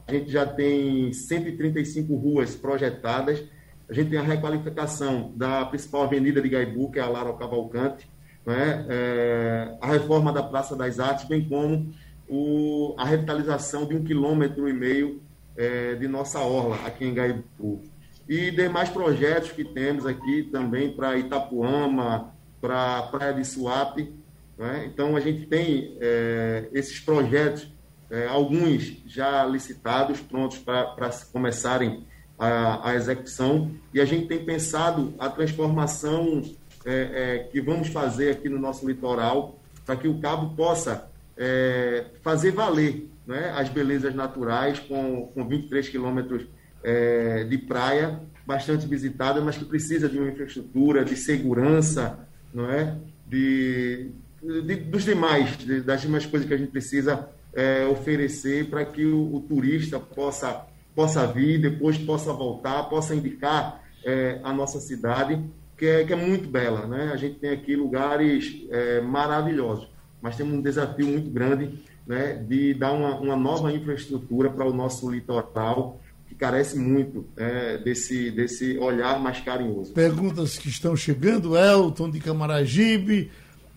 A 0.06 0.12
gente 0.12 0.30
já 0.30 0.44
tem 0.44 1.14
135 1.14 2.14
ruas 2.14 2.54
projetadas, 2.54 3.42
a 3.88 3.94
gente 3.94 4.10
tem 4.10 4.18
a 4.18 4.22
requalificação 4.22 5.32
da 5.34 5.64
principal 5.64 6.02
avenida 6.02 6.42
de 6.42 6.48
Gaibu, 6.50 6.92
que 6.92 6.98
é 6.98 7.02
a 7.02 7.08
Lara 7.08 7.32
Cavalcante, 7.32 8.06
né, 8.44 8.84
é, 8.90 9.78
a 9.80 9.86
reforma 9.86 10.30
da 10.30 10.42
Praça 10.42 10.76
das 10.76 11.00
Artes, 11.00 11.26
bem 11.26 11.42
como 11.42 11.90
o, 12.28 12.94
a 12.98 13.06
revitalização 13.06 13.86
de 13.86 13.96
um 13.96 14.04
quilômetro 14.04 14.68
e 14.68 14.74
meio 14.74 15.22
é, 15.56 15.94
de 15.94 16.06
nossa 16.06 16.40
orla 16.40 16.76
aqui 16.84 17.06
em 17.06 17.14
Gaibu. 17.14 17.80
E 18.28 18.50
demais 18.50 18.90
projetos 18.90 19.52
que 19.52 19.64
temos 19.64 20.04
aqui 20.04 20.42
também 20.52 20.92
para 20.92 21.16
Itapuama, 21.16 22.30
para 22.60 23.04
Praia 23.04 23.32
de 23.32 23.44
Suape. 23.46 24.19
Né? 24.60 24.84
Então, 24.92 25.16
a 25.16 25.20
gente 25.20 25.46
tem 25.46 25.96
é, 26.02 26.68
esses 26.74 27.00
projetos, 27.00 27.66
é, 28.10 28.26
alguns 28.26 28.94
já 29.06 29.42
licitados, 29.46 30.20
prontos 30.20 30.58
para 30.58 31.10
começarem 31.32 32.04
a, 32.38 32.90
a 32.90 32.94
execução, 32.94 33.70
e 33.94 33.98
a 33.98 34.04
gente 34.04 34.26
tem 34.26 34.44
pensado 34.44 35.14
a 35.18 35.30
transformação 35.30 36.42
é, 36.84 36.92
é, 36.92 37.38
que 37.50 37.58
vamos 37.58 37.88
fazer 37.88 38.32
aqui 38.32 38.50
no 38.50 38.58
nosso 38.58 38.86
litoral 38.86 39.58
para 39.86 39.96
que 39.96 40.06
o 40.06 40.20
cabo 40.20 40.54
possa 40.54 41.10
é, 41.38 42.04
fazer 42.22 42.50
valer 42.50 43.08
né, 43.26 43.54
as 43.56 43.70
belezas 43.70 44.14
naturais 44.14 44.78
com, 44.78 45.30
com 45.34 45.48
23 45.48 45.88
quilômetros 45.88 46.46
é, 46.84 47.44
de 47.44 47.56
praia, 47.56 48.20
bastante 48.46 48.86
visitada, 48.86 49.40
mas 49.40 49.56
que 49.56 49.64
precisa 49.64 50.06
de 50.06 50.18
uma 50.18 50.28
infraestrutura, 50.28 51.02
de 51.02 51.16
segurança, 51.16 52.28
não 52.52 52.70
é? 52.70 52.94
de, 53.26 54.10
de 54.42 54.76
dos 54.76 55.04
demais, 55.04 55.56
de, 55.58 55.80
das 55.80 56.02
demais 56.02 56.26
coisas 56.26 56.48
que 56.48 56.54
a 56.54 56.56
gente 56.56 56.70
precisa 56.70 57.28
é, 57.52 57.86
oferecer 57.86 58.68
para 58.68 58.84
que 58.84 59.04
o, 59.04 59.34
o, 59.34 59.40
turista 59.40 59.98
possa, 59.98 60.66
possa 60.94 61.26
vir, 61.26 61.60
depois 61.60 61.98
possa 61.98 62.32
voltar, 62.32 62.84
possa 62.84 63.14
indicar 63.14 63.82
é, 64.04 64.40
a 64.42 64.52
nossa 64.52 64.80
cidade 64.80 65.42
que 65.76 65.86
é, 65.86 66.04
que 66.04 66.12
é 66.12 66.16
muito 66.16 66.48
bela. 66.48 66.86
Né? 66.86 67.10
A 67.12 67.16
gente 67.16 67.36
tem 67.36 67.50
aqui 67.50 67.74
lugares 67.74 68.66
é, 68.70 69.00
maravilhosos, 69.00 69.88
mas 70.20 70.36
temos 70.36 70.54
um 70.54 70.60
desafio 70.60 71.06
muito 71.06 71.30
grande 71.30 71.80
né, 72.06 72.34
de 72.34 72.74
dar 72.74 72.92
uma, 72.92 73.18
uma 73.18 73.36
nova 73.36 73.72
infraestrutura 73.72 74.50
para 74.50 74.66
o 74.66 74.72
nosso 74.72 75.10
litoral, 75.10 76.00
que 76.28 76.34
carece 76.34 76.78
muito 76.78 77.26
é, 77.36 77.78
desse, 77.78 78.30
desse 78.30 78.76
olhar 78.78 79.18
mais 79.18 79.40
carinhoso. 79.40 79.92
Perguntas 79.94 80.58
que 80.58 80.68
estão 80.68 80.94
chegando, 80.94 81.56
Elton 81.56 82.10
de 82.10 82.20
Camaragibe, 82.20 83.30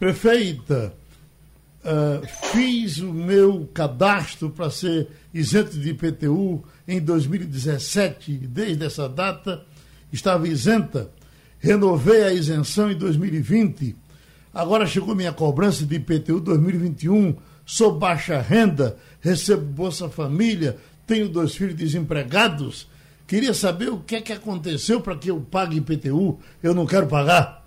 prefeita, 0.03 0.93
uh, 1.85 2.27
fiz 2.51 2.97
o 2.97 3.13
meu 3.13 3.69
cadastro 3.73 4.49
para 4.49 4.69
ser 4.69 5.07
isento 5.33 5.79
de 5.79 5.91
IPTU 5.91 6.61
em 6.85 6.99
2017, 6.99 8.33
desde 8.47 8.85
essa 8.85 9.07
data 9.07 9.63
estava 10.11 10.45
isenta 10.47 11.09
renovei 11.57 12.23
a 12.23 12.33
isenção 12.33 12.91
em 12.91 12.97
2020. 12.97 13.95
Agora 14.53 14.85
chegou 14.85 15.15
minha 15.15 15.31
cobrança 15.31 15.85
de 15.85 15.95
IPTU 15.95 16.41
2021. 16.41 17.37
Sou 17.65 17.97
baixa 17.97 18.41
renda, 18.41 18.97
recebo 19.21 19.63
Bolsa 19.63 20.09
Família, 20.09 20.77
tenho 21.07 21.29
dois 21.29 21.55
filhos 21.55 21.75
desempregados. 21.75 22.85
Queria 23.25 23.53
saber 23.53 23.87
o 23.87 23.99
que 23.99 24.17
é 24.17 24.21
que 24.21 24.33
aconteceu 24.33 24.99
para 24.99 25.15
que 25.15 25.31
eu 25.31 25.39
pague 25.39 25.77
IPTU. 25.77 26.37
Eu 26.61 26.75
não 26.75 26.85
quero 26.85 27.07
pagar. 27.07 27.65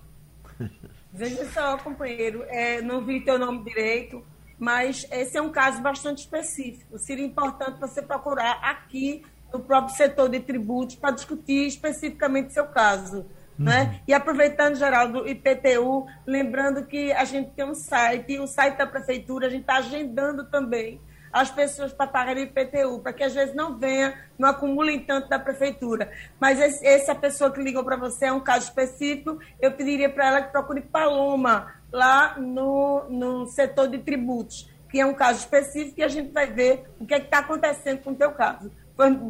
Veja 1.17 1.51
só, 1.51 1.79
companheiro, 1.79 2.45
é, 2.49 2.83
não 2.83 3.01
vi 3.01 3.25
teu 3.25 3.39
nome 3.39 3.64
direito, 3.64 4.23
mas 4.59 5.07
esse 5.11 5.39
é 5.39 5.41
um 5.41 5.51
caso 5.51 5.81
bastante 5.81 6.19
específico. 6.19 6.99
Seria 6.99 7.25
importante 7.25 7.81
você 7.81 8.03
procurar 8.03 8.61
aqui 8.62 9.23
no 9.51 9.61
próprio 9.61 9.97
setor 9.97 10.29
de 10.29 10.41
tributos 10.41 10.97
para 10.97 11.12
discutir 11.12 11.67
especificamente 11.67 12.53
seu 12.53 12.67
caso. 12.67 13.25
Né? 13.59 13.85
Uhum. 13.85 14.01
E 14.09 14.12
aproveitando, 14.12 14.75
Geraldo, 14.75 15.27
IPTU, 15.27 16.07
lembrando 16.27 16.85
que 16.85 17.11
a 17.12 17.25
gente 17.25 17.51
tem 17.53 17.64
um 17.64 17.75
site, 17.75 18.39
o 18.39 18.47
site 18.47 18.77
da 18.77 18.87
prefeitura, 18.87 19.47
a 19.47 19.51
gente 19.51 19.62
está 19.62 19.77
agendando 19.77 20.45
também 20.51 21.01
as 21.41 21.51
pessoas 21.51 21.93
para 21.93 22.07
pagarem 22.07 22.45
IPTU, 22.45 23.01
para 23.01 23.12
que 23.12 23.22
às 23.22 23.34
vezes 23.34 23.55
não 23.55 23.76
venha, 23.76 24.14
não 24.39 24.49
acumulem 24.49 25.01
tanto 25.01 25.28
da 25.28 25.39
prefeitura. 25.39 26.11
Mas 26.41 26.61
esse, 26.61 26.87
essa 26.87 27.14
pessoa 27.14 27.51
que 27.51 27.62
ligou 27.62 27.84
para 27.84 27.97
você 27.97 28.26
é 28.26 28.32
um 28.32 28.41
caso 28.41 28.64
específico, 28.64 29.39
eu 29.61 29.72
pediria 29.72 30.09
para 30.09 30.26
ela 30.28 30.43
que 30.43 30.51
procure 30.51 30.80
Paloma, 30.80 31.74
lá 31.93 32.39
no, 32.39 33.09
no 33.11 33.47
setor 33.47 33.89
de 33.89 33.99
tributos, 33.99 34.70
que 34.91 34.99
é 34.99 35.05
um 35.05 35.14
caso 35.14 35.41
específico 35.41 36.01
e 36.01 36.03
a 36.03 36.09
gente 36.09 36.32
vai 36.32 36.47
ver 36.47 36.84
o 36.99 37.07
que 37.07 37.14
é 37.14 37.18
está 37.18 37.39
acontecendo 37.39 37.99
com 38.03 38.12
o 38.12 38.14
teu 38.14 38.32
caso 38.32 38.70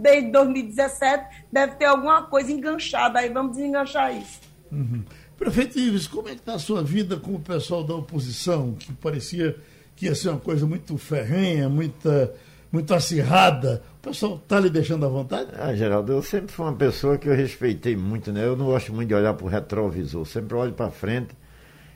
desde 0.00 0.30
2017, 0.30 1.44
deve 1.50 1.74
ter 1.74 1.86
alguma 1.86 2.22
coisa 2.22 2.52
enganchada 2.52 3.18
aí, 3.18 3.28
vamos 3.28 3.56
desenganchar 3.56 4.16
isso. 4.16 4.40
Uhum. 4.70 5.02
Prefeito 5.36 5.78
Ives, 5.78 6.06
como 6.06 6.28
é 6.28 6.32
que 6.32 6.38
está 6.38 6.54
a 6.54 6.58
sua 6.58 6.82
vida 6.82 7.16
com 7.16 7.34
o 7.34 7.40
pessoal 7.40 7.82
da 7.82 7.94
oposição, 7.94 8.74
que 8.74 8.92
parecia 8.92 9.56
que 9.96 10.06
ia 10.06 10.14
ser 10.14 10.28
uma 10.28 10.38
coisa 10.38 10.66
muito 10.66 10.96
ferrenha, 10.98 11.68
muita, 11.68 12.32
muito 12.70 12.92
acirrada? 12.94 13.82
O 13.98 14.08
pessoal 14.08 14.36
está 14.36 14.60
lhe 14.60 14.68
deixando 14.68 15.06
à 15.06 15.08
vontade? 15.08 15.50
Ah, 15.58 15.74
Geraldo, 15.74 16.12
eu 16.12 16.22
sempre 16.22 16.52
fui 16.52 16.66
uma 16.66 16.76
pessoa 16.76 17.16
que 17.16 17.28
eu 17.28 17.34
respeitei 17.34 17.96
muito, 17.96 18.30
né? 18.30 18.44
Eu 18.44 18.56
não 18.56 18.66
gosto 18.66 18.92
muito 18.92 19.08
de 19.08 19.14
olhar 19.14 19.32
para 19.34 19.46
o 19.46 19.48
retrovisor, 19.48 20.24
sempre 20.26 20.54
olho 20.54 20.74
para 20.74 20.90
frente. 20.90 21.34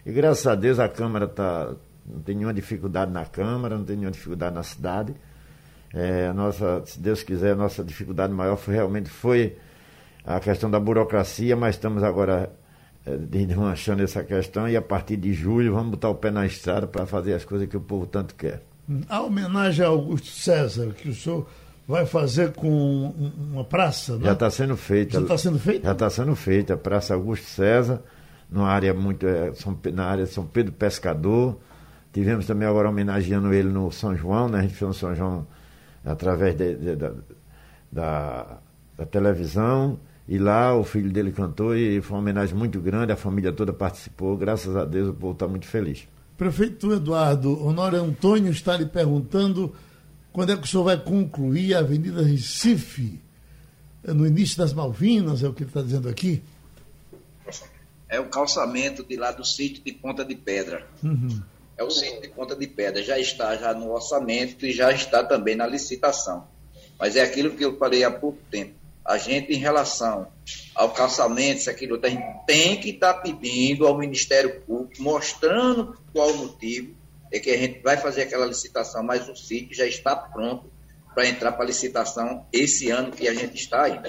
E 0.04 0.10
graças 0.10 0.46
a 0.46 0.54
Deus 0.54 0.78
a 0.78 0.88
Câmara 0.88 1.26
está. 1.26 1.74
Não 2.06 2.20
tem 2.22 2.34
nenhuma 2.34 2.54
dificuldade 2.54 3.12
na 3.12 3.24
Câmara, 3.24 3.76
não 3.76 3.84
tem 3.84 3.94
nenhuma 3.94 4.10
dificuldade 4.10 4.54
na 4.54 4.62
cidade. 4.62 5.14
É, 5.92 6.32
nossa, 6.32 6.82
se 6.86 6.98
Deus 6.98 7.22
quiser, 7.22 7.52
a 7.52 7.56
nossa 7.56 7.84
dificuldade 7.84 8.32
maior 8.32 8.56
foi, 8.56 8.74
realmente 8.74 9.10
foi 9.10 9.56
a 10.24 10.40
questão 10.40 10.70
da 10.70 10.80
burocracia, 10.80 11.54
mas 11.54 11.76
estamos 11.76 12.02
agora 12.02 12.50
desmanchando 13.18 14.02
essa 14.02 14.22
questão 14.22 14.68
e 14.68 14.76
a 14.76 14.82
partir 14.82 15.16
de 15.16 15.32
julho 15.32 15.74
vamos 15.74 15.90
botar 15.90 16.08
o 16.08 16.14
pé 16.14 16.30
na 16.30 16.46
estrada 16.46 16.86
para 16.86 17.06
fazer 17.06 17.34
as 17.34 17.44
coisas 17.44 17.68
que 17.68 17.76
o 17.76 17.80
povo 17.80 18.06
tanto 18.06 18.34
quer. 18.34 18.62
A 19.08 19.22
homenagem 19.22 19.84
a 19.84 19.88
Augusto 19.88 20.28
César, 20.28 20.92
que 20.92 21.08
o 21.08 21.14
senhor 21.14 21.46
vai 21.86 22.06
fazer 22.06 22.52
com 22.52 23.12
uma 23.52 23.64
praça, 23.64 24.16
né? 24.16 24.24
Já 24.24 24.32
está 24.32 24.50
sendo 24.50 24.76
feita. 24.76 25.12
Já 25.12 25.20
está 25.20 25.38
sendo 25.38 25.58
feita? 25.58 25.86
Já 25.86 25.92
está 25.92 26.10
sendo 26.10 26.36
feita. 26.36 26.76
Praça 26.76 27.14
Augusto 27.14 27.46
César, 27.46 28.02
numa 28.50 28.68
área 28.68 28.94
muito, 28.94 29.26
é, 29.26 29.52
São, 29.54 29.78
na 29.92 30.04
área 30.04 30.24
de 30.24 30.30
São 30.30 30.46
Pedro 30.46 30.72
Pescador. 30.72 31.58
Tivemos 32.12 32.46
também 32.46 32.66
agora 32.66 32.88
homenageando 32.88 33.52
ele 33.52 33.68
no 33.68 33.90
São 33.90 34.16
João, 34.16 34.48
né? 34.48 34.58
A 34.58 34.62
gente 34.62 34.74
fez 34.74 34.88
no 34.88 34.94
São 34.94 35.14
João 35.14 35.46
através 36.04 36.56
de, 36.56 36.74
de, 36.74 36.96
da, 36.96 37.12
da, 37.90 38.58
da 38.96 39.06
televisão. 39.06 39.98
E 40.28 40.38
lá 40.38 40.76
o 40.76 40.84
filho 40.84 41.10
dele 41.10 41.32
cantou 41.32 41.76
e 41.76 42.00
foi 42.00 42.16
uma 42.16 42.22
homenagem 42.22 42.54
muito 42.54 42.80
grande, 42.80 43.12
a 43.12 43.16
família 43.16 43.52
toda 43.52 43.72
participou. 43.72 44.36
Graças 44.36 44.76
a 44.76 44.84
Deus 44.84 45.08
o 45.08 45.14
povo 45.14 45.32
está 45.32 45.48
muito 45.48 45.66
feliz. 45.66 46.06
Prefeito 46.36 46.92
Eduardo, 46.92 47.62
Honório 47.66 48.00
Antônio 48.00 48.50
está 48.50 48.76
lhe 48.76 48.86
perguntando 48.86 49.74
quando 50.32 50.52
é 50.52 50.56
que 50.56 50.62
o 50.62 50.66
senhor 50.66 50.84
vai 50.84 50.96
concluir 50.96 51.74
a 51.74 51.80
Avenida 51.80 52.22
Recife, 52.22 53.20
no 54.04 54.26
início 54.26 54.56
das 54.56 54.72
Malvinas, 54.72 55.42
é 55.42 55.48
o 55.48 55.52
que 55.52 55.64
ele 55.64 55.70
está 55.70 55.82
dizendo 55.82 56.08
aqui? 56.08 56.42
É 58.08 58.18
o 58.18 58.28
calçamento 58.28 59.04
de 59.04 59.16
lá 59.16 59.30
do 59.30 59.44
sítio 59.44 59.82
de 59.84 59.92
Ponta 59.92 60.24
de 60.24 60.34
Pedra. 60.34 60.86
Uhum. 61.02 61.40
É 61.76 61.84
o 61.84 61.90
sítio 61.90 62.20
de 62.20 62.28
Ponta 62.28 62.56
de 62.56 62.66
Pedra. 62.66 63.02
Já 63.02 63.18
está 63.18 63.56
já 63.56 63.72
no 63.74 63.90
orçamento 63.92 64.66
e 64.66 64.72
já 64.72 64.90
está 64.92 65.22
também 65.22 65.54
na 65.54 65.66
licitação. 65.66 66.46
Mas 66.98 67.16
é 67.16 67.22
aquilo 67.22 67.50
que 67.50 67.64
eu 67.64 67.76
falei 67.76 68.02
há 68.02 68.10
pouco 68.10 68.38
tempo. 68.50 68.74
A 69.10 69.18
gente, 69.18 69.52
em 69.52 69.56
relação 69.56 70.28
ao 70.72 70.90
calçamento, 70.90 71.58
isso 71.58 71.68
aquilo, 71.68 71.98
a 72.00 72.08
gente 72.08 72.46
tem 72.46 72.80
que 72.80 72.90
estar 72.90 73.14
tá 73.14 73.20
pedindo 73.20 73.84
ao 73.84 73.98
Ministério 73.98 74.60
Público, 74.60 75.02
mostrando 75.02 75.98
qual 76.12 76.30
o 76.30 76.36
motivo, 76.36 76.94
é 77.32 77.40
que 77.40 77.50
a 77.50 77.56
gente 77.56 77.80
vai 77.80 77.96
fazer 77.96 78.22
aquela 78.22 78.46
licitação, 78.46 79.02
mas 79.02 79.28
o 79.28 79.34
sítio 79.34 79.74
já 79.74 79.84
está 79.84 80.14
pronto 80.14 80.70
para 81.12 81.26
entrar 81.26 81.50
para 81.50 81.64
licitação 81.64 82.46
esse 82.52 82.88
ano 82.90 83.10
que 83.10 83.26
a 83.26 83.34
gente 83.34 83.56
está 83.56 83.82
ainda. 83.82 84.08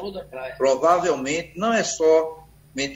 Provavelmente 0.56 1.54
não 1.58 1.74
é 1.74 1.84
só 1.84 2.45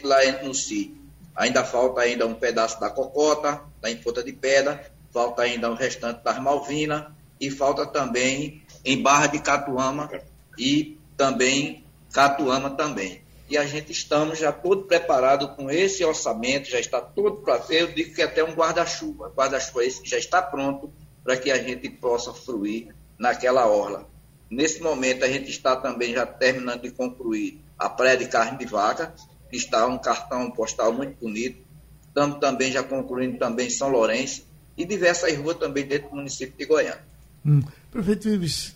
lá 0.03 0.43
no 0.43 0.53
sítio. 0.53 1.01
Ainda 1.35 1.63
falta 1.63 2.01
ainda 2.01 2.27
um 2.27 2.35
pedaço 2.35 2.79
da 2.79 2.91
cocota, 2.91 3.63
da 3.81 3.95
Ponta 4.03 4.23
de 4.23 4.31
Pedra, 4.31 4.91
falta 5.11 5.41
ainda 5.41 5.71
o 5.71 5.73
restante 5.73 6.23
das 6.23 6.39
Malvinas 6.39 7.05
e 7.41 7.49
falta 7.49 7.83
também 7.83 8.61
em 8.85 9.01
Barra 9.01 9.25
de 9.25 9.39
Catuama 9.39 10.07
e 10.55 10.99
também 11.17 11.84
Catuama 12.15 12.69
também 12.69 13.21
e 13.49 13.57
a 13.57 13.65
gente 13.65 13.91
estamos 13.91 14.39
já 14.39 14.49
todo 14.49 14.83
preparado 14.83 15.49
com 15.49 15.69
esse 15.69 16.01
orçamento, 16.05 16.69
já 16.69 16.79
está 16.79 17.01
todo 17.01 17.41
para 17.41 17.61
eu 17.71 17.91
digo 17.91 18.15
que 18.15 18.21
até 18.21 18.41
um 18.41 18.53
guarda-chuva, 18.53 19.33
guarda-chuva 19.35 19.83
esse 19.83 20.05
já 20.05 20.17
está 20.17 20.41
pronto 20.41 20.93
para 21.25 21.35
que 21.35 21.51
a 21.51 21.61
gente 21.61 21.89
possa 21.89 22.33
fruir 22.33 22.95
naquela 23.19 23.67
orla. 23.67 24.07
Nesse 24.49 24.81
momento 24.81 25.25
a 25.25 25.27
gente 25.27 25.49
está 25.49 25.75
também 25.75 26.13
já 26.13 26.25
terminando 26.25 26.83
de 26.83 26.91
concluir 26.91 27.59
a 27.77 27.89
praia 27.89 28.15
de 28.15 28.27
carne 28.29 28.59
de 28.59 28.65
vaca, 28.65 29.13
que 29.49 29.57
está 29.57 29.85
um 29.85 29.97
cartão 29.97 30.49
postal 30.51 30.93
muito 30.93 31.19
bonito. 31.19 31.61
Estamos 32.07 32.39
também 32.39 32.71
já 32.71 32.81
concluindo 32.81 33.37
também 33.37 33.69
São 33.69 33.89
Lourenço 33.89 34.45
e 34.77 34.85
diversas 34.85 35.37
ruas 35.37 35.57
também 35.57 35.85
dentro 35.85 36.11
do 36.11 36.15
município 36.15 36.55
de 36.57 36.65
Goiânia. 36.65 37.03
Hum. 37.45 37.61
Prefeito, 37.91 38.29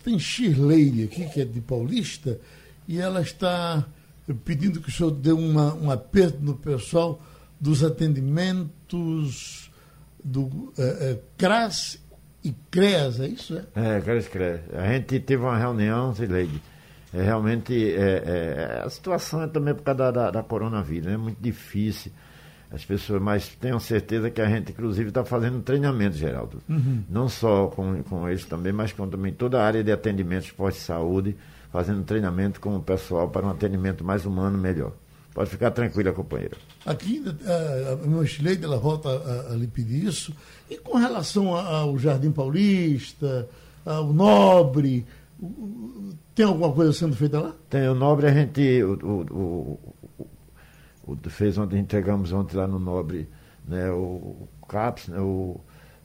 tem 0.03 0.19
Shirley 0.19 1.05
aqui, 1.05 1.27
que 1.29 1.41
é 1.41 1.45
de 1.45 1.61
Paulista, 1.61 2.39
e 2.89 2.99
ela 2.99 3.21
está 3.21 3.85
pedindo 4.43 4.81
que 4.81 4.89
o 4.89 4.91
senhor 4.91 5.11
dê 5.11 5.31
uma, 5.31 5.75
um 5.75 5.91
aperto 5.91 6.39
no 6.41 6.55
pessoal 6.55 7.21
dos 7.61 7.83
atendimentos 7.83 9.69
do 10.23 10.73
é, 10.75 11.11
é, 11.11 11.19
CRAS 11.37 12.03
e 12.43 12.51
CREAS, 12.71 13.19
é 13.19 13.27
isso? 13.27 13.61
É, 13.75 13.97
é 13.97 14.01
CRAS 14.01 14.25
e 14.25 14.29
CREAS. 14.31 14.61
A 14.73 14.91
gente 14.91 15.19
teve 15.19 15.43
uma 15.43 15.55
reunião, 15.55 16.11
Zileide, 16.15 16.59
é, 17.13 17.21
realmente 17.21 17.93
é, 17.93 18.23
é, 18.25 18.81
a 18.83 18.89
situação 18.89 19.43
é 19.43 19.47
também 19.47 19.75
por 19.75 19.83
causa 19.83 19.97
da, 19.99 20.11
da, 20.11 20.31
da 20.31 20.43
coronavírus, 20.43 21.05
é 21.05 21.11
né? 21.11 21.17
muito 21.17 21.39
difícil 21.39 22.11
as 22.71 22.83
pessoas, 22.83 23.21
mas 23.21 23.49
tenham 23.49 23.79
certeza 23.79 24.31
que 24.31 24.41
a 24.41 24.49
gente, 24.49 24.71
inclusive, 24.71 25.09
está 25.09 25.23
fazendo 25.23 25.61
treinamento, 25.61 26.15
Geraldo. 26.17 26.59
Uhum. 26.67 27.03
Não 27.07 27.29
só 27.29 27.67
com, 27.67 28.01
com 28.01 28.27
eles 28.27 28.45
também, 28.45 28.73
mas 28.73 28.93
com 28.93 29.07
também 29.07 29.31
toda 29.31 29.61
a 29.61 29.65
área 29.65 29.83
de 29.83 29.91
atendimento, 29.91 30.45
esporte 30.45 30.77
e 30.77 30.81
saúde, 30.81 31.37
fazendo 31.71 32.03
treinamento 32.03 32.59
com 32.59 32.75
o 32.75 32.81
pessoal 32.81 33.29
para 33.29 33.45
um 33.45 33.49
atendimento 33.49 34.03
mais 34.03 34.25
humano 34.25 34.57
melhor. 34.57 34.91
Pode 35.33 35.49
ficar 35.49 35.71
tranquila, 35.71 36.11
companheira. 36.11 36.57
Aqui, 36.85 37.23
a, 37.45 37.93
a 37.93 38.07
minha 38.07 38.25
Chileide, 38.25 38.63
ela 38.63 38.77
volta 38.77 39.09
a, 39.09 39.53
a, 39.53 39.55
lhe 39.55 39.67
pedir 39.67 40.05
isso. 40.05 40.33
E 40.69 40.77
com 40.77 40.97
relação 40.97 41.55
ao 41.55 41.97
Jardim 41.97 42.31
Paulista, 42.31 43.47
ao 43.85 44.11
Nobre, 44.11 45.05
tem 46.35 46.45
alguma 46.45 46.71
coisa 46.71 46.91
sendo 46.91 47.15
feita 47.15 47.39
lá? 47.39 47.53
Tem, 47.69 47.87
o 47.87 47.93
Nobre 47.93 48.27
a 48.27 48.33
gente 48.33 48.83
o, 48.83 48.93
o, 48.93 49.79
o, 51.07 51.13
o 51.13 51.29
fez 51.29 51.57
ontem, 51.57 51.79
entregamos 51.79 52.33
ontem 52.33 52.57
lá 52.57 52.67
no 52.67 52.79
Nobre 52.79 53.29
né, 53.67 53.89
o, 53.91 54.47
CAPS, 54.67 55.07
né, 55.09 55.19
o, 55.19 55.59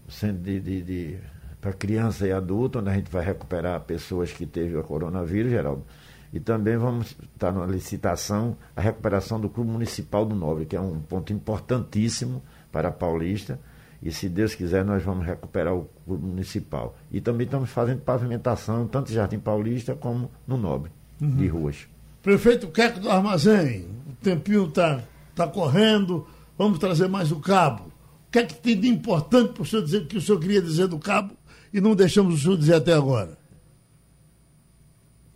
Centro 0.07 0.43
de, 0.43 0.61
de, 0.61 0.83
de 0.83 1.19
para 1.65 1.73
criança 1.73 2.27
e 2.27 2.33
adulto, 2.33 2.79
onde 2.79 2.91
a 2.91 2.95
gente 2.95 3.11
vai 3.11 3.25
recuperar 3.25 3.81
pessoas 3.81 4.31
que 4.31 4.45
teve 4.45 4.77
o 4.77 4.83
coronavírus, 4.85 5.51
Geraldo. 5.51 5.83
E 6.31 6.39
também 6.39 6.77
vamos 6.77 7.17
estar 7.33 7.53
na 7.53 7.65
licitação 7.65 8.55
a 8.77 8.83
recuperação 8.83 9.41
do 9.41 9.49
Clube 9.49 9.71
Municipal 9.71 10.27
do 10.27 10.35
Nobre, 10.35 10.67
que 10.67 10.77
é 10.77 10.81
um 10.81 11.01
ponto 11.01 11.33
importantíssimo 11.33 12.43
para 12.71 12.89
a 12.89 12.93
Paulista. 12.93 13.59
E 14.03 14.12
se 14.12 14.29
Deus 14.29 14.55
quiser, 14.55 14.85
nós 14.85 15.03
vamos 15.03 15.25
recuperar 15.25 15.75
o 15.75 15.89
Clube 16.05 16.27
Municipal. 16.27 16.95
E 17.11 17.19
também 17.19 17.47
estamos 17.47 17.71
fazendo 17.71 18.03
pavimentação, 18.03 18.87
tanto 18.87 19.11
em 19.11 19.15
Jardim 19.15 19.39
Paulista 19.39 19.95
como 19.95 20.31
no 20.47 20.59
Nobre, 20.59 20.93
uhum. 21.19 21.31
de 21.31 21.49
ruas. 21.49 21.87
Prefeito 22.23 22.69
Queco 22.69 23.01
do 23.01 23.11
Armazém, 23.11 23.89
o 24.07 24.12
tempinho 24.23 24.67
está 24.67 25.03
tá 25.35 25.47
correndo, 25.47 26.27
vamos 26.59 26.79
trazer 26.79 27.09
mais 27.09 27.33
o 27.33 27.41
cabo. 27.41 27.85
O 28.29 28.31
que 28.31 28.41
é 28.41 28.45
que 28.45 28.55
tem 28.55 28.79
de 28.79 28.89
importante 28.89 29.55
para 29.55 29.62
o 29.62 29.67
senhor 29.67 29.83
dizer 29.83 30.07
que 30.07 30.19
o 30.19 30.21
senhor 30.21 30.39
queria 30.39 30.61
dizer 30.61 30.89
do 30.89 30.99
cabo 30.99 31.35
e 31.75 31.81
não 31.81 31.97
deixamos 31.97 32.37
o 32.37 32.39
senhor 32.39 32.57
dizer 32.57 32.75
até 32.75 32.93
agora? 32.93 33.37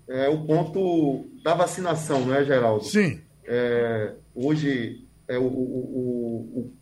É 0.08 0.28
o 0.28 0.46
ponto 0.46 1.26
da 1.42 1.52
vacinação, 1.52 2.24
não 2.24 2.34
é, 2.34 2.44
Geraldo? 2.44 2.84
Sim. 2.84 3.20
É, 3.44 4.14
hoje, 4.32 5.04
é 5.26 5.36
o, 5.36 5.42
o, 5.42 5.46
o, 5.46 6.72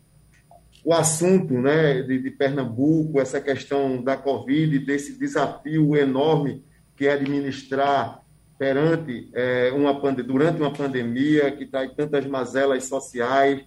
o 0.84 0.92
assunto 0.92 1.54
né, 1.54 2.02
de, 2.02 2.20
de, 2.22 2.30
Pernambuco, 2.30 3.18
essa 3.18 3.40
questão 3.40 4.02
da 4.02 4.14
Covid, 4.14 4.78
desse 4.80 5.18
desafio 5.18 5.96
enorme 5.96 6.62
que 6.94 7.06
é 7.06 7.12
administrar 7.12 8.22
perante 8.58 9.30
é, 9.34 9.72
uma 9.72 9.92
durante 10.22 10.60
uma 10.60 10.72
pandemia 10.72 11.50
que 11.50 11.66
traz 11.66 11.92
tantas 11.94 12.26
mazelas 12.26 12.84
sociais, 12.84 13.64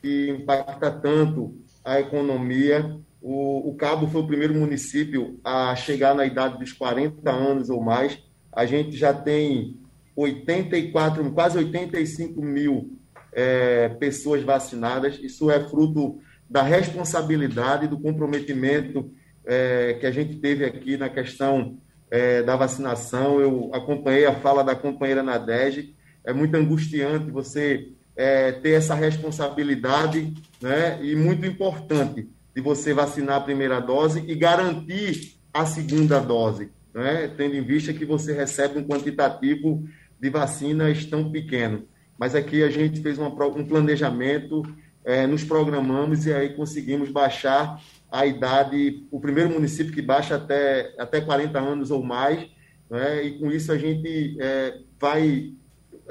que 0.00 0.28
impacta 0.30 0.90
tanto 0.90 1.56
a 1.82 1.98
economia. 2.00 2.98
O, 3.22 3.70
o 3.70 3.76
Cabo 3.76 4.08
foi 4.08 4.20
o 4.20 4.26
primeiro 4.26 4.52
município 4.52 5.38
a 5.44 5.76
chegar 5.76 6.12
na 6.12 6.26
idade 6.26 6.58
dos 6.58 6.72
40 6.72 7.30
anos 7.30 7.70
ou 7.70 7.80
mais. 7.80 8.18
A 8.52 8.66
gente 8.66 8.96
já 8.96 9.14
tem 9.14 9.78
84, 10.16 11.30
quase 11.30 11.56
85 11.56 12.42
mil 12.42 12.98
é, 13.32 13.90
pessoas 13.90 14.42
vacinadas. 14.42 15.20
Isso 15.22 15.48
é 15.52 15.60
fruto 15.60 16.18
da 16.50 16.62
responsabilidade, 16.62 17.86
do 17.86 17.98
comprometimento 17.98 19.08
é, 19.46 19.96
que 20.00 20.06
a 20.06 20.10
gente 20.10 20.36
teve 20.36 20.64
aqui 20.64 20.96
na 20.96 21.08
questão 21.08 21.78
é, 22.10 22.42
da 22.42 22.56
vacinação. 22.56 23.40
Eu 23.40 23.70
acompanhei 23.72 24.26
a 24.26 24.34
fala 24.34 24.64
da 24.64 24.74
companheira 24.74 25.22
Nadege. 25.22 25.94
É 26.24 26.32
muito 26.32 26.56
angustiante 26.56 27.30
você 27.30 27.92
é, 28.16 28.50
ter 28.50 28.72
essa 28.72 28.96
responsabilidade, 28.96 30.34
né? 30.60 30.98
E 31.02 31.14
muito 31.14 31.46
importante 31.46 32.28
de 32.54 32.60
você 32.60 32.92
vacinar 32.92 33.36
a 33.36 33.40
primeira 33.40 33.80
dose 33.80 34.24
e 34.26 34.34
garantir 34.34 35.38
a 35.52 35.64
segunda 35.66 36.18
dose, 36.18 36.70
né? 36.94 37.32
tendo 37.36 37.56
em 37.56 37.62
vista 37.62 37.92
que 37.92 38.04
você 38.04 38.32
recebe 38.32 38.78
um 38.78 38.84
quantitativo 38.84 39.86
de 40.20 40.30
vacinas 40.30 41.04
tão 41.04 41.30
pequeno. 41.30 41.86
Mas 42.18 42.34
aqui 42.34 42.62
a 42.62 42.70
gente 42.70 43.00
fez 43.00 43.18
uma, 43.18 43.28
um 43.28 43.66
planejamento, 43.66 44.62
é, 45.04 45.26
nos 45.26 45.42
programamos 45.42 46.26
e 46.26 46.32
aí 46.32 46.54
conseguimos 46.54 47.10
baixar 47.10 47.82
a 48.10 48.26
idade, 48.26 49.06
o 49.10 49.18
primeiro 49.18 49.50
município 49.50 49.92
que 49.92 50.02
baixa 50.02 50.36
até, 50.36 50.94
até 50.98 51.20
40 51.20 51.58
anos 51.58 51.90
ou 51.90 52.02
mais, 52.02 52.46
né? 52.88 53.24
e 53.24 53.38
com 53.38 53.50
isso 53.50 53.72
a 53.72 53.78
gente 53.78 54.36
é, 54.38 54.78
vai 55.00 55.52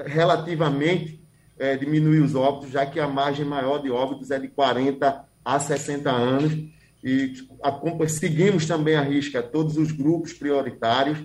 relativamente 0.05 1.21
é, 1.57 1.77
diminuir 1.77 2.19
os 2.19 2.33
óbitos, 2.33 2.71
já 2.71 2.85
que 2.85 2.99
a 2.99 3.07
margem 3.07 3.45
maior 3.45 3.81
de 3.81 3.91
óbitos 3.91 4.31
é 4.31 4.39
de 4.39 4.47
40 4.47 5.30
há 5.43 5.59
60 5.59 6.09
anos 6.09 6.53
e 7.03 7.33
seguimos 8.07 8.65
também 8.65 8.95
a 8.95 9.01
risca 9.01 9.41
todos 9.41 9.77
os 9.77 9.91
grupos 9.91 10.33
prioritários. 10.33 11.17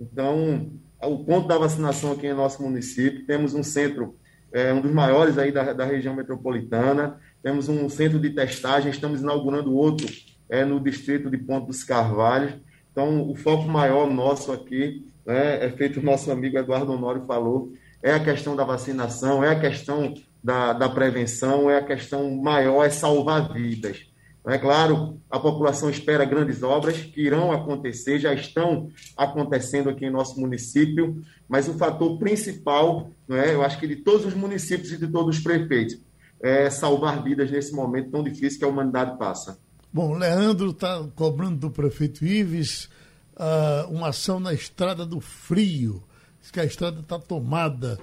Então, 0.00 0.70
o 1.02 1.24
ponto 1.24 1.48
da 1.48 1.56
vacinação 1.56 2.12
aqui 2.12 2.26
em 2.26 2.34
nosso 2.34 2.62
município, 2.62 3.26
temos 3.26 3.54
um 3.54 3.62
centro, 3.62 4.16
é, 4.52 4.72
um 4.72 4.80
dos 4.80 4.92
maiores 4.92 5.38
aí 5.38 5.50
da, 5.50 5.72
da 5.72 5.84
região 5.84 6.14
metropolitana, 6.14 7.18
temos 7.42 7.68
um 7.68 7.88
centro 7.88 8.18
de 8.18 8.30
testagem, 8.30 8.90
estamos 8.90 9.20
inaugurando 9.20 9.74
outro 9.74 10.06
é, 10.48 10.64
no 10.64 10.80
distrito 10.80 11.30
de 11.30 11.38
Ponto 11.38 11.66
dos 11.68 11.84
Carvalhos. 11.84 12.54
Então, 12.92 13.28
o 13.28 13.34
foco 13.34 13.68
maior 13.68 14.10
nosso 14.10 14.52
aqui 14.52 15.10
né, 15.26 15.64
é 15.64 15.70
feito 15.70 16.00
o 16.00 16.02
nosso 16.02 16.30
amigo 16.30 16.58
Eduardo 16.58 16.92
Honório 16.92 17.24
falou, 17.26 17.72
é 18.02 18.12
a 18.12 18.22
questão 18.22 18.54
da 18.54 18.64
vacinação, 18.64 19.42
é 19.42 19.50
a 19.50 19.58
questão 19.58 20.14
da, 20.44 20.74
da 20.74 20.90
prevenção, 20.90 21.70
é 21.70 21.78
a 21.78 21.84
questão 21.84 22.30
maior, 22.36 22.84
é 22.84 22.90
salvar 22.90 23.50
vidas. 23.50 24.06
É 24.46 24.58
claro, 24.58 25.18
a 25.30 25.40
população 25.40 25.88
espera 25.88 26.26
grandes 26.26 26.62
obras 26.62 26.98
que 26.98 27.22
irão 27.22 27.50
acontecer, 27.50 28.18
já 28.18 28.34
estão 28.34 28.90
acontecendo 29.16 29.88
aqui 29.88 30.04
em 30.04 30.10
nosso 30.10 30.38
município, 30.38 31.22
mas 31.48 31.66
o 31.66 31.72
fator 31.72 32.18
principal, 32.18 33.10
é, 33.30 33.54
eu 33.54 33.62
acho 33.62 33.80
que 33.80 33.86
de 33.86 33.96
todos 33.96 34.26
os 34.26 34.34
municípios 34.34 34.92
e 34.92 34.98
de 34.98 35.08
todos 35.08 35.38
os 35.38 35.42
prefeitos, 35.42 35.98
é 36.42 36.68
salvar 36.68 37.22
vidas 37.22 37.50
nesse 37.50 37.72
momento 37.72 38.10
tão 38.10 38.22
difícil 38.22 38.58
que 38.58 38.66
a 38.66 38.68
humanidade 38.68 39.16
passa. 39.16 39.58
Bom, 39.90 40.12
Leandro 40.12 40.70
está 40.72 41.02
cobrando 41.14 41.56
do 41.56 41.70
prefeito 41.70 42.22
Ives 42.22 42.90
uh, 43.36 43.90
uma 43.90 44.08
ação 44.08 44.38
na 44.38 44.52
Estrada 44.52 45.06
do 45.06 45.20
Frio. 45.20 46.02
Diz 46.42 46.50
que 46.50 46.60
a 46.60 46.64
estrada 46.66 47.00
está 47.00 47.18
tomada 47.18 47.98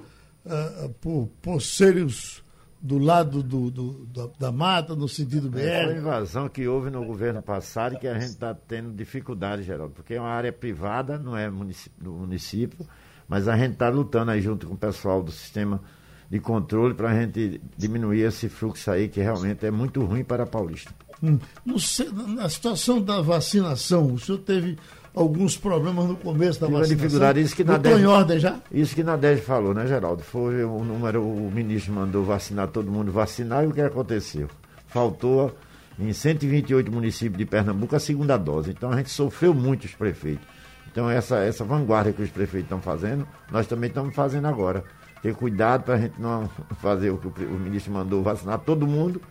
uh, 0.46 0.90
por 1.02 1.30
poceiros 1.42 2.44
do 2.82 2.98
lado 2.98 3.44
do, 3.44 3.70
do, 3.70 4.06
da, 4.08 4.28
da, 4.40 4.52
mata, 4.52 4.96
no 4.96 5.08
sentido 5.08 5.50
BR. 5.50 5.60
É, 5.60 5.86
uma 5.86 5.98
invasão 5.98 6.50
que 6.50 6.68
houve 6.68 6.90
no 6.90 7.06
governo 7.06 7.42
passado 7.42 7.94
e 7.94 8.00
que 8.00 8.08
a 8.08 8.16
gente 8.16 8.32
está 8.32 8.56
tendo 8.56 8.92
dificuldade, 8.92 9.62
Geraldo, 9.62 9.94
porque 9.94 10.16
é 10.16 10.20
uma 10.20 10.30
área 10.30 10.52
privada, 10.52 11.20
não 11.20 11.38
é 11.38 11.48
município, 11.50 12.04
do 12.04 12.12
município, 12.12 12.88
mas 13.28 13.48
a 13.48 13.56
gente 13.56 13.74
está 13.74 13.88
lutando 13.90 14.32
aí 14.32 14.42
junto 14.42 14.66
com 14.66 14.74
o 14.74 14.78
pessoal 14.78 15.22
do 15.22 15.32
sistema 15.32 15.80
de 16.28 16.40
controle 16.40 16.96
para 16.96 17.12
a 17.12 17.14
gente 17.14 17.62
diminuir 17.78 18.22
esse 18.22 18.50
fluxo 18.50 18.90
aí, 18.90 19.10
que 19.10 19.22
realmente 19.22 19.66
é 19.66 19.70
muito 19.70 20.04
ruim 20.04 20.24
para 20.24 20.44
a 20.44 20.48
Paulista. 20.48 20.92
Hum. 21.22 21.38
No, 21.64 21.76
na 22.30 22.50
situação 22.50 23.00
da 23.00 23.22
vacinação, 23.22 24.12
o 24.14 24.18
senhor 24.18 24.40
teve 24.40 24.78
alguns 25.14 25.58
problemas 25.58 26.08
no 26.08 26.16
começo 26.16 26.60
da 26.60 26.68
Tive 26.68 26.80
vacinação. 26.80 27.08
dificuldade, 27.08 27.42
isso 27.42 27.56
que 27.56 27.64
na 27.64 27.78
em 27.78 28.06
ordem 28.06 28.40
já? 28.40 28.60
Isso 28.72 28.96
que 28.96 29.04
na 29.04 29.18
falou, 29.44 29.74
né, 29.74 29.86
Geraldo? 29.86 30.24
Foi 30.24 30.64
o 30.64 30.84
número, 30.84 31.22
o 31.22 31.52
ministro 31.52 31.94
mandou 31.94 32.24
vacinar 32.24 32.68
todo 32.70 32.92
mundo 32.92 33.12
vacinar 33.12 33.64
e 33.64 33.68
o 33.68 33.72
que 33.72 33.82
aconteceu? 33.82 34.48
Faltou 34.88 35.56
em 36.00 36.12
128 36.14 36.92
municípios 36.92 37.38
de 37.38 37.46
Pernambuco 37.46 37.96
a 37.96 38.00
segunda 38.00 38.38
dose. 38.38 38.72
Então 38.72 38.92
a 38.92 38.98
gente 38.98 39.10
sofreu 39.10 39.54
muito 39.54 39.86
os 39.86 39.94
prefeitos. 39.94 40.46
Então 40.92 41.10
essa, 41.10 41.38
essa 41.40 41.64
vanguarda 41.64 42.12
que 42.12 42.22
os 42.22 42.30
prefeitos 42.30 42.66
estão 42.66 42.82
fazendo, 42.82 43.28
nós 43.52 43.68
também 43.68 43.90
estamos 43.90 44.16
fazendo 44.16 44.48
agora. 44.48 44.84
Ter 45.22 45.36
cuidado 45.36 45.84
para 45.84 45.96
a 45.96 45.98
gente 45.98 46.20
não 46.20 46.50
fazer 46.82 47.12
o 47.12 47.18
que 47.18 47.28
o, 47.28 47.48
o 47.48 47.60
ministro 47.60 47.92
mandou, 47.92 48.24
vacinar 48.24 48.60
todo 48.60 48.88
mundo 48.88 49.22